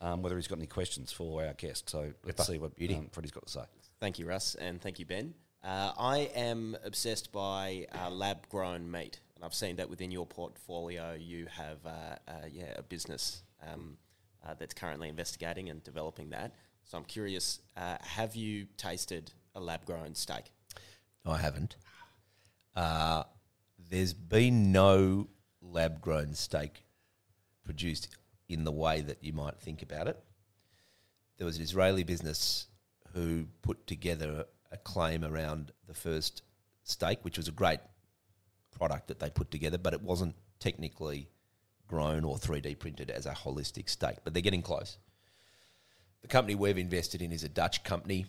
um, 0.00 0.22
whether 0.22 0.36
he's 0.36 0.46
got 0.48 0.58
any 0.58 0.66
questions 0.66 1.12
for 1.12 1.44
our 1.44 1.54
guest. 1.54 1.90
So 1.90 2.00
let's 2.00 2.16
Ripper. 2.24 2.42
see 2.44 2.58
what 2.58 2.76
Beauty. 2.76 2.94
um, 2.94 3.08
Freddie's 3.10 3.32
got 3.32 3.46
to 3.46 3.52
say. 3.52 3.64
Thank 4.00 4.18
you, 4.18 4.26
Russ, 4.26 4.54
and 4.54 4.80
thank 4.80 4.98
you, 4.98 5.06
Ben. 5.06 5.34
Uh, 5.62 5.92
I 5.98 6.30
am 6.34 6.76
obsessed 6.84 7.32
by 7.32 7.86
uh, 7.98 8.10
lab 8.10 8.48
grown 8.50 8.90
meat, 8.90 9.20
and 9.34 9.44
I've 9.44 9.54
seen 9.54 9.76
that 9.76 9.88
within 9.88 10.10
your 10.10 10.26
portfolio 10.26 11.14
you 11.14 11.46
have 11.46 11.78
uh, 11.86 12.16
uh, 12.28 12.32
yeah, 12.50 12.74
a 12.76 12.82
business 12.82 13.42
um, 13.66 13.96
uh, 14.46 14.54
that's 14.58 14.74
currently 14.74 15.08
investigating 15.08 15.70
and 15.70 15.82
developing 15.82 16.30
that. 16.30 16.54
So 16.84 16.98
I'm 16.98 17.04
curious 17.04 17.60
uh, 17.76 17.96
have 18.02 18.36
you 18.36 18.66
tasted 18.76 19.32
a 19.54 19.60
lab 19.60 19.86
grown 19.86 20.14
steak? 20.14 20.52
I 21.24 21.38
haven't. 21.38 21.76
Uh, 22.76 23.24
there's 23.90 24.12
been 24.12 24.72
no 24.72 25.28
lab 25.62 26.00
grown 26.00 26.34
steak 26.34 26.84
produced 27.64 28.08
in 28.48 28.64
the 28.64 28.72
way 28.72 29.00
that 29.00 29.22
you 29.22 29.32
might 29.32 29.58
think 29.58 29.82
about 29.82 30.08
it. 30.08 30.22
There 31.38 31.46
was 31.46 31.56
an 31.56 31.62
Israeli 31.62 32.04
business 32.04 32.66
who 33.14 33.46
put 33.62 33.86
together 33.86 34.44
a 34.70 34.76
claim 34.76 35.24
around 35.24 35.72
the 35.86 35.94
first 35.94 36.42
steak, 36.82 37.20
which 37.22 37.38
was 37.38 37.48
a 37.48 37.52
great 37.52 37.80
product 38.70 39.08
that 39.08 39.20
they 39.20 39.30
put 39.30 39.50
together, 39.50 39.78
but 39.78 39.94
it 39.94 40.02
wasn't 40.02 40.34
technically 40.58 41.28
grown 41.86 42.24
or 42.24 42.36
3D 42.36 42.78
printed 42.78 43.10
as 43.10 43.26
a 43.26 43.32
holistic 43.32 43.88
steak. 43.88 44.18
But 44.24 44.34
they're 44.34 44.42
getting 44.42 44.62
close. 44.62 44.98
The 46.22 46.28
company 46.28 46.54
we've 46.54 46.78
invested 46.78 47.22
in 47.22 47.32
is 47.32 47.44
a 47.44 47.48
Dutch 47.48 47.84
company 47.84 48.26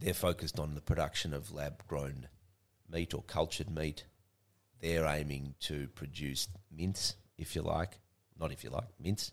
they're 0.00 0.14
focused 0.14 0.58
on 0.58 0.74
the 0.74 0.80
production 0.80 1.34
of 1.34 1.52
lab 1.52 1.86
grown 1.86 2.28
meat 2.90 3.14
or 3.14 3.22
cultured 3.22 3.70
meat. 3.70 4.04
They're 4.80 5.06
aiming 5.06 5.54
to 5.60 5.88
produce 5.88 6.48
mince, 6.70 7.16
if 7.36 7.56
you 7.56 7.62
like. 7.62 7.98
Not 8.38 8.52
if 8.52 8.62
you 8.62 8.70
like, 8.70 8.88
mince. 9.00 9.32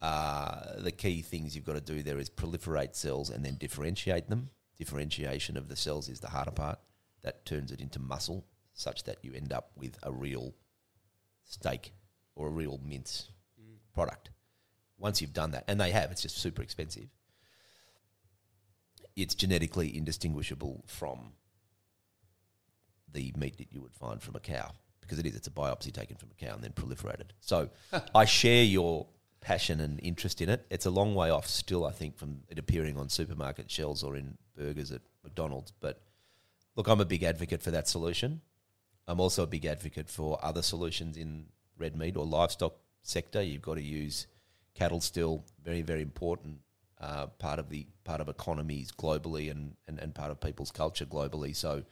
Uh, 0.00 0.80
the 0.80 0.92
key 0.92 1.22
things 1.22 1.56
you've 1.56 1.64
got 1.64 1.74
to 1.74 1.80
do 1.80 2.02
there 2.02 2.18
is 2.18 2.30
proliferate 2.30 2.94
cells 2.94 3.30
and 3.30 3.44
then 3.44 3.56
differentiate 3.56 4.28
them. 4.28 4.50
Differentiation 4.76 5.56
of 5.56 5.68
the 5.68 5.76
cells 5.76 6.08
is 6.08 6.20
the 6.20 6.28
harder 6.28 6.50
part. 6.52 6.78
That 7.22 7.44
turns 7.46 7.72
it 7.72 7.80
into 7.80 7.98
muscle, 7.98 8.44
such 8.74 9.04
that 9.04 9.18
you 9.22 9.32
end 9.34 9.52
up 9.52 9.72
with 9.74 9.98
a 10.02 10.12
real 10.12 10.54
steak 11.44 11.92
or 12.36 12.46
a 12.46 12.52
real 12.52 12.78
mince 12.84 13.30
product. 13.92 14.30
Once 14.98 15.20
you've 15.20 15.32
done 15.32 15.52
that, 15.52 15.64
and 15.66 15.80
they 15.80 15.90
have, 15.90 16.10
it's 16.10 16.22
just 16.22 16.38
super 16.38 16.62
expensive 16.62 17.08
it's 19.18 19.34
genetically 19.34 19.96
indistinguishable 19.96 20.84
from 20.86 21.32
the 23.12 23.32
meat 23.36 23.58
that 23.58 23.72
you 23.72 23.80
would 23.80 23.94
find 23.94 24.22
from 24.22 24.36
a 24.36 24.40
cow 24.40 24.70
because 25.00 25.18
it 25.18 25.26
is. 25.26 25.34
It's 25.34 25.48
a 25.48 25.50
biopsy 25.50 25.92
taken 25.92 26.16
from 26.16 26.30
a 26.30 26.44
cow 26.44 26.54
and 26.54 26.62
then 26.62 26.72
proliferated. 26.72 27.30
So 27.40 27.70
I 28.14 28.24
share 28.24 28.62
your 28.62 29.06
passion 29.40 29.80
and 29.80 29.98
interest 30.02 30.40
in 30.40 30.48
it. 30.48 30.66
It's 30.70 30.86
a 30.86 30.90
long 30.90 31.14
way 31.14 31.30
off 31.30 31.46
still, 31.46 31.84
I 31.84 31.90
think, 31.90 32.16
from 32.16 32.42
it 32.48 32.58
appearing 32.58 32.96
on 32.96 33.08
supermarket 33.08 33.70
shelves 33.70 34.02
or 34.02 34.16
in 34.16 34.38
burgers 34.56 34.92
at 34.92 35.00
McDonald's. 35.24 35.72
But 35.80 36.00
look, 36.76 36.86
I'm 36.86 37.00
a 37.00 37.04
big 37.04 37.24
advocate 37.24 37.62
for 37.62 37.70
that 37.72 37.88
solution. 37.88 38.40
I'm 39.08 39.20
also 39.20 39.42
a 39.42 39.46
big 39.46 39.64
advocate 39.64 40.08
for 40.08 40.38
other 40.44 40.62
solutions 40.62 41.16
in 41.16 41.46
red 41.76 41.96
meat 41.96 42.16
or 42.16 42.24
livestock 42.24 42.74
sector. 43.02 43.42
You've 43.42 43.62
got 43.62 43.74
to 43.74 43.82
use 43.82 44.26
cattle 44.74 45.00
still 45.00 45.44
very 45.64 45.82
very 45.82 46.02
important 46.02 46.60
uh, 47.00 47.26
part 47.26 47.58
of 47.58 47.68
the 47.68 47.86
part 48.04 48.20
of 48.20 48.28
economies 48.28 48.90
globally 48.90 49.50
and, 49.50 49.76
and 49.86 49.98
and 49.98 50.14
part 50.14 50.30
of 50.30 50.40
people's 50.40 50.70
culture 50.70 51.06
globally. 51.06 51.54
So 51.54 51.82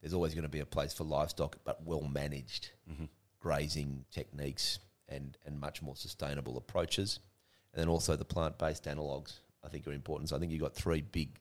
there's 0.00 0.14
always 0.14 0.34
going 0.34 0.44
to 0.44 0.48
be 0.48 0.60
a 0.60 0.66
place 0.66 0.92
for 0.94 1.04
livestock, 1.04 1.58
but 1.64 1.84
well 1.84 2.02
managed 2.02 2.70
grazing 3.40 4.04
techniques 4.10 4.78
and 5.08 5.36
and 5.44 5.58
much 5.60 5.82
more 5.82 5.96
sustainable 5.96 6.56
approaches. 6.56 7.20
And 7.72 7.80
then 7.82 7.88
also 7.88 8.16
the 8.16 8.24
plant 8.24 8.58
based 8.58 8.86
analogues 8.86 9.40
I 9.64 9.68
think 9.68 9.86
are 9.86 9.92
important. 9.92 10.30
So 10.30 10.36
I 10.36 10.38
think 10.38 10.52
you've 10.52 10.62
got 10.62 10.74
three 10.74 11.02
big 11.02 11.40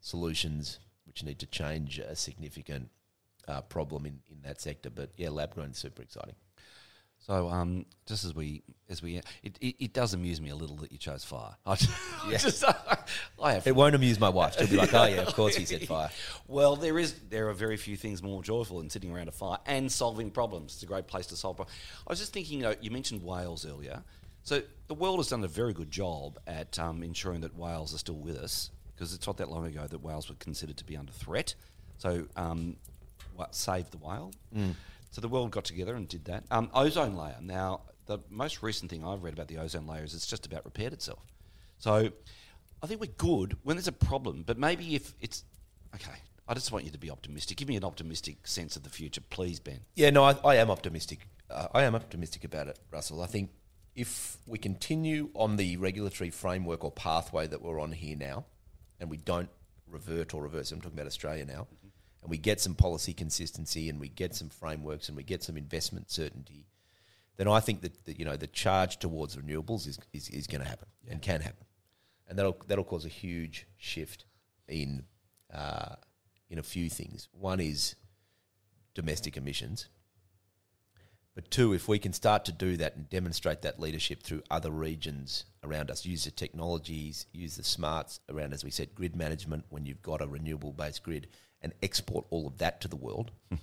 solutions 0.00 0.80
which 1.06 1.24
need 1.24 1.38
to 1.38 1.46
change 1.46 1.98
a 1.98 2.14
significant 2.14 2.90
uh, 3.46 3.62
problem 3.62 4.04
in, 4.06 4.20
in 4.30 4.42
that 4.42 4.60
sector. 4.60 4.90
But 4.90 5.10
yeah, 5.16 5.30
lab 5.30 5.54
grown 5.54 5.70
is 5.70 5.78
super 5.78 6.02
exciting. 6.02 6.34
So, 7.18 7.48
um, 7.48 7.84
just 8.06 8.24
as 8.24 8.34
we 8.34 8.62
as 8.90 9.02
we, 9.02 9.20
it, 9.42 9.58
it, 9.60 9.76
it 9.78 9.92
does 9.92 10.14
amuse 10.14 10.40
me 10.40 10.48
a 10.48 10.56
little 10.56 10.76
that 10.76 10.90
you 10.90 10.98
chose 10.98 11.22
fire. 11.22 11.54
I 11.66 11.74
just, 11.76 11.90
I, 12.24 12.36
just, 12.36 12.64
I 13.42 13.52
have 13.52 13.66
It 13.66 13.76
won't 13.76 13.94
amuse 13.94 14.18
my 14.18 14.30
wife. 14.30 14.56
She'll 14.58 14.66
be 14.66 14.76
like, 14.76 14.94
oh 14.94 15.04
yeah, 15.04 15.22
of 15.22 15.34
course 15.34 15.56
he 15.56 15.66
said 15.66 15.82
fire. 15.88 16.08
Well, 16.46 16.76
there 16.76 16.98
is 16.98 17.14
there 17.28 17.48
are 17.48 17.52
very 17.52 17.76
few 17.76 17.96
things 17.96 18.22
more 18.22 18.42
joyful 18.42 18.78
than 18.78 18.88
sitting 18.88 19.14
around 19.14 19.28
a 19.28 19.32
fire 19.32 19.58
and 19.66 19.92
solving 19.92 20.30
problems. 20.30 20.74
It's 20.74 20.82
a 20.82 20.86
great 20.86 21.06
place 21.06 21.26
to 21.26 21.36
solve 21.36 21.56
problems. 21.56 21.76
I 22.06 22.10
was 22.10 22.18
just 22.18 22.32
thinking, 22.32 22.64
uh, 22.64 22.74
you 22.80 22.90
mentioned 22.90 23.22
whales 23.22 23.66
earlier. 23.66 24.02
So 24.42 24.62
the 24.86 24.94
world 24.94 25.18
has 25.18 25.28
done 25.28 25.44
a 25.44 25.48
very 25.48 25.74
good 25.74 25.90
job 25.90 26.38
at 26.46 26.78
um, 26.78 27.02
ensuring 27.02 27.42
that 27.42 27.54
whales 27.56 27.94
are 27.94 27.98
still 27.98 28.14
with 28.16 28.36
us 28.38 28.70
because 28.94 29.12
it's 29.12 29.26
not 29.26 29.36
that 29.36 29.50
long 29.50 29.66
ago 29.66 29.86
that 29.86 30.02
whales 30.02 30.28
were 30.30 30.36
considered 30.36 30.78
to 30.78 30.84
be 30.84 30.96
under 30.96 31.12
threat. 31.12 31.54
So 31.98 32.26
um, 32.36 32.76
what, 33.36 33.54
save 33.54 33.90
the 33.90 33.98
whale. 33.98 34.32
So 35.10 35.20
the 35.20 35.28
world 35.28 35.50
got 35.50 35.64
together 35.64 35.94
and 35.94 36.06
did 36.08 36.26
that. 36.26 36.44
Um, 36.50 36.70
ozone 36.74 37.16
layer. 37.16 37.36
Now, 37.40 37.82
the 38.06 38.18
most 38.30 38.62
recent 38.62 38.90
thing 38.90 39.04
I've 39.04 39.22
read 39.22 39.34
about 39.34 39.48
the 39.48 39.58
ozone 39.58 39.86
layer 39.86 40.04
is 40.04 40.14
it's 40.14 40.26
just 40.26 40.46
about 40.46 40.64
repaired 40.64 40.92
itself. 40.92 41.22
So 41.78 42.10
I 42.82 42.86
think 42.86 43.00
we're 43.00 43.06
good 43.06 43.56
when 43.62 43.76
there's 43.76 43.88
a 43.88 43.92
problem, 43.92 44.44
but 44.46 44.58
maybe 44.58 44.94
if 44.94 45.14
it's 45.20 45.44
okay. 45.94 46.18
I 46.50 46.54
just 46.54 46.72
want 46.72 46.86
you 46.86 46.90
to 46.90 46.98
be 46.98 47.10
optimistic. 47.10 47.58
Give 47.58 47.68
me 47.68 47.76
an 47.76 47.84
optimistic 47.84 48.46
sense 48.46 48.74
of 48.74 48.82
the 48.82 48.88
future, 48.88 49.20
please, 49.20 49.60
Ben. 49.60 49.80
Yeah, 49.94 50.08
no, 50.08 50.24
I, 50.24 50.34
I 50.42 50.54
am 50.56 50.70
optimistic. 50.70 51.28
Uh, 51.50 51.68
I 51.74 51.82
am 51.82 51.94
optimistic 51.94 52.44
about 52.44 52.68
it, 52.68 52.78
Russel. 52.90 53.20
I 53.22 53.26
think 53.26 53.50
if 53.94 54.38
we 54.46 54.58
continue 54.58 55.28
on 55.34 55.56
the 55.56 55.76
regulatory 55.76 56.30
framework 56.30 56.84
or 56.84 56.90
pathway 56.90 57.46
that 57.48 57.60
we're 57.60 57.80
on 57.80 57.92
here 57.92 58.16
now, 58.16 58.46
and 58.98 59.10
we 59.10 59.18
don't 59.18 59.50
revert 59.86 60.32
or 60.32 60.42
reverse, 60.42 60.72
I'm 60.72 60.80
talking 60.80 60.96
about 60.96 61.06
Australia 61.06 61.44
now, 61.44 61.66
and 62.22 62.30
we 62.30 62.38
get 62.38 62.60
some 62.60 62.74
policy 62.74 63.12
consistency 63.12 63.88
and 63.88 64.00
we 64.00 64.08
get 64.08 64.34
some 64.34 64.48
frameworks 64.48 65.08
and 65.08 65.16
we 65.16 65.22
get 65.22 65.42
some 65.42 65.56
investment 65.56 66.10
certainty, 66.10 66.66
then 67.36 67.48
I 67.48 67.60
think 67.60 67.82
that, 67.82 68.04
that 68.04 68.18
you 68.18 68.24
know 68.24 68.36
the 68.36 68.46
charge 68.48 68.98
towards 68.98 69.36
renewables 69.36 69.86
is 69.86 69.98
is, 70.12 70.28
is 70.28 70.46
going 70.46 70.62
to 70.62 70.68
happen 70.68 70.88
and 71.08 71.22
can 71.22 71.40
happen, 71.40 71.66
and 72.28 72.38
that'll 72.38 72.56
that'll 72.66 72.84
cause 72.84 73.04
a 73.04 73.08
huge 73.08 73.66
shift 73.76 74.24
in 74.66 75.04
uh, 75.54 75.94
in 76.50 76.58
a 76.58 76.62
few 76.62 76.90
things. 76.90 77.28
One 77.32 77.60
is 77.60 77.94
domestic 78.94 79.36
emissions. 79.36 79.88
But 81.38 81.52
two, 81.52 81.72
if 81.72 81.86
we 81.86 82.00
can 82.00 82.12
start 82.12 82.44
to 82.46 82.52
do 82.52 82.76
that 82.78 82.96
and 82.96 83.08
demonstrate 83.08 83.62
that 83.62 83.78
leadership 83.78 84.24
through 84.24 84.42
other 84.50 84.72
regions 84.72 85.44
around 85.62 85.88
us, 85.88 86.04
use 86.04 86.24
the 86.24 86.32
technologies, 86.32 87.26
use 87.32 87.54
the 87.54 87.62
smarts 87.62 88.18
around, 88.28 88.52
as 88.52 88.64
we 88.64 88.72
said, 88.72 88.92
grid 88.96 89.14
management 89.14 89.64
when 89.68 89.86
you've 89.86 90.02
got 90.02 90.20
a 90.20 90.26
renewable 90.26 90.72
based 90.72 91.04
grid 91.04 91.28
and 91.62 91.72
export 91.80 92.26
all 92.30 92.48
of 92.48 92.58
that 92.58 92.80
to 92.80 92.88
the 92.88 92.96
world, 92.96 93.30
hmm. 93.50 93.58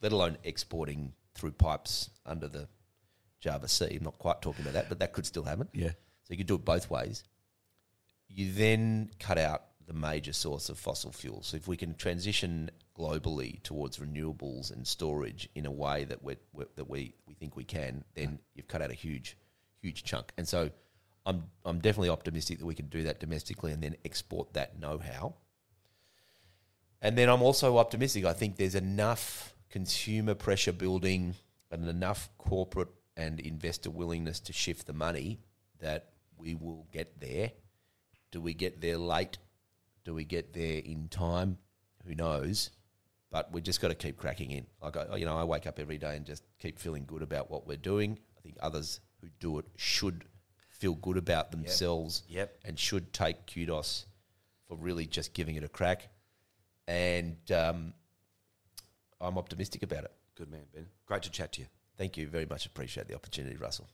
let 0.00 0.12
alone 0.12 0.38
exporting 0.44 1.14
through 1.34 1.50
pipes 1.50 2.10
under 2.24 2.46
the 2.46 2.68
Java 3.40 3.66
Sea. 3.66 3.96
I'm 3.96 4.04
not 4.04 4.20
quite 4.20 4.40
talking 4.40 4.62
about 4.62 4.74
that, 4.74 4.88
but 4.88 5.00
that 5.00 5.12
could 5.12 5.26
still 5.26 5.42
happen. 5.42 5.66
Yeah. 5.72 5.94
So 6.22 6.28
you 6.28 6.36
could 6.36 6.46
do 6.46 6.54
it 6.54 6.64
both 6.64 6.88
ways. 6.88 7.24
You 8.28 8.52
then 8.52 9.10
cut 9.18 9.36
out 9.36 9.64
the 9.86 9.92
major 9.92 10.32
source 10.32 10.68
of 10.68 10.78
fossil 10.78 11.12
fuels. 11.12 11.46
So 11.48 11.56
if 11.56 11.68
we 11.68 11.76
can 11.76 11.94
transition 11.94 12.70
globally 12.98 13.62
towards 13.62 13.98
renewables 13.98 14.72
and 14.72 14.86
storage 14.86 15.48
in 15.54 15.66
a 15.66 15.70
way 15.70 16.04
that 16.04 16.22
we 16.22 16.36
that 16.54 16.88
we 16.88 17.14
we 17.26 17.34
think 17.34 17.56
we 17.56 17.64
can, 17.64 18.04
then 18.14 18.38
you've 18.54 18.68
cut 18.68 18.82
out 18.82 18.90
a 18.90 18.94
huge 18.94 19.36
huge 19.80 20.02
chunk. 20.02 20.32
And 20.36 20.46
so 20.46 20.70
I'm 21.24 21.44
I'm 21.64 21.78
definitely 21.78 22.10
optimistic 22.10 22.58
that 22.58 22.66
we 22.66 22.74
can 22.74 22.86
do 22.86 23.04
that 23.04 23.20
domestically 23.20 23.72
and 23.72 23.82
then 23.82 23.96
export 24.04 24.54
that 24.54 24.78
know-how. 24.80 25.34
And 27.00 27.16
then 27.16 27.28
I'm 27.28 27.42
also 27.42 27.78
optimistic. 27.78 28.24
I 28.24 28.32
think 28.32 28.56
there's 28.56 28.74
enough 28.74 29.54
consumer 29.70 30.34
pressure 30.34 30.72
building 30.72 31.34
and 31.70 31.86
enough 31.88 32.30
corporate 32.38 32.88
and 33.16 33.38
investor 33.40 33.90
willingness 33.90 34.40
to 34.40 34.52
shift 34.52 34.86
the 34.86 34.92
money 34.92 35.38
that 35.80 36.10
we 36.38 36.54
will 36.54 36.86
get 36.92 37.20
there. 37.20 37.52
Do 38.30 38.40
we 38.40 38.54
get 38.54 38.80
there 38.80 38.98
late? 38.98 39.38
Do 40.06 40.14
we 40.14 40.24
get 40.24 40.54
there 40.54 40.78
in 40.78 41.08
time? 41.08 41.58
Who 42.06 42.14
knows? 42.14 42.70
But 43.30 43.52
we 43.52 43.60
just 43.60 43.80
got 43.80 43.88
to 43.88 43.94
keep 43.96 44.16
cracking 44.16 44.52
in. 44.52 44.64
Like 44.80 44.96
I, 44.96 45.16
you 45.16 45.26
know, 45.26 45.36
I 45.36 45.42
wake 45.42 45.66
up 45.66 45.80
every 45.80 45.98
day 45.98 46.16
and 46.16 46.24
just 46.24 46.44
keep 46.60 46.78
feeling 46.78 47.04
good 47.06 47.22
about 47.22 47.50
what 47.50 47.66
we're 47.66 47.76
doing. 47.76 48.16
I 48.38 48.40
think 48.40 48.56
others 48.60 49.00
who 49.20 49.28
do 49.40 49.58
it 49.58 49.66
should 49.74 50.24
feel 50.70 50.94
good 50.94 51.16
about 51.16 51.50
themselves 51.50 52.22
Yep. 52.28 52.56
and 52.64 52.78
should 52.78 53.12
take 53.12 53.52
kudos 53.52 54.06
for 54.68 54.76
really 54.76 55.06
just 55.06 55.34
giving 55.34 55.56
it 55.56 55.64
a 55.64 55.68
crack. 55.68 56.08
And 56.86 57.36
um, 57.50 57.92
I'm 59.20 59.36
optimistic 59.38 59.82
about 59.82 60.04
it. 60.04 60.12
Good 60.36 60.52
man, 60.52 60.62
Ben. 60.72 60.86
Great 61.06 61.22
to 61.24 61.30
chat 61.30 61.52
to 61.54 61.62
you. 61.62 61.66
Thank 61.98 62.16
you 62.16 62.28
very 62.28 62.46
much. 62.46 62.64
Appreciate 62.64 63.08
the 63.08 63.14
opportunity, 63.14 63.56
Russel. 63.56 63.88